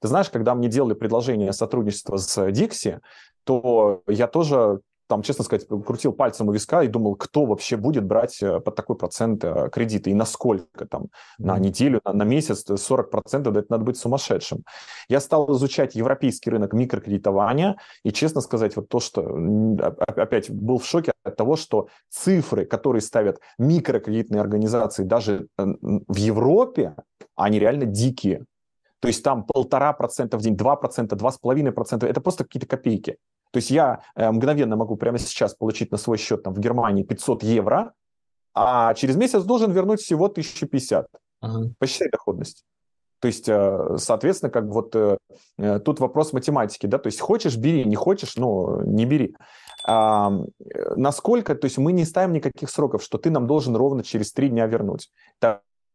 Ты 0.00 0.08
знаешь, 0.08 0.30
когда 0.30 0.54
мне 0.54 0.68
делали 0.68 0.94
предложение 0.94 1.52
сотрудничества 1.52 2.16
с 2.16 2.38
Dixie, 2.50 3.00
то 3.42 4.02
я 4.06 4.28
тоже 4.28 4.80
там, 5.06 5.22
честно 5.22 5.44
сказать, 5.44 5.66
крутил 5.68 6.12
пальцем 6.12 6.48
у 6.48 6.52
виска 6.52 6.82
и 6.82 6.88
думал, 6.88 7.16
кто 7.16 7.44
вообще 7.44 7.76
будет 7.76 8.04
брать 8.04 8.42
э, 8.42 8.60
под 8.60 8.74
такой 8.74 8.96
процент 8.96 9.44
э, 9.44 9.68
кредиты 9.70 10.10
и 10.10 10.14
насколько 10.14 10.86
там, 10.86 11.08
на 11.38 11.58
неделю, 11.58 12.00
на, 12.04 12.12
на 12.12 12.22
месяц 12.22 12.64
40 12.64 13.10
процентов, 13.10 13.56
это 13.56 13.66
надо 13.70 13.84
быть 13.84 13.96
сумасшедшим. 13.96 14.64
Я 15.08 15.20
стал 15.20 15.52
изучать 15.56 15.94
европейский 15.94 16.50
рынок 16.50 16.72
микрокредитования, 16.72 17.76
и, 18.02 18.12
честно 18.12 18.40
сказать, 18.40 18.76
вот 18.76 18.88
то, 18.88 19.00
что 19.00 19.22
опять 19.98 20.50
был 20.50 20.78
в 20.78 20.86
шоке 20.86 21.12
от 21.22 21.36
того, 21.36 21.56
что 21.56 21.88
цифры, 22.10 22.64
которые 22.64 23.02
ставят 23.02 23.40
микрокредитные 23.58 24.40
организации 24.40 25.04
даже 25.04 25.48
в 25.56 26.16
Европе, 26.16 26.94
они 27.36 27.58
реально 27.58 27.84
дикие. 27.84 28.44
То 29.00 29.08
есть 29.08 29.22
там 29.22 29.44
полтора 29.44 29.92
процента 29.92 30.38
в 30.38 30.40
день, 30.40 30.56
два 30.56 30.76
процента, 30.76 31.14
два 31.14 31.30
с 31.30 31.36
половиной 31.36 31.72
процента, 31.72 32.06
это 32.06 32.22
просто 32.22 32.44
какие-то 32.44 32.66
копейки. 32.66 33.18
То 33.54 33.58
есть 33.58 33.70
я 33.70 34.00
э, 34.16 34.32
мгновенно 34.32 34.74
могу 34.74 34.96
прямо 34.96 35.16
сейчас 35.16 35.54
получить 35.54 35.92
на 35.92 35.96
свой 35.96 36.18
счет 36.18 36.42
там, 36.42 36.54
в 36.54 36.58
Германии 36.58 37.04
500 37.04 37.44
евро, 37.44 37.92
а 38.52 38.92
через 38.94 39.14
месяц 39.14 39.44
должен 39.44 39.70
вернуть 39.70 40.00
всего 40.00 40.24
1050. 40.24 41.06
Ага. 41.40 41.70
Посчитай 41.78 42.10
доходность. 42.10 42.64
То 43.20 43.28
есть, 43.28 43.48
э, 43.48 43.96
соответственно, 43.98 44.50
как 44.50 44.64
вот 44.64 44.96
э, 44.96 45.18
тут 45.84 46.00
вопрос 46.00 46.32
математики, 46.32 46.86
да, 46.86 46.98
то 46.98 47.06
есть 47.06 47.20
хочешь– 47.20 47.56
бери, 47.56 47.84
не 47.84 47.94
хочешь– 47.94 48.34
ну, 48.36 48.82
не 48.82 49.06
бери. 49.06 49.36
А, 49.86 50.32
насколько, 50.96 51.54
то 51.54 51.66
есть 51.66 51.78
мы 51.78 51.92
не 51.92 52.04
ставим 52.04 52.32
никаких 52.32 52.70
сроков, 52.70 53.04
что 53.04 53.18
ты 53.18 53.30
нам 53.30 53.46
должен 53.46 53.76
ровно 53.76 54.02
через 54.02 54.32
три 54.32 54.48
дня 54.48 54.66
вернуть 54.66 55.12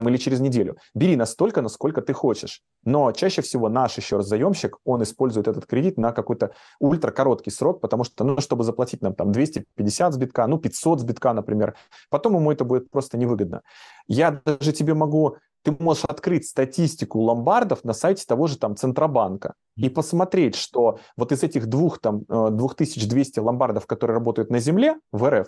или 0.07 0.17
через 0.17 0.39
неделю. 0.39 0.77
Бери 0.93 1.15
настолько, 1.15 1.61
насколько 1.61 2.01
ты 2.01 2.13
хочешь. 2.13 2.61
Но 2.83 3.11
чаще 3.11 3.41
всего 3.41 3.69
наш 3.69 3.97
еще 3.97 4.17
раз 4.17 4.27
заемщик, 4.27 4.77
он 4.85 5.03
использует 5.03 5.47
этот 5.47 5.65
кредит 5.65 5.97
на 5.97 6.11
какой-то 6.11 6.51
ультракороткий 6.79 7.51
срок, 7.51 7.81
потому 7.81 8.03
что, 8.03 8.23
ну, 8.23 8.39
чтобы 8.39 8.63
заплатить 8.63 9.01
нам 9.01 9.13
там 9.13 9.31
250 9.31 10.13
с 10.13 10.17
битка, 10.17 10.47
ну, 10.47 10.57
500 10.57 11.01
с 11.01 11.03
битка, 11.03 11.33
например, 11.33 11.75
потом 12.09 12.35
ему 12.35 12.51
это 12.51 12.63
будет 12.63 12.89
просто 12.89 13.17
невыгодно. 13.17 13.61
Я 14.07 14.41
даже 14.45 14.71
тебе 14.71 14.93
могу 14.93 15.37
ты 15.63 15.75
можешь 15.77 16.05
открыть 16.05 16.47
статистику 16.47 17.19
ломбардов 17.19 17.83
на 17.83 17.93
сайте 17.93 18.25
того 18.25 18.47
же 18.47 18.57
там 18.57 18.77
Центробанка 18.77 19.55
и 19.75 19.89
посмотреть, 19.89 20.55
что 20.55 20.99
вот 21.17 21.31
из 21.31 21.43
этих 21.43 21.67
двух 21.67 21.99
там 21.99 22.23
2200 22.27 23.39
э, 23.39 23.41
ломбардов, 23.41 23.85
которые 23.85 24.15
работают 24.15 24.49
на 24.49 24.59
земле 24.59 24.97
в 25.11 25.29
РФ, 25.29 25.47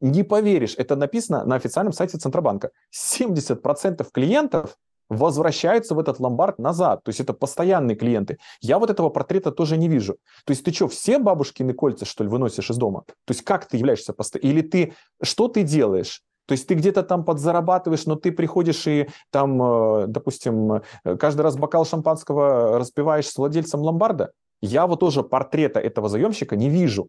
не 0.00 0.22
поверишь, 0.22 0.74
это 0.76 0.96
написано 0.96 1.44
на 1.44 1.56
официальном 1.56 1.92
сайте 1.92 2.18
Центробанка. 2.18 2.70
70% 2.92 4.06
клиентов 4.12 4.76
возвращаются 5.08 5.94
в 5.94 5.98
этот 5.98 6.18
ломбард 6.18 6.58
назад. 6.58 7.02
То 7.04 7.10
есть 7.10 7.20
это 7.20 7.32
постоянные 7.32 7.96
клиенты. 7.96 8.38
Я 8.60 8.78
вот 8.78 8.90
этого 8.90 9.08
портрета 9.08 9.52
тоже 9.52 9.76
не 9.76 9.88
вижу. 9.88 10.16
То 10.44 10.50
есть 10.50 10.64
ты 10.64 10.72
что, 10.72 10.88
все 10.88 11.18
бабушкины 11.18 11.74
кольца, 11.74 12.04
что 12.04 12.24
ли, 12.24 12.30
выносишь 12.30 12.70
из 12.70 12.76
дома? 12.76 13.04
То 13.24 13.32
есть 13.32 13.42
как 13.42 13.66
ты 13.66 13.76
являешься 13.76 14.12
постоянным? 14.12 14.50
Или 14.50 14.62
ты, 14.62 14.94
что 15.22 15.48
ты 15.48 15.62
делаешь? 15.62 16.22
То 16.46 16.52
есть 16.52 16.66
ты 16.68 16.74
где-то 16.74 17.02
там 17.02 17.24
подзарабатываешь, 17.24 18.06
но 18.06 18.14
ты 18.14 18.30
приходишь 18.30 18.86
и 18.86 19.08
там, 19.30 19.60
э, 19.62 20.06
допустим, 20.06 20.82
э, 21.04 21.16
каждый 21.16 21.42
раз 21.42 21.56
бокал 21.56 21.84
шампанского 21.84 22.78
распиваешь 22.78 23.28
с 23.28 23.36
владельцем 23.36 23.80
ломбарда. 23.80 24.30
Я 24.62 24.86
вот 24.86 25.00
тоже 25.00 25.22
портрета 25.22 25.80
этого 25.80 26.08
заемщика 26.08 26.56
не 26.56 26.70
вижу. 26.70 27.08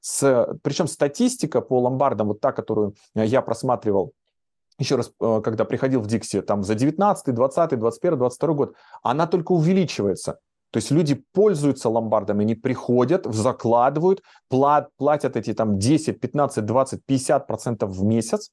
С, 0.00 0.56
причем 0.62 0.86
статистика 0.86 1.60
по 1.60 1.80
ломбардам, 1.80 2.28
вот 2.28 2.40
та, 2.40 2.52
которую 2.52 2.94
э, 3.14 3.24
я 3.24 3.42
просматривал, 3.42 4.12
еще 4.78 4.96
раз, 4.96 5.12
э, 5.20 5.40
когда 5.42 5.64
приходил 5.64 6.00
в 6.00 6.06
Дикси, 6.06 6.42
там 6.42 6.62
за 6.62 6.74
19, 6.74 7.34
20, 7.34 7.78
21, 7.78 8.18
22 8.18 8.54
год, 8.54 8.74
она 9.02 9.26
только 9.26 9.52
увеличивается. 9.52 10.38
То 10.70 10.78
есть 10.78 10.90
люди 10.90 11.22
пользуются 11.32 11.90
ломбардами, 11.90 12.42
они 12.42 12.54
приходят, 12.54 13.26
закладывают, 13.26 14.22
плат, 14.48 14.88
платят 14.96 15.36
эти 15.36 15.52
там 15.52 15.78
10, 15.78 16.18
15, 16.18 16.64
20, 16.64 17.04
50 17.04 17.46
процентов 17.46 17.90
в 17.90 18.02
месяц. 18.02 18.50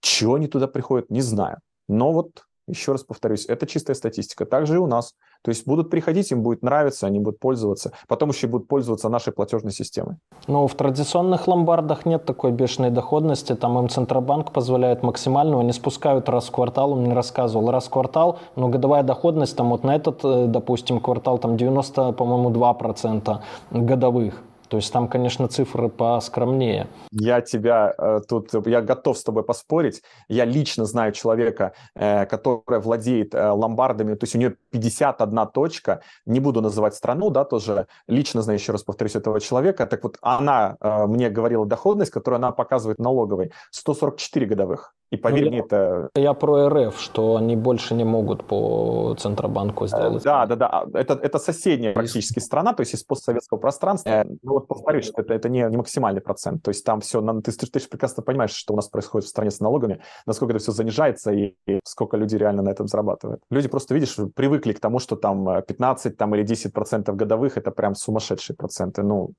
Чего 0.00 0.34
они 0.34 0.48
туда 0.48 0.68
приходят, 0.68 1.10
не 1.10 1.22
знаю. 1.22 1.58
Но 1.88 2.12
вот 2.12 2.44
еще 2.68 2.92
раз 2.92 3.02
повторюсь, 3.02 3.46
это 3.46 3.66
чистая 3.66 3.94
статистика. 3.94 4.46
Также 4.46 4.74
и 4.74 4.78
у 4.78 4.86
нас. 4.86 5.14
То 5.42 5.50
есть 5.50 5.66
будут 5.66 5.90
приходить, 5.90 6.30
им 6.32 6.42
будет 6.42 6.62
нравиться, 6.62 7.06
они 7.06 7.20
будут 7.20 7.38
пользоваться. 7.38 7.92
Потом 8.08 8.30
еще 8.30 8.46
будут 8.46 8.68
пользоваться 8.68 9.08
нашей 9.08 9.32
платежной 9.32 9.72
системой. 9.72 10.16
Но 10.46 10.66
в 10.66 10.74
традиционных 10.74 11.46
ломбардах 11.46 12.06
нет 12.06 12.24
такой 12.24 12.52
бешеной 12.52 12.90
доходности. 12.90 13.54
Там 13.54 13.78
им 13.78 13.88
Центробанк 13.88 14.52
позволяет 14.52 15.02
максимальную. 15.02 15.60
Они 15.60 15.72
спускают 15.72 16.28
раз 16.28 16.48
в 16.48 16.50
квартал, 16.50 16.92
он 16.92 17.02
мне 17.02 17.14
рассказывал, 17.14 17.70
раз 17.70 17.86
в 17.86 17.90
квартал, 17.90 18.38
но 18.56 18.68
годовая 18.68 19.02
доходность 19.02 19.56
там 19.56 19.70
вот 19.70 19.84
на 19.84 19.94
этот, 19.94 20.24
э, 20.24 20.46
допустим, 20.46 21.00
квартал 21.00 21.38
там 21.38 21.56
90, 21.56 22.12
по-моему, 22.12 22.50
2% 22.50 23.40
годовых. 23.70 24.42
То 24.68 24.76
есть 24.76 24.92
там, 24.92 25.08
конечно, 25.08 25.48
цифры 25.48 25.88
поскромнее. 25.88 26.88
Я 27.10 27.40
тебя 27.40 27.94
э, 27.96 28.20
тут, 28.28 28.50
я 28.66 28.82
готов 28.82 29.16
с 29.16 29.24
тобой 29.24 29.42
поспорить. 29.42 30.02
Я 30.28 30.44
лично 30.44 30.84
знаю 30.84 31.12
человека, 31.12 31.72
э, 31.94 32.26
который 32.26 32.80
владеет 32.80 33.34
э, 33.34 33.50
ломбардами, 33.50 34.14
то 34.14 34.24
есть 34.24 34.34
у 34.34 34.38
нее 34.38 34.56
51 34.70 35.46
точка. 35.48 36.02
Не 36.26 36.40
буду 36.40 36.60
называть 36.60 36.94
страну, 36.94 37.30
да, 37.30 37.44
тоже 37.44 37.86
лично 38.06 38.42
знаю, 38.42 38.58
еще 38.58 38.72
раз 38.72 38.82
повторюсь, 38.82 39.16
этого 39.16 39.40
человека. 39.40 39.86
Так 39.86 40.02
вот, 40.02 40.18
она 40.20 40.76
э, 40.80 41.06
мне 41.06 41.30
говорила 41.30 41.64
доходность, 41.66 42.10
которую 42.10 42.36
она 42.36 42.52
показывает 42.52 42.98
налоговой, 42.98 43.52
144 43.70 44.46
годовых. 44.46 44.94
И 45.10 45.16
поверь 45.16 45.44
ну, 45.44 45.50
мне, 45.50 45.60
это... 45.60 46.10
Я 46.14 46.34
про 46.34 46.68
РФ, 46.68 47.00
что 47.00 47.36
они 47.36 47.56
больше 47.56 47.94
не 47.94 48.04
могут 48.04 48.44
по 48.44 49.14
Центробанку 49.18 49.84
э, 49.84 49.88
сделать. 49.88 50.22
Да, 50.22 50.44
да, 50.46 50.56
да. 50.56 50.84
Это, 50.92 51.14
это 51.14 51.38
соседняя 51.38 51.94
практически 51.94 52.40
страна, 52.40 52.74
то 52.74 52.82
есть 52.82 52.94
из 52.94 53.04
постсоветского 53.04 53.58
пространства. 53.58 54.10
Э, 54.10 54.24
ну 54.42 54.52
вот 54.52 54.68
повторюсь, 54.68 55.06
что 55.06 55.22
это, 55.22 55.32
это 55.32 55.48
не, 55.48 55.62
не 55.62 55.76
максимальный 55.78 56.20
процент. 56.20 56.62
То 56.62 56.70
есть 56.70 56.84
там 56.84 57.00
все... 57.00 57.22
Ты, 57.42 57.52
ты, 57.52 57.66
ты 57.66 57.80
же 57.80 57.88
прекрасно 57.88 58.22
понимаешь, 58.22 58.52
что 58.52 58.74
у 58.74 58.76
нас 58.76 58.88
происходит 58.88 59.26
в 59.26 59.30
стране 59.30 59.50
с 59.50 59.60
налогами, 59.60 60.02
насколько 60.26 60.52
это 60.52 60.62
все 60.62 60.72
занижается 60.72 61.32
и, 61.32 61.54
и 61.66 61.80
сколько 61.84 62.18
люди 62.18 62.36
реально 62.36 62.62
на 62.62 62.70
этом 62.70 62.86
зарабатывают. 62.86 63.40
Люди 63.50 63.68
просто, 63.68 63.94
видишь, 63.94 64.14
привыкли 64.34 64.72
к 64.72 64.80
тому, 64.80 64.98
что 64.98 65.16
там 65.16 65.62
15 65.62 66.18
там, 66.18 66.34
или 66.34 66.42
10 66.42 66.72
процентов 66.74 67.16
годовых– 67.16 67.56
это 67.56 67.70
прям 67.70 67.94
сумасшедшие 67.94 68.56
проценты. 68.56 69.02
Ну, 69.02 69.32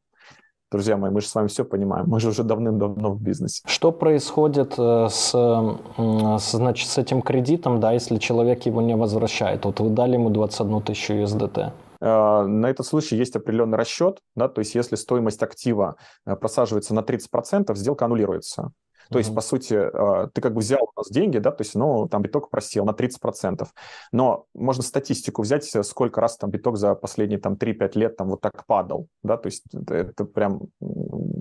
Друзья 0.72 0.98
мои, 0.98 1.10
мы 1.10 1.22
же 1.22 1.28
с 1.28 1.34
вами 1.34 1.48
все 1.48 1.66
понимаем, 1.66 2.06
мы 2.08 2.20
же 2.20 2.30
уже 2.30 2.44
давным-давно 2.44 3.14
в 3.14 3.22
бизнесе. 3.22 3.64
Что 3.66 3.92
происходит 3.92 4.76
э, 4.78 5.08
с, 5.10 5.32
с, 5.32 6.52
значит, 6.52 6.90
с 6.90 6.98
этим 7.00 7.24
кредитом, 7.24 7.80
да, 7.80 7.92
если 7.92 8.18
человек 8.18 8.68
его 8.68 8.80
не 8.80 8.96
возвращает? 8.96 9.66
Вот 9.66 9.80
вы 9.80 9.90
дали 9.90 10.14
ему 10.14 10.30
21 10.30 10.82
тысячу 10.84 11.14
USDT. 11.14 11.72
Э, 12.02 12.46
на 12.46 12.68
этот 12.68 12.86
случай 12.86 13.16
есть 13.16 13.36
определенный 13.36 13.80
расчет, 13.80 14.20
да, 14.36 14.48
то 14.48 14.60
есть 14.60 14.76
если 14.76 14.96
стоимость 14.96 15.42
актива 15.42 15.96
э, 16.28 16.36
просаживается 16.36 16.94
на 16.94 17.00
30%, 17.00 17.74
сделка 17.74 18.06
аннулируется. 18.06 18.72
То 19.12 19.18
есть, 19.18 19.34
по 19.34 19.42
сути, 19.42 19.74
а, 19.74 20.28
ты 20.28 20.42
как 20.42 20.54
бы 20.54 20.60
взял 20.60 20.84
у 20.84 21.00
нас 21.00 21.10
деньги, 21.10 21.38
да, 21.40 21.52
то 21.52 21.64
есть, 21.64 21.76
ну, 21.76 22.08
там 22.08 22.22
биток 22.22 22.50
просел 22.50 22.86
на 22.86 22.94
30%. 22.94 23.68
Но 24.12 24.46
можно 24.54 24.84
статистику 24.84 25.42
взять, 25.42 25.66
сколько 25.86 26.22
раз 26.22 26.38
там 26.38 26.50
биток 26.50 26.78
за 26.78 26.96
последние 26.96 27.40
там 27.40 27.56
3-5 27.56 27.98
лет 27.98 28.18
там 28.18 28.30
вот 28.30 28.42
так 28.42 28.66
падал, 28.66 29.08
да, 29.24 29.38
то 29.38 29.48
есть 29.48 29.64
это, 29.74 29.96
это 29.96 30.26
прям 30.26 30.62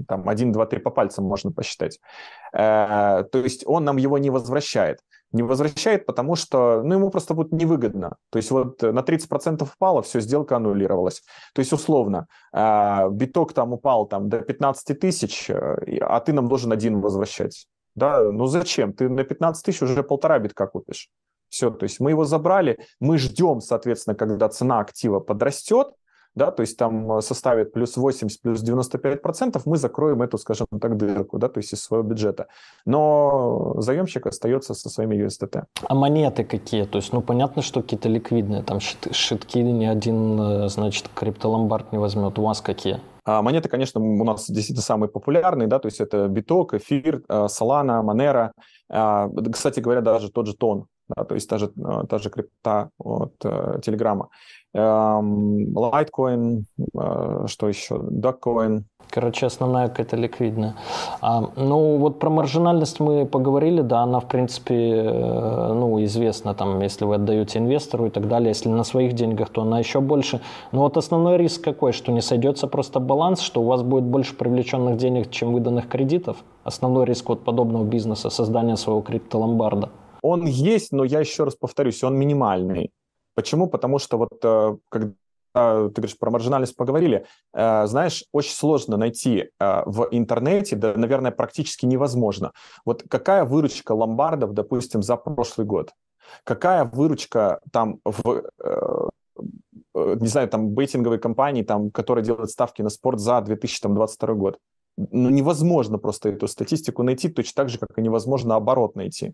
там 0.09 0.29
1, 0.29 0.53
2, 0.53 0.67
3 0.67 0.81
по 0.81 0.91
пальцам 0.91 1.25
можно 1.25 1.53
посчитать. 1.53 2.01
Э, 2.53 3.25
то 3.31 3.39
есть 3.39 3.65
он 3.67 3.85
нам 3.85 3.97
его 3.97 4.19
не 4.19 4.31
возвращает 4.31 5.01
не 5.33 5.43
возвращает, 5.43 6.07
потому 6.07 6.37
что 6.37 6.83
ну, 6.83 6.95
ему 6.95 7.11
просто 7.11 7.35
будет 7.35 7.53
невыгодно. 7.53 8.17
То 8.31 8.39
есть 8.39 8.51
вот 8.51 8.83
на 8.83 9.01
30% 9.01 9.63
упало, 9.63 10.03
все, 10.03 10.21
сделка 10.21 10.57
аннулировалась. 10.57 11.23
То 11.55 11.61
есть 11.61 11.73
условно, 11.73 12.27
э, 12.53 13.09
биток 13.11 13.53
там 13.53 13.73
упал 13.73 14.07
там, 14.07 14.29
до 14.29 14.41
15 14.41 14.99
тысяч, 14.99 15.51
э, 15.51 15.99
а 16.01 16.21
ты 16.21 16.33
нам 16.33 16.49
должен 16.49 16.73
один 16.73 17.01
возвращать. 17.01 17.67
Да, 17.95 18.23
ну 18.23 18.47
зачем? 18.47 18.93
Ты 18.93 19.09
на 19.09 19.25
15 19.25 19.65
тысяч 19.65 19.83
уже 19.83 20.03
полтора 20.03 20.39
битка 20.39 20.67
купишь. 20.67 21.09
Все, 21.49 21.71
то 21.71 21.85
есть 21.85 21.99
мы 22.01 22.11
его 22.11 22.25
забрали, 22.25 22.79
мы 23.01 23.19
ждем, 23.19 23.61
соответственно, 23.61 24.15
когда 24.15 24.49
цена 24.49 24.81
актива 24.81 25.19
подрастет, 25.19 25.89
да, 26.35 26.51
то 26.51 26.63
есть 26.63 26.77
там 26.77 27.19
э, 27.19 27.21
составит 27.21 27.73
плюс 27.73 27.97
80, 27.97 28.41
плюс 28.43 28.61
95 28.61 29.23
процентов, 29.23 29.67
мы 29.67 29.77
закроем 29.77 30.23
эту, 30.23 30.39
скажем 30.39 30.67
так, 30.81 30.97
дырку, 30.97 31.39
да, 31.39 31.49
то 31.49 31.59
есть 31.59 31.73
из 31.73 31.83
своего 31.83 32.07
бюджета. 32.07 32.47
Но 32.87 33.75
заемщик 33.79 34.27
остается 34.27 34.75
со 34.75 34.89
своими 34.89 35.17
USDT. 35.17 35.65
А 35.89 35.95
монеты 35.95 36.45
какие? 36.45 36.85
То 36.85 36.99
есть, 36.99 37.13
ну, 37.13 37.23
понятно, 37.23 37.63
что 37.63 37.83
какие-то 37.83 38.09
ликвидные, 38.09 38.63
там 38.63 38.81
шит, 38.81 39.09
шитки 39.13 39.59
ни 39.59 39.85
один, 39.85 40.41
э, 40.41 40.69
значит, 40.69 41.09
криптоломбард 41.15 41.93
не 41.93 41.99
возьмет. 41.99 42.39
У 42.39 42.43
вас 42.43 42.61
какие? 42.61 43.01
А 43.25 43.43
монеты, 43.43 43.69
конечно, 43.69 44.01
у 44.01 44.25
нас 44.25 44.49
действительно 44.49 44.83
самые 44.83 45.11
популярные, 45.11 45.69
да, 45.69 45.79
то 45.79 45.87
есть 45.87 46.01
это 46.01 46.29
биток, 46.29 46.73
эфир, 46.75 47.23
э, 47.29 47.47
Solana, 47.47 48.03
Monero. 48.03 48.53
А, 48.91 49.29
кстати 49.53 49.81
говоря, 49.81 50.01
даже 50.01 50.31
тот 50.31 50.47
же 50.47 50.55
тон, 50.55 50.87
да, 51.09 51.25
то 51.25 51.35
есть 51.35 51.49
та 51.49 51.59
же, 51.59 51.71
та 52.09 52.19
же 52.19 52.31
крипта 52.31 52.91
от 52.99 53.39
Телеграма. 53.39 54.29
Litecoin, 54.75 56.65
э, 56.79 57.47
что 57.47 57.69
еще, 57.69 57.95
Duckcoin. 57.97 58.83
Короче, 59.11 59.47
основная 59.47 59.89
какая-то 59.89 60.17
ликвидная. 60.17 60.75
А, 61.23 61.49
ну, 61.57 61.97
вот 61.97 62.19
про 62.19 62.29
маржинальность 62.29 63.01
мы 63.01 63.25
поговорили, 63.25 63.81
да, 63.81 64.01
она, 64.01 64.21
в 64.21 64.29
принципе, 64.29 64.75
э, 64.75 65.73
ну, 65.73 66.05
известна, 66.05 66.55
там, 66.55 66.81
если 66.83 67.07
вы 67.07 67.15
отдаете 67.15 67.59
инвестору 67.59 68.07
и 68.07 68.11
так 68.11 68.29
далее, 68.29 68.49
если 68.51 68.69
на 68.69 68.85
своих 68.85 69.15
деньгах, 69.15 69.49
то 69.49 69.63
она 69.63 69.79
еще 69.79 70.01
больше. 70.01 70.43
Но 70.73 70.83
вот 70.83 70.99
основной 70.99 71.39
риск 71.39 71.65
какой, 71.65 71.93
что 71.93 72.13
не 72.13 72.21
сойдется 72.21 72.67
просто 72.67 73.01
баланс, 73.01 73.41
что 73.41 73.63
у 73.63 73.65
вас 73.65 73.83
будет 73.83 74.05
больше 74.05 74.35
привлеченных 74.37 74.99
денег, 74.99 75.31
чем 75.31 75.55
выданных 75.55 75.89
кредитов? 75.89 76.37
Основной 76.65 77.07
риск 77.07 77.31
вот 77.31 77.45
подобного 77.45 77.85
бизнеса, 77.85 78.29
создания 78.29 78.77
своего 78.77 79.01
криптоломбарда. 79.01 79.89
Он 80.23 80.47
есть, 80.47 80.93
но 80.93 81.05
я 81.05 81.21
еще 81.21 81.45
раз 81.45 81.55
повторюсь, 81.55 82.03
он 82.05 82.17
минимальный. 82.17 82.93
Почему? 83.35 83.69
Потому 83.69 83.99
что 83.99 84.19
вот 84.19 84.41
э, 84.43 84.77
когда 84.89 85.13
ты 85.55 85.93
говоришь 86.01 86.19
про 86.19 86.31
маржинальность 86.31 86.77
поговорили, 86.77 87.25
э, 87.55 87.87
знаешь, 87.87 88.25
очень 88.33 88.53
сложно 88.53 88.97
найти 88.97 89.51
э, 89.61 89.83
в 89.87 90.09
интернете, 90.11 90.77
да, 90.77 90.95
наверное, 90.95 91.31
практически 91.31 91.87
невозможно. 91.87 92.53
Вот 92.85 93.05
какая 93.09 93.45
выручка 93.45 93.93
ломбардов, 93.93 94.55
допустим, 94.55 95.03
за 95.03 95.17
прошлый 95.17 95.67
год? 95.67 95.93
Какая 96.45 96.85
выручка 96.85 97.61
там 97.73 98.01
в 98.05 98.43
не 99.95 100.27
знаю, 100.27 100.49
там, 100.49 100.71
бейтинговой 100.71 101.19
компании, 101.19 101.63
там, 101.63 101.91
которая 101.91 102.25
делает 102.25 102.51
ставки 102.51 102.83
на 102.83 102.89
спорт 102.89 103.21
за 103.21 103.41
2022 103.41 104.35
год. 104.35 104.59
Ну, 104.97 105.31
невозможно 105.31 105.99
просто 105.99 106.31
эту 106.31 106.49
статистику 106.49 107.03
найти, 107.03 107.29
точно 107.29 107.53
так 107.55 107.69
же, 107.69 107.79
как 107.79 107.97
и 107.97 108.03
невозможно 108.03 108.57
оборот 108.57 108.97
найти 108.97 109.33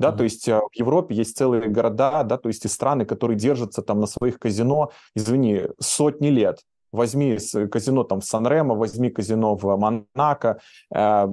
да, 0.00 0.08
mm-hmm. 0.08 0.16
то 0.16 0.24
есть 0.24 0.48
э, 0.48 0.58
в 0.58 0.74
Европе 0.74 1.14
есть 1.14 1.36
целые 1.36 1.68
города, 1.68 2.22
да, 2.24 2.38
то 2.38 2.48
есть 2.48 2.64
и 2.64 2.68
страны, 2.68 3.04
которые 3.04 3.36
держатся 3.36 3.82
там 3.82 4.00
на 4.00 4.06
своих 4.06 4.38
казино, 4.38 4.90
извини, 5.14 5.68
сотни 5.78 6.28
лет. 6.28 6.60
Возьми 6.90 7.38
казино 7.70 8.02
там 8.02 8.20
в 8.20 8.24
Сан-Ремо, 8.24 8.74
возьми 8.74 9.10
казино 9.10 9.56
в 9.56 9.76
Монако, 9.76 10.58
э, 10.92 11.28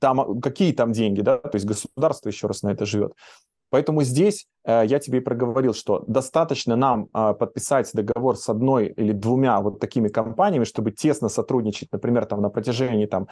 там 0.00 0.40
какие 0.40 0.72
там 0.72 0.92
деньги, 0.92 1.20
да, 1.20 1.38
то 1.38 1.56
есть 1.56 1.66
государство 1.66 2.28
еще 2.28 2.46
раз 2.46 2.62
на 2.62 2.70
это 2.70 2.86
живет. 2.86 3.12
Поэтому 3.70 4.04
здесь 4.04 4.46
э, 4.64 4.84
я 4.86 5.00
тебе 5.00 5.18
и 5.18 5.20
проговорил, 5.20 5.74
что 5.74 6.04
достаточно 6.06 6.76
нам 6.76 7.08
э, 7.12 7.34
подписать 7.34 7.90
договор 7.92 8.36
с 8.36 8.48
одной 8.48 8.86
или 8.86 9.12
двумя 9.12 9.60
вот 9.60 9.80
такими 9.80 10.08
компаниями, 10.08 10.64
чтобы 10.64 10.92
тесно 10.92 11.28
сотрудничать, 11.28 11.88
например, 11.90 12.26
там 12.26 12.40
на 12.40 12.50
протяжении 12.50 13.06
там 13.06 13.26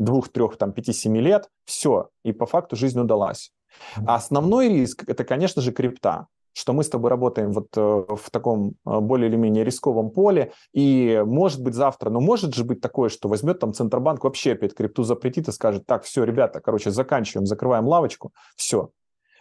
двух, 0.00 0.30
трех, 0.30 0.56
там 0.56 0.72
пяти, 0.72 0.92
семи 0.92 1.20
лет, 1.20 1.48
все, 1.64 2.08
и 2.24 2.32
по 2.32 2.46
факту 2.46 2.74
жизнь 2.74 2.98
удалась. 2.98 3.52
А 4.06 4.16
основной 4.16 4.68
риск– 4.68 5.04
это, 5.06 5.24
конечно 5.24 5.62
же, 5.62 5.72
крипта 5.72 6.26
что 6.54 6.72
мы 6.72 6.84
с 6.84 6.88
тобой 6.88 7.10
работаем 7.10 7.52
вот 7.52 7.68
э, 7.76 7.80
в 7.80 8.30
таком 8.30 8.74
э, 8.86 9.00
более 9.00 9.28
или 9.28 9.36
менее 9.36 9.64
рисковом 9.64 10.10
поле, 10.10 10.52
и 10.72 11.22
может 11.24 11.62
быть 11.62 11.74
завтра, 11.74 12.10
но 12.10 12.20
может 12.20 12.54
же 12.54 12.64
быть 12.64 12.80
такое, 12.80 13.08
что 13.08 13.28
возьмет 13.28 13.58
там 13.58 13.72
Центробанк 13.72 14.24
вообще 14.24 14.52
опять 14.52 14.74
крипту 14.74 15.02
запретит 15.02 15.48
и 15.48 15.52
скажет, 15.52 15.86
так, 15.86 16.04
все, 16.04 16.24
ребята, 16.24 16.60
короче, 16.60 16.90
заканчиваем, 16.90 17.46
закрываем 17.46 17.86
лавочку, 17.86 18.32
все. 18.56 18.90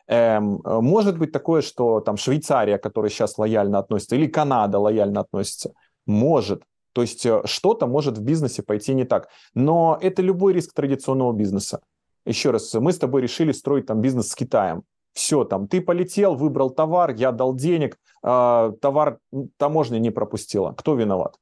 Эм, 0.07 0.61
э, 0.63 0.81
может 0.81 1.17
быть 1.17 1.31
такое, 1.31 1.61
что 1.61 1.99
там 1.99 2.17
Швейцария, 2.17 2.77
которая 2.77 3.11
сейчас 3.11 3.37
лояльно 3.37 3.79
относится, 3.79 4.15
или 4.15 4.27
Канада 4.27 4.79
лояльно 4.79 5.21
относится, 5.21 5.73
может. 6.05 6.63
То 6.93 7.01
есть 7.01 7.25
что-то 7.45 7.87
может 7.87 8.17
в 8.17 8.21
бизнесе 8.21 8.63
пойти 8.63 8.93
не 8.93 9.05
так. 9.05 9.29
Но 9.53 9.97
это 10.01 10.21
любой 10.21 10.51
риск 10.51 10.73
традиционного 10.73 11.31
бизнеса. 11.31 11.79
Еще 12.25 12.51
раз, 12.51 12.73
мы 12.73 12.91
с 12.91 12.99
тобой 12.99 13.21
решили 13.21 13.51
строить 13.51 13.85
там 13.85 14.01
бизнес 14.01 14.29
с 14.29 14.35
Китаем. 14.35 14.83
Все, 15.13 15.43
там, 15.43 15.67
ты 15.67 15.81
полетел, 15.81 16.35
выбрал 16.35 16.69
товар, 16.69 17.13
я 17.15 17.31
дал 17.31 17.53
денег, 17.53 17.97
э, 18.23 18.71
товар 18.81 19.19
таможня 19.57 19.99
не 19.99 20.09
пропустила. 20.09 20.71
Кто 20.71 20.95
виноват? 20.95 21.35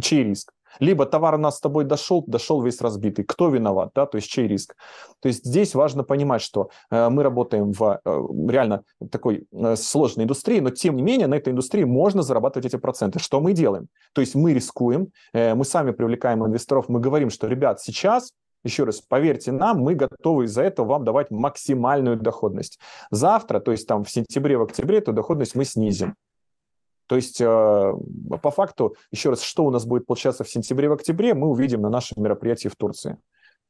Чей 0.00 0.24
риск? 0.24 0.52
Либо 0.80 1.06
товар 1.06 1.34
у 1.34 1.38
нас 1.38 1.58
с 1.58 1.60
тобой 1.60 1.84
дошел, 1.84 2.24
дошел 2.26 2.62
весь 2.62 2.80
разбитый. 2.80 3.24
Кто 3.24 3.48
виноват, 3.48 3.90
да, 3.94 4.06
то 4.06 4.16
есть 4.16 4.28
чей 4.28 4.48
риск? 4.48 4.74
То 5.20 5.28
есть 5.28 5.44
здесь 5.44 5.74
важно 5.74 6.02
понимать, 6.04 6.42
что 6.42 6.70
э, 6.90 7.08
мы 7.08 7.22
работаем 7.22 7.72
в 7.72 8.00
э, 8.04 8.20
реально 8.48 8.84
такой 9.10 9.46
э, 9.52 9.76
сложной 9.76 10.24
индустрии, 10.24 10.60
но 10.60 10.70
тем 10.70 10.96
не 10.96 11.02
менее 11.02 11.26
на 11.26 11.34
этой 11.34 11.50
индустрии 11.50 11.84
можно 11.84 12.22
зарабатывать 12.22 12.66
эти 12.66 12.76
проценты. 12.76 13.18
Что 13.18 13.40
мы 13.40 13.52
делаем? 13.52 13.88
То 14.12 14.20
есть 14.20 14.34
мы 14.34 14.54
рискуем, 14.54 15.08
э, 15.32 15.54
мы 15.54 15.64
сами 15.64 15.90
привлекаем 15.90 16.44
инвесторов, 16.44 16.88
мы 16.88 17.00
говорим, 17.00 17.30
что, 17.30 17.46
ребят, 17.48 17.80
сейчас 17.80 18.32
еще 18.64 18.84
раз, 18.84 19.00
поверьте 19.00 19.52
нам, 19.52 19.78
мы 19.80 19.94
готовы 19.94 20.44
из-за 20.44 20.62
этого 20.62 20.86
вам 20.86 21.04
давать 21.04 21.30
максимальную 21.30 22.16
доходность. 22.16 22.78
Завтра, 23.10 23.60
то 23.60 23.72
есть 23.72 23.86
там 23.86 24.04
в 24.04 24.10
сентябре, 24.10 24.56
в 24.56 24.62
октябре, 24.62 24.98
эту 24.98 25.12
доходность 25.12 25.54
мы 25.54 25.64
снизим. 25.64 26.14
То 27.06 27.16
есть 27.16 27.40
э, 27.40 27.92
по 28.40 28.50
факту, 28.50 28.96
еще 29.10 29.30
раз, 29.30 29.42
что 29.42 29.64
у 29.64 29.70
нас 29.70 29.84
будет 29.84 30.06
получаться 30.06 30.44
в 30.44 30.48
сентябре, 30.48 30.88
в 30.88 30.92
октябре, 30.92 31.34
мы 31.34 31.48
увидим 31.48 31.82
на 31.82 31.90
нашем 31.90 32.22
мероприятии 32.22 32.68
в 32.68 32.76
Турции. 32.76 33.18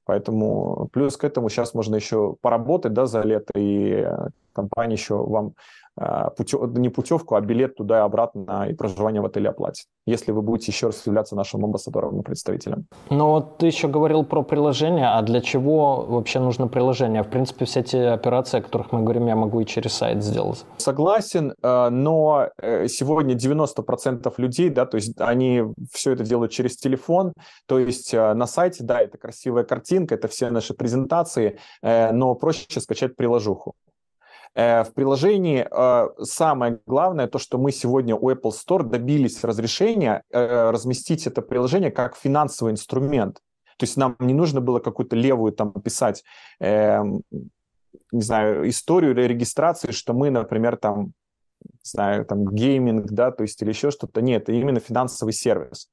Поэтому 0.05 0.88
плюс 0.93 1.16
к 1.16 1.24
этому 1.24 1.49
сейчас 1.49 1.74
можно 1.74 1.97
еще 1.97 2.36
поработать 2.40 2.93
да, 2.93 3.07
за 3.07 3.22
лето, 3.22 3.53
и 3.57 4.07
компания 4.53 4.95
еще 4.95 5.17
вам 5.17 5.55
а, 5.95 6.31
путев, 6.31 6.61
не 6.75 6.89
путевку, 6.89 7.35
а 7.35 7.41
билет 7.43 7.77
туда 7.77 7.99
и 7.99 8.01
обратно 8.01 8.67
и 8.71 8.73
проживание 8.73 9.21
в 9.21 9.27
отеле 9.27 9.51
оплатит, 9.51 9.85
если 10.07 10.33
вы 10.33 10.41
будете 10.41 10.73
еще 10.73 10.87
раз 10.87 11.07
являться 11.07 11.37
нашим 11.37 11.67
амбассадором 11.67 12.21
и 12.21 12.23
представителем. 12.23 12.87
Ну 13.11 13.29
вот 13.29 13.59
ты 13.59 13.67
еще 13.67 13.89
говорил 13.89 14.25
про 14.25 14.43
приложение, 14.43 15.09
а 15.09 15.21
для 15.21 15.43
чего 15.43 16.03
вообще 16.09 16.39
нужно 16.39 16.67
приложение? 16.67 17.23
В 17.23 17.29
принципе, 17.29 17.67
все 17.67 17.83
те 17.83 18.09
операции, 18.09 18.61
о 18.61 18.63
которых 18.63 18.91
мы 18.93 19.03
говорим, 19.03 19.27
я 19.27 19.37
могу 19.37 19.61
и 19.61 19.67
через 19.67 19.93
сайт 19.93 20.25
сделать. 20.25 20.65
Согласен, 20.79 21.53
э, 21.63 21.89
но 21.91 22.49
э, 22.57 22.89
сегодня 22.89 23.35
90% 23.35 24.33
людей, 24.39 24.71
да, 24.71 24.87
то 24.87 24.95
есть 24.95 25.21
они 25.21 25.63
все 25.93 26.13
это 26.13 26.25
делают 26.25 26.53
через 26.53 26.79
телефон, 26.79 27.35
то 27.67 27.79
есть 27.79 28.15
э, 28.15 28.33
на 28.33 28.47
сайте, 28.47 28.83
да, 28.83 28.99
это 29.03 29.19
красивая 29.19 29.65
картинка, 29.65 30.15
это 30.15 30.27
все 30.29 30.49
наши 30.49 30.73
презентации, 30.73 31.59
но 31.83 32.35
проще 32.35 32.81
скачать 32.81 33.15
приложуху. 33.15 33.75
Э, 34.55 34.85
в 34.85 34.93
приложении 34.93 35.67
э, 35.69 36.09
самое 36.25 36.79
главное 36.87 37.27
то, 37.27 37.39
что 37.39 37.57
мы 37.57 37.73
сегодня 37.73 38.15
у 38.15 38.31
Apple 38.31 38.53
Store 38.53 38.83
добились 38.83 39.43
разрешения 39.45 40.25
э, 40.31 40.71
разместить 40.71 41.27
это 41.27 41.41
приложение 41.41 41.91
как 41.91 42.17
финансовый 42.17 42.73
инструмент. 42.73 43.37
То 43.79 43.85
есть 43.85 43.97
нам 43.97 44.17
не 44.19 44.35
нужно 44.35 44.61
было 44.61 44.79
какую-то 44.79 45.17
левую 45.17 45.53
там 45.53 45.73
писать, 45.73 46.23
эм, 46.61 47.23
не 48.13 48.21
знаю, 48.21 48.69
историю 48.69 49.15
регистрации, 49.15 49.91
что 49.91 50.13
мы, 50.13 50.31
например, 50.31 50.77
там, 50.77 51.15
не 51.65 51.81
знаю, 51.83 52.27
там 52.27 52.47
гейминг, 52.55 53.07
да, 53.07 53.31
то 53.33 53.43
есть 53.43 53.61
или 53.63 53.71
еще 53.71 53.91
что-то. 53.91 54.21
Нет, 54.21 54.43
это 54.43 54.53
именно 54.53 54.79
финансовый 54.79 55.33
сервис. 55.33 55.89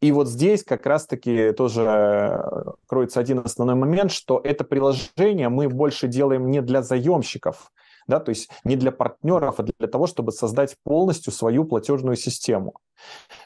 И 0.00 0.12
вот 0.12 0.28
здесь 0.28 0.64
как 0.64 0.84
раз-таки 0.86 1.52
тоже 1.52 2.42
кроется 2.86 3.20
один 3.20 3.38
основной 3.38 3.76
момент, 3.76 4.10
что 4.10 4.40
это 4.42 4.64
приложение 4.64 5.48
мы 5.48 5.68
больше 5.68 6.08
делаем 6.08 6.50
не 6.50 6.60
для 6.60 6.82
заемщиков, 6.82 7.70
да, 8.06 8.20
то 8.20 8.30
есть 8.30 8.50
не 8.64 8.76
для 8.76 8.92
партнеров, 8.92 9.58
а 9.58 9.62
для 9.62 9.88
того, 9.88 10.06
чтобы 10.06 10.32
создать 10.32 10.76
полностью 10.82 11.32
свою 11.32 11.64
платежную 11.64 12.16
систему. 12.16 12.74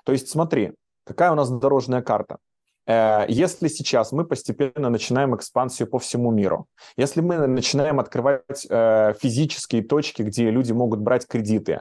То 0.04 0.12
есть 0.12 0.28
смотри, 0.28 0.72
какая 1.04 1.32
у 1.32 1.34
нас 1.34 1.50
дорожная 1.50 2.02
карта. 2.02 2.38
Э, 2.86 3.24
если 3.28 3.68
сейчас 3.68 4.12
мы 4.12 4.24
постепенно 4.24 4.90
начинаем 4.90 5.34
экспансию 5.34 5.88
по 5.88 5.98
всему 5.98 6.30
миру, 6.30 6.66
если 6.96 7.20
мы 7.20 7.46
начинаем 7.46 7.98
открывать 7.98 8.66
э, 8.68 9.14
физические 9.20 9.82
точки, 9.82 10.22
где 10.22 10.50
люди 10.50 10.72
могут 10.72 11.00
брать 11.00 11.26
кредиты, 11.26 11.80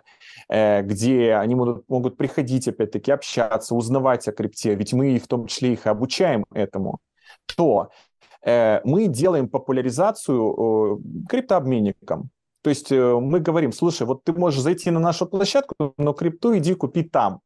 э, 0.50 0.82
где 0.82 1.36
они 1.36 1.56
могут, 1.56 1.90
могут 1.90 2.18
приходить, 2.18 2.68
опять-таки, 2.68 3.12
общаться, 3.12 3.76
узнавать 3.76 4.28
о 4.28 4.32
крипте, 4.32 4.76
ведь 4.76 4.94
мы 4.94 5.18
в 5.18 5.28
том 5.28 5.48
числе 5.48 5.74
их 5.74 5.88
обучаем 5.88 6.46
этому, 6.54 7.00
то 7.56 7.90
мы 8.46 9.08
делаем 9.08 9.48
популяризацию 9.48 11.02
криптообменникам. 11.30 12.30
То 12.64 12.70
есть 12.70 12.92
э, 12.92 13.20
мы 13.20 13.42
говорим, 13.42 13.74
слушай, 13.74 14.08
вот 14.08 14.24
ты 14.24 14.32
можешь 14.32 14.62
зайти 14.62 14.90
на 14.90 15.00
нашу 15.00 15.26
площадку, 15.26 15.94
но 15.98 16.14
крипту 16.14 16.58
иди 16.58 16.74
купи 16.74 17.04
там. 17.04 17.42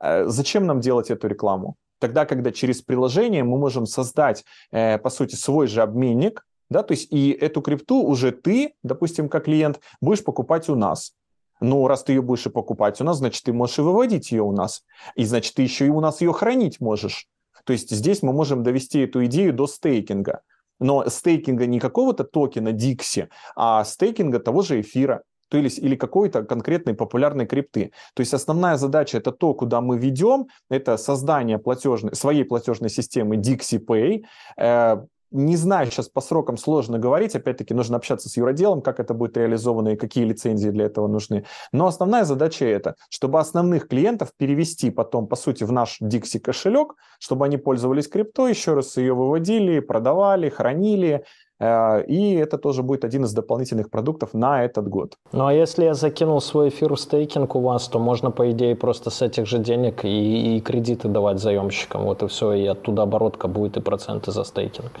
Э, 0.00 0.24
зачем 0.26 0.66
нам 0.66 0.80
делать 0.80 1.10
эту 1.10 1.28
рекламу? 1.28 1.76
Тогда, 2.00 2.26
когда 2.26 2.50
через 2.50 2.82
приложение 2.82 3.44
мы 3.44 3.56
можем 3.56 3.86
создать, 3.86 4.44
э, 4.72 4.98
по 4.98 5.10
сути, 5.10 5.36
свой 5.36 5.68
же 5.68 5.80
обменник, 5.80 6.44
да, 6.70 6.82
то 6.82 6.92
есть 6.92 7.12
и 7.12 7.30
эту 7.30 7.62
крипту 7.62 8.02
уже 8.02 8.32
ты, 8.32 8.74
допустим, 8.82 9.28
как 9.28 9.44
клиент, 9.44 9.80
будешь 10.00 10.24
покупать 10.24 10.68
у 10.68 10.74
нас. 10.74 11.12
Ну, 11.60 11.86
раз 11.86 12.02
ты 12.02 12.14
ее 12.14 12.22
будешь 12.22 12.52
покупать 12.52 13.00
у 13.00 13.04
нас, 13.04 13.18
значит, 13.18 13.44
ты 13.44 13.52
можешь 13.52 13.78
и 13.78 13.82
выводить 13.82 14.32
ее 14.32 14.42
у 14.42 14.50
нас. 14.50 14.82
И, 15.14 15.24
значит, 15.24 15.54
ты 15.54 15.62
еще 15.62 15.86
и 15.86 15.90
у 15.90 16.00
нас 16.00 16.20
ее 16.20 16.32
хранить 16.32 16.80
можешь. 16.80 17.28
То 17.64 17.72
есть 17.72 17.90
здесь 17.90 18.22
мы 18.22 18.32
можем 18.32 18.64
довести 18.64 18.98
эту 18.98 19.24
идею 19.26 19.52
до 19.52 19.68
стейкинга. 19.68 20.40
Но 20.82 21.08
стейкинга 21.08 21.66
не 21.66 21.80
какого-то 21.80 22.24
токена 22.24 22.70
Dixie, 22.70 23.28
а 23.56 23.84
стейкинга 23.84 24.38
того 24.38 24.62
же 24.62 24.80
эфира 24.80 25.22
то 25.52 25.58
есть, 25.58 25.78
или 25.78 25.96
какой-то 25.96 26.44
конкретной 26.44 26.94
популярной 26.94 27.44
крипты. 27.44 27.92
То 28.14 28.22
есть 28.22 28.32
основная 28.32 28.78
задача 28.78 29.18
это 29.18 29.32
то, 29.32 29.52
куда 29.52 29.82
мы 29.82 29.98
ведем, 29.98 30.46
это 30.70 30.96
создание 30.96 31.58
платежной, 31.58 32.14
своей 32.14 32.44
платежной 32.44 32.88
системы 32.88 33.36
Dixie 33.36 33.78
Pay, 33.78 34.22
э, 34.56 34.96
не 35.32 35.56
знаю, 35.56 35.86
сейчас 35.86 36.08
по 36.08 36.20
срокам 36.20 36.56
сложно 36.56 36.98
говорить, 36.98 37.34
опять-таки 37.34 37.74
нужно 37.74 37.96
общаться 37.96 38.28
с 38.28 38.36
юроделом, 38.36 38.82
как 38.82 39.00
это 39.00 39.14
будет 39.14 39.36
реализовано 39.36 39.90
и 39.90 39.96
какие 39.96 40.24
лицензии 40.24 40.70
для 40.70 40.86
этого 40.86 41.08
нужны. 41.08 41.44
Но 41.72 41.86
основная 41.86 42.24
задача 42.24 42.64
это, 42.64 42.96
чтобы 43.10 43.40
основных 43.40 43.88
клиентов 43.88 44.32
перевести 44.36 44.90
потом, 44.90 45.26
по 45.26 45.36
сути, 45.36 45.64
в 45.64 45.72
наш 45.72 46.00
Dixie 46.00 46.40
кошелек, 46.40 46.94
чтобы 47.18 47.46
они 47.46 47.56
пользовались 47.56 48.08
крипто, 48.08 48.48
еще 48.48 48.74
раз 48.74 48.96
ее 48.96 49.14
выводили, 49.14 49.80
продавали, 49.80 50.48
хранили, 50.48 51.24
и 51.62 52.34
это 52.34 52.58
тоже 52.58 52.82
будет 52.82 53.04
один 53.04 53.24
из 53.24 53.32
дополнительных 53.32 53.90
продуктов 53.90 54.34
на 54.34 54.64
этот 54.64 54.88
год. 54.88 55.14
Ну 55.32 55.46
а 55.46 55.52
если 55.52 55.84
я 55.84 55.94
закинул 55.94 56.40
свой 56.40 56.68
эфир 56.68 56.94
в 56.94 57.00
стейкинг 57.00 57.54
у 57.54 57.60
вас, 57.60 57.88
то 57.88 57.98
можно, 57.98 58.30
по 58.30 58.50
идее, 58.50 58.74
просто 58.74 59.10
с 59.10 59.22
этих 59.22 59.46
же 59.46 59.58
денег 59.58 60.04
и, 60.04 60.56
и 60.56 60.60
кредиты 60.60 61.08
давать 61.08 61.38
заемщикам. 61.38 62.04
Вот 62.04 62.22
и 62.22 62.26
все, 62.26 62.52
и 62.52 62.66
оттуда 62.66 63.02
оборотка 63.02 63.48
будет 63.48 63.76
и 63.76 63.80
проценты 63.80 64.32
за 64.32 64.44
стейкинг. 64.44 64.92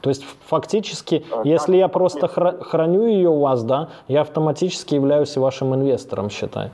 То 0.00 0.10
есть 0.10 0.24
фактически, 0.46 1.24
а, 1.30 1.42
если 1.44 1.76
я 1.76 1.88
просто 1.88 2.28
храню 2.28 3.06
ее 3.06 3.30
у 3.30 3.40
вас, 3.40 3.64
да, 3.64 3.88
я 4.08 4.20
автоматически 4.20 4.94
являюсь 4.94 5.36
вашим 5.36 5.74
инвестором, 5.74 6.30
считай. 6.30 6.70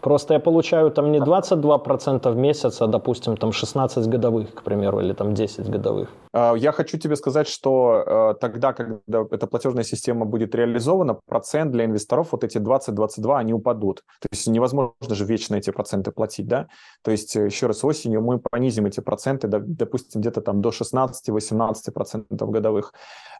Просто 0.00 0.34
я 0.34 0.40
получаю 0.40 0.90
там 0.90 1.12
не 1.12 1.20
22% 1.20 2.30
в 2.30 2.36
месяц, 2.36 2.82
а, 2.82 2.86
допустим, 2.86 3.36
там 3.36 3.52
16 3.52 4.06
годовых, 4.08 4.54
к 4.54 4.62
примеру, 4.62 5.00
или 5.00 5.12
там 5.12 5.34
10 5.34 5.70
годовых. 5.70 6.08
А, 6.32 6.54
я 6.54 6.72
хочу 6.72 6.98
тебе 6.98 7.16
сказать, 7.16 7.48
что 7.48 8.32
э, 8.34 8.40
тогда, 8.40 8.72
когда 8.72 9.26
эта 9.30 9.46
платежная 9.46 9.84
система 9.84 10.24
будет 10.24 10.54
реализована, 10.54 11.14
процент 11.14 11.72
для 11.72 11.84
инвесторов, 11.84 12.28
вот 12.32 12.44
эти 12.44 12.58
20-22, 12.58 13.36
они 13.36 13.52
упадут. 13.52 14.02
То 14.20 14.28
есть 14.30 14.46
невозможно 14.46 15.14
же 15.14 15.24
вечно 15.24 15.56
эти 15.56 15.70
проценты 15.70 16.10
платить, 16.10 16.46
да? 16.46 16.68
То 17.02 17.10
есть, 17.10 17.36
э, 17.36 17.44
еще 17.46 17.66
раз, 17.66 17.84
осенью 17.84 18.22
мы 18.22 18.38
понизим 18.38 18.86
эти 18.86 19.00
проценты, 19.00 19.48
допустим, 19.48 20.20
где-то 20.20 20.40
там 20.40 20.62
до 20.62 20.70
16-18% 20.70 22.50
годовых. 22.50 22.94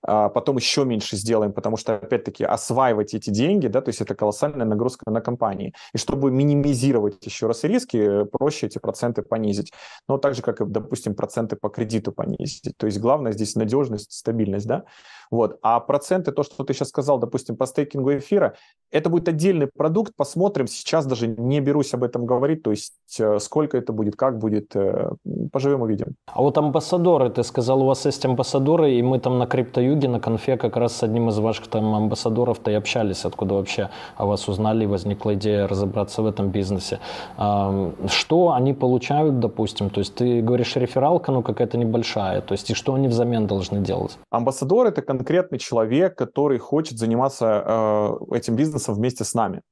А 0.04 0.28
потом 0.28 0.56
еще 0.56 0.84
меньше 0.84 1.16
сделаем, 1.16 1.52
потому 1.52 1.76
что, 1.76 1.94
опять-таки, 1.94 2.44
осваивать 2.44 3.14
эти 3.14 3.30
деньги, 3.30 3.68
да, 3.68 3.80
то 3.80 3.90
есть 3.90 4.00
это 4.00 4.14
колоссальная 4.14 4.66
нагрузка 4.66 5.08
на 5.10 5.20
компании. 5.20 5.74
И 5.94 5.98
чтобы 5.98 6.30
минимизировать 6.32 7.24
еще 7.24 7.46
раз 7.46 7.62
риски, 7.62 8.24
проще 8.24 8.66
эти 8.66 8.78
проценты 8.78 9.22
понизить. 9.22 9.72
Но 10.08 10.18
так 10.18 10.34
же, 10.34 10.42
как 10.42 10.60
и, 10.60 10.64
допустим, 10.64 11.14
проценты 11.14 11.56
по 11.56 11.68
кредиту 11.68 12.10
понизить. 12.12 12.74
То 12.82 12.86
есть 12.86 12.98
главное 12.98 13.30
здесь 13.30 13.54
надежность, 13.54 14.10
стабильность, 14.10 14.66
да. 14.66 14.86
Вот. 15.32 15.58
А 15.62 15.80
проценты, 15.80 16.30
то, 16.30 16.42
что 16.42 16.62
ты 16.62 16.74
сейчас 16.74 16.88
сказал, 16.88 17.18
допустим, 17.18 17.56
по 17.56 17.64
стейкингу 17.64 18.18
эфира, 18.18 18.54
это 18.90 19.08
будет 19.08 19.28
отдельный 19.28 19.66
продукт, 19.66 20.12
посмотрим. 20.14 20.66
Сейчас 20.66 21.06
даже 21.06 21.26
не 21.26 21.60
берусь 21.60 21.94
об 21.94 22.04
этом 22.04 22.26
говорить, 22.26 22.62
то 22.62 22.70
есть 22.70 22.92
э, 23.18 23.38
сколько 23.38 23.78
это 23.78 23.94
будет, 23.94 24.14
как 24.14 24.38
будет, 24.38 24.76
э, 24.76 25.12
поживем 25.50 25.80
увидим. 25.80 26.16
А 26.26 26.42
вот 26.42 26.58
амбассадоры, 26.58 27.30
ты 27.30 27.42
сказал, 27.44 27.82
у 27.82 27.86
вас 27.86 28.04
есть 28.04 28.26
амбассадоры, 28.26 28.92
и 28.92 29.02
мы 29.02 29.18
там 29.18 29.38
на 29.38 29.46
криптоюге, 29.46 30.08
на 30.08 30.20
конфе 30.20 30.58
как 30.58 30.76
раз 30.76 30.96
с 30.96 31.02
одним 31.02 31.30
из 31.30 31.38
ваших 31.38 31.68
там 31.68 31.94
амбассадоров-то 31.94 32.70
и 32.70 32.74
общались, 32.74 33.24
откуда 33.24 33.54
вообще 33.54 33.88
о 34.18 34.26
вас 34.26 34.48
узнали, 34.48 34.84
возникла 34.84 35.32
идея 35.32 35.66
разобраться 35.66 36.20
в 36.20 36.26
этом 36.26 36.50
бизнесе. 36.50 36.98
Что 37.38 38.52
они 38.52 38.74
получают, 38.74 39.40
допустим? 39.40 39.88
То 39.88 40.00
есть 40.00 40.14
ты 40.14 40.42
говоришь 40.42 40.76
рефералка, 40.76 41.32
но 41.32 41.40
какая-то 41.40 41.78
небольшая, 41.78 42.42
то 42.42 42.52
есть 42.52 42.70
и 42.70 42.74
что 42.74 42.92
они 42.92 43.08
взамен 43.08 43.46
должны 43.46 43.80
делать? 43.80 44.18
Амбассадор– 44.30 44.86
это 44.88 45.00
конкретный 45.22 45.58
человек, 45.58 46.18
который 46.18 46.58
хочет 46.58 46.98
заниматься 46.98 47.46
э, 47.64 48.36
этим 48.36 48.56
бизнесом 48.56 48.94
вместе 48.94 49.24
с 49.24 49.34
нами. 49.34 49.62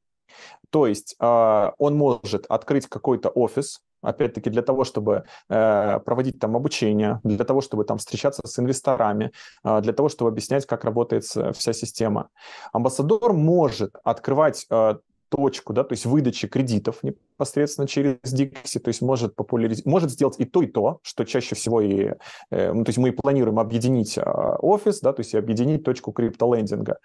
То 0.71 0.87
есть 0.87 1.17
э, 1.21 1.71
он 1.79 1.97
может 1.97 2.47
открыть 2.49 2.87
какой-то 2.87 3.31
офис, 3.31 3.81
опять-таки 4.01 4.49
для 4.51 4.63
того, 4.63 4.85
чтобы 4.85 5.25
э, 5.49 6.01
проводить 6.05 6.39
там 6.39 6.57
обучение, 6.57 7.21
для 7.25 7.45
того, 7.45 7.61
чтобы 7.61 7.85
там 7.85 7.99
встречаться 7.99 8.43
с 8.47 8.59
инвесторами, 8.61 9.33
э, 9.65 9.81
для 9.81 9.93
того, 9.93 10.09
чтобы 10.09 10.31
объяснять, 10.31 10.67
как 10.67 10.85
работает 10.85 11.25
вся 11.25 11.73
система. 11.73 12.29
Амбассадор 12.73 13.33
может 13.33 13.97
открывать 14.05 14.67
э, 14.71 14.95
точку, 15.31 15.73
да, 15.73 15.83
то 15.83 15.95
есть 15.95 16.07
выдачи 16.07 16.47
кредитов 16.47 17.03
непосредственно 17.41 17.89
через 17.89 18.17
Dixie, 18.25 18.81
то 18.81 18.89
есть 18.89 19.01
может 19.01 19.35
популяризировать, 19.35 19.87
может 19.87 20.11
сделать 20.11 20.37
и 20.39 20.45
то, 20.45 20.63
и 20.63 20.67
то, 20.67 20.99
что 21.03 21.25
чаще 21.25 21.55
всего 21.55 21.81
и, 21.81 22.13
э, 22.51 22.73
ну, 22.73 22.85
то 22.85 22.91
есть 22.91 22.99
мы 22.99 23.13
планируем 23.13 23.59
объединить 23.59 24.19
э, 24.19 24.23
офис, 24.23 25.01
да, 25.01 25.13
то 25.13 25.21
есть 25.21 25.35
объединить 25.35 25.85
точку 25.85 26.13
криптолендинга. 26.13 26.99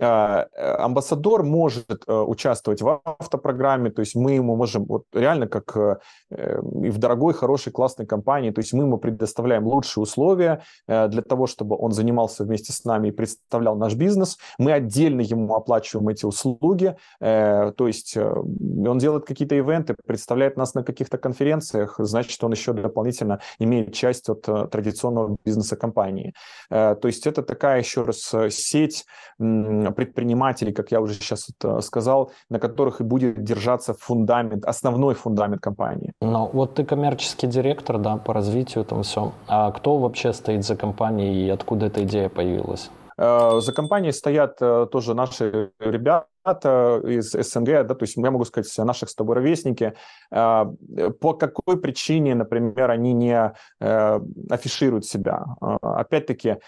А, 0.00 0.46
э, 0.56 0.74
амбассадор 0.78 1.44
может 1.44 2.04
э, 2.06 2.12
участвовать 2.12 2.82
в 2.82 3.00
автопрограмме, 3.04 3.90
то 3.90 4.00
есть 4.00 4.16
мы 4.16 4.32
ему 4.32 4.56
можем, 4.56 4.84
вот 4.84 5.04
реально 5.12 5.46
как 5.46 5.76
и 6.30 6.90
в 6.90 6.98
дорогой, 6.98 7.34
хорошей, 7.34 7.72
классной 7.72 8.06
компании, 8.06 8.50
то 8.50 8.60
есть 8.60 8.72
мы 8.72 8.84
ему 8.84 8.98
предоставляем 8.98 9.66
лучшие 9.66 10.02
условия 10.02 10.62
для 10.86 11.22
того, 11.22 11.46
чтобы 11.46 11.76
он 11.76 11.92
занимался 11.92 12.44
вместе 12.44 12.72
с 12.72 12.84
нами 12.84 13.08
и 13.08 13.10
представлял 13.10 13.76
наш 13.76 13.94
бизнес. 13.94 14.38
Мы 14.58 14.72
отдельно 14.72 15.20
ему 15.20 15.54
оплачиваем 15.54 16.08
эти 16.08 16.24
услуги, 16.24 16.96
то 17.20 17.74
есть 17.78 18.16
он 18.16 18.98
делает 18.98 19.24
какие-то 19.24 19.54
ивенты, 19.54 19.71
представляет 20.06 20.56
нас 20.56 20.74
на 20.74 20.82
каких-то 20.82 21.18
конференциях, 21.18 21.96
значит, 21.98 22.42
он 22.44 22.52
еще 22.52 22.72
дополнительно 22.72 23.40
имеет 23.58 23.94
часть 23.94 24.28
от 24.28 24.42
традиционного 24.42 25.36
бизнеса 25.44 25.76
компании. 25.76 26.34
То 26.70 27.00
есть 27.04 27.26
это 27.26 27.42
такая 27.42 27.78
еще 27.78 28.02
раз 28.02 28.34
сеть 28.50 29.04
предпринимателей, 29.38 30.72
как 30.72 30.92
я 30.92 31.00
уже 31.00 31.14
сейчас 31.14 31.48
сказал, 31.80 32.32
на 32.50 32.58
которых 32.58 33.00
и 33.00 33.04
будет 33.04 33.42
держаться 33.42 33.94
фундамент, 33.94 34.64
основной 34.64 35.14
фундамент 35.14 35.62
компании. 35.62 36.12
Ну, 36.20 36.50
вот 36.52 36.74
ты 36.74 36.84
коммерческий 36.84 37.46
директор, 37.46 37.98
да, 37.98 38.16
по 38.16 38.32
развитию 38.32 38.84
там 38.84 39.02
все. 39.02 39.32
А 39.48 39.70
кто 39.72 39.98
вообще 39.98 40.32
стоит 40.32 40.64
за 40.64 40.76
компанией 40.76 41.46
и 41.46 41.50
откуда 41.50 41.86
эта 41.86 42.02
идея 42.04 42.28
появилась? 42.28 42.90
Э, 43.18 43.60
за 43.60 43.72
компанией 43.72 44.12
стоят 44.12 44.56
э, 44.60 44.86
тоже 44.90 45.14
наши 45.14 45.70
ребята 45.78 46.26
из 46.44 47.32
СНГ, 47.32 47.86
да, 47.86 47.94
то 47.94 48.02
есть 48.02 48.16
я 48.16 48.30
могу 48.30 48.44
сказать, 48.44 48.72
наших 48.78 49.10
с 49.10 49.14
тобой 49.14 49.36
ровесники. 49.36 49.94
Э, 50.30 50.64
по 51.20 51.34
какой 51.34 51.80
причине, 51.80 52.34
например, 52.34 52.90
они 52.90 53.12
не 53.12 53.52
афишируют 53.78 55.04
себя? 55.04 55.44
Опять-таки, 55.80 56.58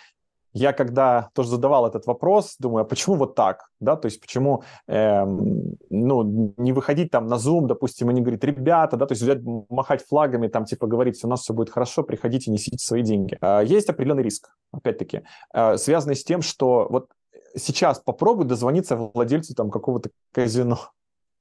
я 0.55 0.72
когда 0.72 1.31
тоже 1.35 1.51
задавал 1.51 1.87
этот 1.87 2.07
вопрос, 2.07 2.55
думаю, 2.61 2.83
а 2.83 2.85
почему 2.85 3.16
вот 3.16 3.35
так, 3.35 3.68
да, 3.81 3.97
то 3.97 4.07
есть 4.07 4.20
почему, 4.20 4.62
э, 4.87 5.25
ну, 5.25 6.55
не 6.57 6.72
выходить 6.72 7.11
там 7.11 7.27
на 7.27 7.35
Zoom, 7.35 7.66
допустим, 7.66 8.11
и 8.11 8.14
не 8.14 8.20
говорить, 8.20 8.45
ребята, 8.45 8.97
да, 8.97 9.07
то 9.07 9.12
есть 9.12 9.22
взять, 9.22 9.41
махать 9.68 10.07
флагами, 10.07 10.47
там, 10.47 10.64
типа, 10.64 10.87
говорить, 10.87 11.22
у 11.25 11.29
нас 11.29 11.41
все 11.41 11.53
будет 11.53 11.70
хорошо, 11.70 12.05
приходите, 12.05 12.53
несите 12.53 12.79
свои 12.79 13.03
деньги. 13.03 13.37
Э, 13.41 13.62
есть 13.64 13.91
определенный 13.91 14.22
риск, 14.22 14.49
опять-таки, 14.72 15.22
э, 15.53 15.77
связанный 15.77 16.14
с 16.14 16.22
тем, 16.22 16.41
что 16.41 16.87
вот 16.89 17.09
сейчас 17.57 18.01
попробуй 18.01 18.47
дозвониться 18.47 18.97
владельцу 18.97 19.55
там 19.55 19.70
какого-то 19.70 20.11
казино, 20.32 20.78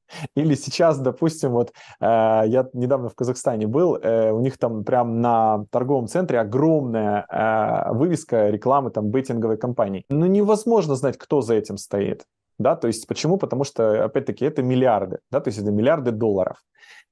или 0.36 0.56
сейчас, 0.56 1.00
допустим, 1.00 1.52
вот 1.52 1.74
э, 2.00 2.06
я 2.06 2.68
недавно 2.74 3.10
в 3.10 3.16
Казахстане 3.16 3.68
был, 3.68 3.96
э, 3.96 4.32
у 4.32 4.40
них 4.40 4.58
там 4.58 4.84
прям 4.84 5.22
на 5.22 5.66
торговом 5.72 6.08
центре 6.08 6.40
огромная 6.40 7.26
э, 7.30 7.94
вывеска 7.94 8.50
рекламы 8.50 8.92
там 8.92 9.10
бейтинговой 9.10 9.58
компании. 9.58 10.06
Ну 10.10 10.26
невозможно 10.26 10.96
знать, 10.96 11.18
кто 11.18 11.42
за 11.42 11.56
этим 11.56 11.78
стоит. 11.78 12.26
Да, 12.60 12.76
то 12.76 12.88
есть 12.88 13.08
почему? 13.08 13.38
Потому 13.38 13.64
что, 13.64 14.06
опять-таки, 14.06 14.46
это 14.46 14.62
миллиарды, 14.62 15.20
да, 15.32 15.40
то 15.40 15.50
есть 15.50 15.60
это 15.60 15.72
миллиарды 15.72 16.12
долларов. 16.12 16.58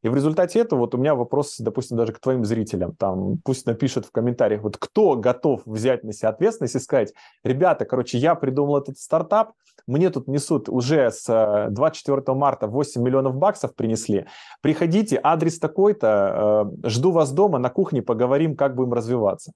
И 0.03 0.09
в 0.09 0.15
результате 0.15 0.59
этого 0.59 0.79
вот 0.79 0.95
у 0.95 0.97
меня 0.97 1.13
вопрос, 1.13 1.57
допустим, 1.59 1.95
даже 1.97 2.11
к 2.11 2.19
твоим 2.19 2.43
зрителям, 2.43 2.95
там, 2.95 3.37
пусть 3.43 3.67
напишут 3.67 4.07
в 4.07 4.11
комментариях, 4.11 4.63
вот 4.63 4.77
кто 4.77 5.15
готов 5.15 5.61
взять 5.65 6.03
на 6.03 6.11
себя 6.11 6.29
ответственность 6.29 6.75
и 6.75 6.79
сказать, 6.79 7.13
ребята, 7.43 7.85
короче, 7.85 8.17
я 8.17 8.33
придумал 8.33 8.77
этот 8.77 8.97
стартап, 8.97 9.51
мне 9.87 10.09
тут 10.09 10.27
несут 10.27 10.69
уже 10.69 11.11
с 11.11 11.67
24 11.69 12.23
э, 12.25 12.33
марта 12.33 12.67
8 12.67 13.01
миллионов 13.01 13.35
баксов 13.35 13.75
принесли, 13.75 14.25
приходите, 14.61 15.19
адрес 15.21 15.59
такой-то, 15.59 16.67
э, 16.83 16.89
жду 16.89 17.11
вас 17.11 17.31
дома, 17.31 17.59
на 17.59 17.69
кухне 17.69 18.01
поговорим, 18.01 18.55
как 18.55 18.75
будем 18.75 18.93
развиваться. 18.93 19.51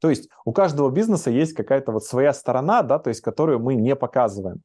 То 0.00 0.10
есть 0.10 0.28
у 0.44 0.52
каждого 0.52 0.90
бизнеса 0.90 1.30
есть 1.30 1.52
какая-то 1.52 1.92
вот 1.92 2.04
своя 2.04 2.32
сторона, 2.32 2.82
да, 2.82 2.98
то 2.98 3.08
есть 3.08 3.20
которую 3.20 3.60
мы 3.60 3.74
не 3.74 3.94
показываем. 3.94 4.62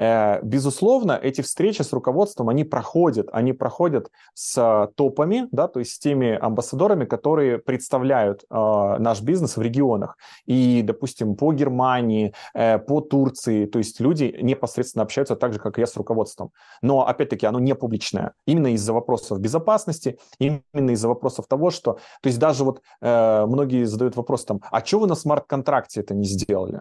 Э, 0.00 0.40
безусловно, 0.42 1.12
эти 1.12 1.42
встречи 1.42 1.82
с 1.82 1.92
руководством, 1.92 2.48
они 2.48 2.64
проходят, 2.64 3.28
они 3.32 3.52
проходят 3.52 4.10
с 4.34 4.90
топами, 4.96 5.46
да, 5.52 5.68
то 5.68 5.78
есть 5.80 5.92
с 5.92 5.98
теми 5.98 6.38
амбассадорами, 6.40 7.04
которые 7.04 7.58
представляют 7.58 8.44
э, 8.50 8.96
наш 8.98 9.20
бизнес 9.20 9.56
в 9.56 9.62
регионах. 9.62 10.16
И, 10.46 10.82
допустим, 10.82 11.36
по 11.36 11.52
Германии, 11.52 12.32
э, 12.54 12.78
по 12.78 13.02
Турции, 13.02 13.66
то 13.66 13.78
есть 13.78 14.00
люди 14.00 14.34
непосредственно 14.40 15.02
общаются 15.02 15.36
так 15.36 15.52
же, 15.52 15.58
как 15.58 15.78
и 15.78 15.82
я 15.82 15.86
с 15.86 15.96
руководством. 15.96 16.50
Но, 16.82 17.06
опять-таки, 17.06 17.46
оно 17.46 17.60
не 17.60 17.74
публичное. 17.74 18.32
Именно 18.46 18.72
из-за 18.74 18.94
вопросов 18.94 19.38
безопасности, 19.38 20.18
именно 20.38 20.90
из-за 20.90 21.08
вопросов 21.08 21.46
того, 21.46 21.70
что... 21.70 21.98
То 22.22 22.28
есть 22.28 22.38
даже 22.38 22.64
вот 22.64 22.80
э, 23.02 23.46
многие 23.46 23.84
задают 23.84 24.16
вопрос 24.16 24.46
там, 24.46 24.60
а 24.70 24.84
что 24.84 25.00
вы 25.00 25.06
на 25.06 25.14
смарт-контракте 25.14 26.00
это 26.00 26.14
не 26.14 26.24
сделали? 26.24 26.80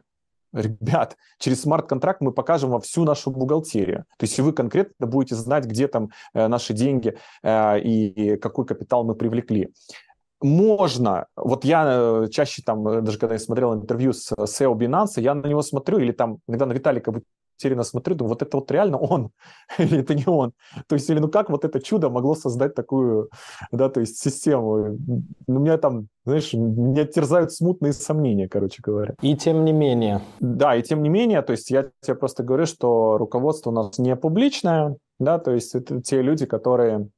Ребят, 0.54 1.18
через 1.38 1.62
смарт-контракт 1.62 2.22
мы 2.22 2.32
покажем 2.32 2.70
вам 2.70 2.82
всю 2.82 3.04
нашу 3.04 3.32
бухгалтерию. 3.32 4.06
То 4.18 4.26
есть 4.26 4.40
вы 4.40 4.54
конкретно 4.54 5.08
будете 5.08 5.36
знать, 5.36 5.66
где 5.66 5.88
там 5.88 6.10
э, 6.34 6.48
наши 6.48 6.74
деньги 6.74 7.18
э, 7.44 7.80
и 7.80 8.38
какой 8.38 8.66
капитал 8.66 9.04
мы 9.04 9.16
привлекли. 9.16 9.74
Можно, 10.42 11.28
вот 11.36 11.66
я 11.66 11.86
э, 11.88 12.28
чаще 12.32 12.62
там, 12.64 13.04
даже 13.04 13.18
когда 13.20 13.36
я 13.36 13.40
смотрел 13.40 13.74
интервью 13.74 14.14
с 14.14 14.32
SEO 14.32 14.74
Binance, 14.78 15.20
я 15.22 15.34
на 15.34 15.48
него 15.48 15.62
смотрю, 15.62 16.00
или 16.00 16.12
там 16.14 16.40
иногда 16.48 16.66
на 16.66 16.74
Виталика 16.74 17.14
Терина 17.60 17.84
смотрю, 17.84 18.16
думаю, 18.16 18.30
вот 18.30 18.42
это 18.42 18.58
вот 18.58 18.72
реально 18.72 18.98
он, 18.98 19.32
или 19.78 20.00
это 20.00 20.16
не 20.16 20.26
он. 20.26 20.54
То 20.88 20.96
есть, 20.96 21.10
или 21.10 21.20
ну 21.20 21.28
как 21.28 21.50
вот 21.50 21.66
это 21.66 21.82
чудо 21.82 22.10
могло 22.10 22.36
создать 22.36 22.74
такую, 22.74 23.30
да, 23.72 23.90
то 23.90 24.00
есть 24.00 24.18
систему. 24.18 24.98
У 25.48 25.52
меня 25.52 25.78
там, 25.78 26.08
знаешь, 26.26 26.54
меня 26.54 27.06
терзают 27.06 27.52
смутные 27.52 27.94
сомнения, 27.94 28.48
короче 28.48 28.82
говоря. 28.82 29.16
И 29.22 29.36
тем 29.36 29.66
не 29.66 29.74
менее. 29.74 30.22
Да, 30.40 30.76
и 30.76 30.82
тем 30.82 31.04
не 31.04 31.10
менее, 31.10 31.42
то 31.42 31.52
есть 31.52 31.70
я 31.70 31.92
тебе 32.02 32.16
просто 32.16 32.44
говорю, 32.44 32.66
что 32.66 33.18
руководство 33.18 33.72
у 33.72 33.74
нас 33.74 34.00
не 34.00 34.16
публичное, 34.16 34.96
да, 35.20 35.38
то 35.38 35.52
есть 35.52 35.76
это 35.76 36.02
те 36.02 36.22
люди, 36.22 36.46
которые 36.46 37.10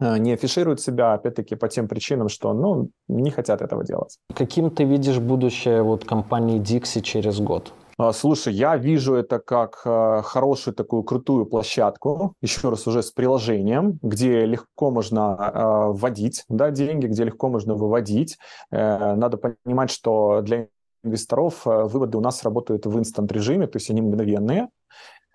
э, 0.00 0.18
не 0.18 0.32
афишируют 0.32 0.80
себя, 0.80 1.14
опять-таки, 1.14 1.54
по 1.54 1.68
тем 1.68 1.86
причинам, 1.86 2.28
что, 2.28 2.52
ну, 2.52 2.90
не 3.06 3.30
хотят 3.30 3.62
этого 3.62 3.84
делать. 3.84 4.18
Каким 4.34 4.70
ты 4.70 4.84
видишь 4.84 5.18
будущее 5.18 5.82
вот 5.82 6.04
компании 6.04 6.60
Dixie 6.60 7.00
через 7.00 7.38
год? 7.40 7.72
А, 7.98 8.12
слушай, 8.12 8.54
я 8.54 8.76
вижу 8.76 9.14
это 9.14 9.40
как 9.40 9.82
а, 9.84 10.22
хорошую 10.22 10.72
такую 10.72 11.02
крутую 11.02 11.46
площадку, 11.46 12.34
еще 12.40 12.70
раз 12.70 12.86
уже 12.86 13.02
с 13.02 13.10
приложением, 13.10 13.98
где 14.02 14.46
легко 14.46 14.92
можно 14.92 15.34
а, 15.34 15.88
вводить 15.88 16.44
да, 16.48 16.70
деньги, 16.70 17.06
где 17.06 17.24
легко 17.24 17.48
можно 17.48 17.74
выводить. 17.74 18.38
Э, 18.70 19.14
надо 19.16 19.36
понимать, 19.36 19.90
что 19.90 20.42
для 20.42 20.68
инвесторов 21.02 21.62
выводы 21.64 22.18
у 22.18 22.20
нас 22.20 22.44
работают 22.44 22.86
в 22.86 22.96
инстант 22.98 23.32
режиме, 23.32 23.66
то 23.66 23.78
есть 23.78 23.90
они 23.90 24.00
мгновенные. 24.00 24.68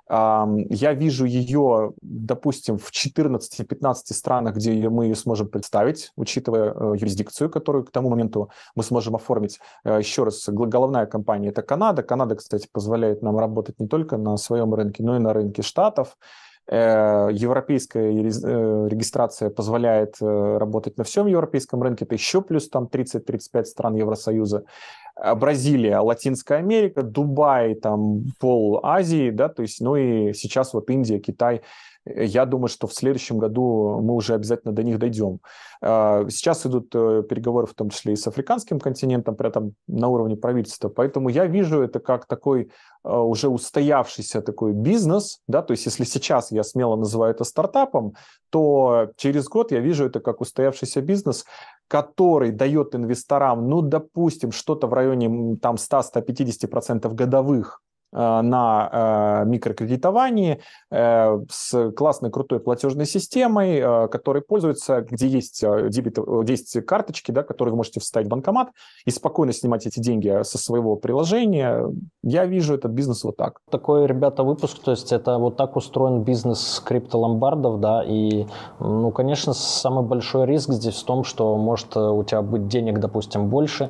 Я 0.10 0.93
вижу 0.93 1.26
ее, 1.26 1.93
допустим, 2.01 2.78
в 2.78 2.91
14-15 2.91 3.93
странах, 4.14 4.56
где 4.56 4.89
мы 4.89 5.06
ее 5.06 5.16
сможем 5.16 5.47
представить, 5.47 6.12
учитывая 6.18 6.74
э, 6.74 6.93
юрисдикцию, 6.97 7.49
которую 7.49 7.86
к 7.86 7.91
тому 7.91 8.10
моменту 8.10 8.49
мы 8.76 8.84
сможем 8.84 9.16
оформить. 9.16 9.60
Э, 9.86 9.99
Еще 9.99 10.24
раз, 10.24 10.49
головная 10.49 11.06
компания– 11.06 11.49
это 11.49 11.62
Канада. 11.62 12.04
Канада, 12.04 12.36
кстати, 12.36 12.68
позволяет 12.72 13.22
нам 13.22 13.38
работать 13.39 13.80
не 13.80 13.88
только 13.88 14.18
на 14.18 14.36
своем 14.38 14.74
рынке, 14.74 15.04
но 15.04 15.16
и 15.16 15.20
на 15.20 15.32
рынке 15.34 15.62
Штатов. 15.62 16.18
Э, 16.68 17.30
европейская 17.32 18.12
регистрация 18.12 19.49
позволяет 19.49 20.18
работать 20.20 20.97
на 20.97 21.06
всем 21.06 21.28
европейском 21.28 21.82
рынке, 21.82 22.04
это 22.04 22.16
еще 22.16 22.41
плюс 22.41 22.70
там 22.70 22.89
30-35 22.91 23.64
стран 23.64 23.95
Евросоюза. 23.95 24.66
Э, 25.16 25.36
Бразилия, 25.36 25.99
Латинская 25.99 26.55
Америка, 26.55 27.03
Дубай, 27.03 27.76
там 27.76 28.24
пол 28.39 28.80
Азии, 28.84 29.30
да, 29.30 29.49
то 29.49 29.61
есть, 29.61 29.82
ну 29.82 29.95
и 29.95 30.34
сейчас 30.34 30.74
вот 30.74 30.89
Индия, 30.89 31.20
Китай. 31.20 31.61
Э, 32.05 32.26
я 32.26 32.45
думаю, 32.45 32.68
что 32.68 32.88
в 32.88 32.93
следующем 32.93 33.38
году 33.38 33.99
мы 34.01 34.14
уже 34.16 34.34
обязательно 34.34 34.74
до 34.74 34.84
них 34.84 34.97
дойдем. 34.99 35.39
Э, 35.82 36.26
сейчас 36.30 36.66
идут 36.66 36.89
переговоры 36.89 37.68
в 37.68 37.74
том 37.74 37.89
числе 37.89 38.14
и 38.14 38.16
с 38.16 38.28
африканским 38.28 38.80
континентом, 38.80 39.36
при 39.36 39.49
этом 39.49 39.76
на 39.88 40.07
уровне 40.07 40.36
правительства. 40.36 40.89
Поэтому 40.89 41.30
я 41.30 41.45
вижу 41.45 41.82
это 41.82 41.99
как 41.99 42.26
такой 42.26 42.72
уже 43.03 43.49
устоявшийся 43.49 44.41
такой 44.41 44.72
бизнес, 44.72 45.41
да, 45.45 45.61
то 45.61 45.72
есть 45.72 45.86
если 45.86 46.05
сейчас 46.05 46.53
я 46.53 46.64
смело 46.64 46.95
называю 46.95 47.34
это 47.34 47.43
стартапом, 47.43 48.14
то 48.49 49.09
через 49.18 49.49
год 49.49 49.74
я 49.74 49.82
вижу 49.82 50.05
это 50.05 50.22
как 50.22 50.39
устоявшийся 50.39 51.01
бизнес, 51.01 51.43
который 51.94 52.52
дает 52.52 52.96
инвесторам, 52.96 53.70
ну, 53.70 53.84
допустим, 53.84 54.52
что-то 54.52 54.88
в 54.88 54.94
районе 54.94 55.58
там 55.58 55.76
100-150% 55.76 57.14
годовых 57.14 57.82
на 58.14 59.41
э, 59.43 59.49
микрокредитовании 59.49 60.59
э, 60.91 61.39
с 61.49 61.91
классной 61.91 62.30
крутой 62.30 62.59
платежной 62.59 63.05
системой, 63.05 63.82
которой 64.09 64.41
пользуются, 64.41 65.01
где 65.01 65.28
есть 65.28 65.61
дебет, 65.61 66.18
есть 66.47 66.86
карточки, 66.86 67.32
да, 67.32 67.43
которые 67.43 67.72
вы 67.72 67.78
можете 67.78 67.99
вставить 67.99 68.28
в 68.28 68.30
банкомат 68.30 68.70
и 69.05 69.11
спокойно 69.11 69.53
снимать 69.53 69.88
эти 69.88 69.99
деньги 69.99 70.43
со 70.43 70.57
своего 70.57 70.95
приложения. 70.95 71.88
Я 72.24 72.45
вижу 72.45 72.76
этот 72.76 72.91
бизнес 72.91 73.24
вот 73.24 73.38
так. 73.38 73.59
Такой, 73.72 74.05
ребята, 74.05 74.43
выпуск, 74.43 74.80
то 74.84 74.91
есть 74.91 75.11
это 75.11 75.38
вот 75.38 75.57
так 75.57 75.76
устроен 75.76 76.24
бизнес 76.24 76.82
криптоломбардов, 76.86 77.80
да, 77.80 78.03
и, 78.03 78.45
ну, 78.80 79.11
конечно, 79.11 79.53
самый 79.53 80.03
большой 80.03 80.45
риск 80.45 80.72
здесь 80.72 80.95
в 80.95 81.05
том, 81.05 81.24
что 81.24 81.57
может 81.57 81.97
у 81.97 82.24
тебя 82.24 82.41
быть 82.41 82.68
денег, 82.68 82.99
допустим, 82.99 83.47
больше, 83.47 83.89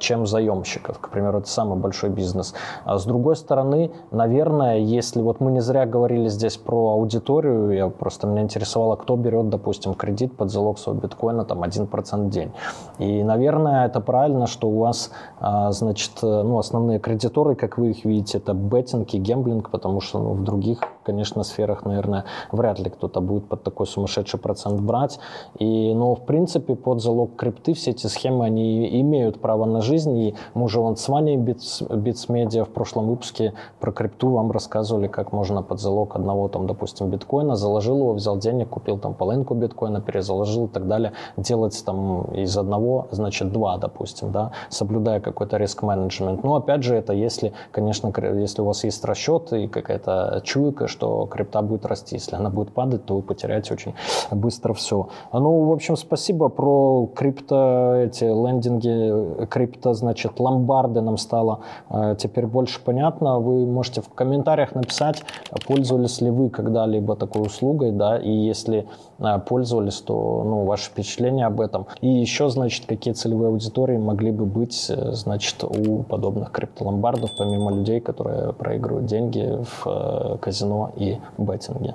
чем 0.00 0.26
заемщиков. 0.26 0.98
К 0.98 1.10
примеру, 1.10 1.40
это 1.40 1.48
самый 1.48 1.78
большой 1.78 2.10
бизнес. 2.10 2.54
А 2.84 2.98
с 2.98 3.04
другой 3.04 3.36
стороны, 3.36 3.57
стороны, 3.58 3.90
наверное, 4.10 4.78
если 4.78 5.20
вот 5.20 5.40
мы 5.40 5.50
не 5.50 5.60
зря 5.60 5.86
говорили 5.86 6.28
здесь 6.28 6.56
про 6.56 6.90
аудиторию, 6.90 7.70
я 7.70 7.88
просто 7.88 8.26
меня 8.26 8.42
интересовало, 8.42 8.96
кто 8.96 9.16
берет, 9.16 9.48
допустим, 9.48 9.94
кредит 9.94 10.36
под 10.36 10.50
залог 10.50 10.78
своего 10.78 11.00
биткоина, 11.00 11.44
там 11.44 11.62
1% 11.62 12.26
в 12.26 12.30
день. 12.30 12.52
И, 12.98 13.22
наверное, 13.22 13.86
это 13.86 14.00
правильно, 14.00 14.46
что 14.46 14.68
у 14.68 14.78
вас, 14.78 15.10
а, 15.40 15.72
значит, 15.72 16.12
ну, 16.22 16.58
основные 16.58 16.98
кредиторы, 16.98 17.54
как 17.54 17.78
вы 17.78 17.90
их 17.90 18.04
видите, 18.04 18.38
это 18.38 18.54
беттинг 18.54 19.14
и 19.14 19.18
гемблинг, 19.18 19.70
потому 19.70 20.00
что 20.00 20.18
ну, 20.18 20.34
в 20.34 20.44
других, 20.44 20.80
конечно, 21.04 21.42
сферах, 21.42 21.84
наверное, 21.84 22.24
вряд 22.52 22.78
ли 22.78 22.90
кто-то 22.90 23.20
будет 23.20 23.48
под 23.48 23.62
такой 23.62 23.86
сумасшедший 23.86 24.38
процент 24.38 24.80
брать. 24.80 25.18
И, 25.58 25.94
но, 25.94 26.14
в 26.14 26.24
принципе, 26.24 26.74
под 26.74 27.00
залог 27.00 27.36
крипты 27.36 27.74
все 27.74 27.90
эти 27.90 28.06
схемы, 28.06 28.44
они 28.44 29.00
имеют 29.00 29.40
право 29.40 29.64
на 29.64 29.80
жизнь. 29.80 30.16
И 30.18 30.34
мы 30.54 30.64
уже 30.64 30.80
вон 30.80 30.96
с 30.96 31.08
Ваней 31.08 31.36
Bits, 31.36 31.82
Bits 31.82 32.28
Media 32.28 32.64
в 32.64 32.68
прошлом 32.68 33.08
выпуске 33.08 33.47
про 33.80 33.92
крипту 33.92 34.30
вам 34.30 34.50
рассказывали, 34.50 35.08
как 35.08 35.32
можно 35.32 35.62
под 35.62 35.80
залог 35.80 36.16
одного, 36.16 36.48
там, 36.48 36.66
допустим, 36.66 37.10
биткоина, 37.10 37.56
заложил 37.56 37.98
его, 37.98 38.12
взял 38.12 38.36
денег, 38.36 38.68
купил 38.68 38.98
там 38.98 39.14
половинку 39.14 39.54
биткоина, 39.54 40.00
перезаложил 40.00 40.66
и 40.66 40.68
так 40.68 40.88
далее. 40.88 41.12
Делать 41.36 41.82
там 41.84 42.22
из 42.34 42.56
одного, 42.56 43.06
значит, 43.10 43.52
два, 43.52 43.78
допустим, 43.78 44.32
да, 44.32 44.52
соблюдая 44.68 45.20
какой-то 45.20 45.56
риск-менеджмент. 45.56 46.44
Но, 46.44 46.56
опять 46.56 46.82
же, 46.82 46.94
это 46.94 47.12
если, 47.12 47.52
конечно, 47.72 48.12
если 48.34 48.62
у 48.62 48.64
вас 48.64 48.84
есть 48.84 49.04
расчет 49.04 49.52
и 49.52 49.68
какая-то 49.68 50.40
чуйка, 50.44 50.88
что 50.88 51.26
крипта 51.26 51.62
будет 51.62 51.86
расти. 51.86 52.16
Если 52.16 52.36
она 52.36 52.50
будет 52.50 52.72
падать, 52.72 53.04
то 53.04 53.16
вы 53.16 53.22
потеряете 53.22 53.74
очень 53.74 53.94
быстро 54.30 54.74
все. 54.74 55.08
Ну, 55.32 55.64
в 55.64 55.72
общем, 55.72 55.96
спасибо 55.96 56.48
про 56.48 57.08
крипто, 57.14 57.94
эти 57.94 58.24
лендинги, 58.24 59.46
крипто, 59.46 59.94
значит, 59.94 60.40
ломбарды 60.40 61.00
нам 61.00 61.16
стало 61.16 61.60
э, 61.90 62.16
теперь 62.18 62.46
больше 62.46 62.80
понятно 62.84 63.37
вы 63.38 63.66
можете 63.66 64.00
в 64.00 64.08
комментариях 64.08 64.74
написать, 64.74 65.22
пользовались 65.66 66.20
ли 66.20 66.30
вы 66.30 66.50
когда-либо 66.50 67.16
такой 67.16 67.42
услугой, 67.42 67.92
да, 67.92 68.18
и 68.18 68.30
если 68.30 68.86
а, 69.18 69.38
пользовались, 69.38 70.00
то, 70.00 70.42
ну, 70.44 70.64
ваши 70.64 70.90
впечатления 70.90 71.46
об 71.46 71.60
этом. 71.60 71.86
И 72.00 72.08
еще, 72.08 72.48
значит, 72.48 72.86
какие 72.86 73.14
целевые 73.14 73.48
аудитории 73.48 73.96
могли 73.96 74.30
бы 74.30 74.46
быть, 74.46 74.86
э, 74.90 75.12
значит, 75.12 75.64
у 75.64 76.02
подобных 76.02 76.52
криптоломбардов, 76.52 77.30
помимо 77.36 77.70
людей, 77.70 78.00
которые 78.00 78.52
проигрывают 78.52 79.06
деньги 79.06 79.58
в 79.62 79.86
э, 79.86 80.38
казино 80.40 80.92
и 80.96 81.18
беттинге. 81.36 81.94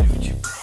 Ключ. 0.01 0.60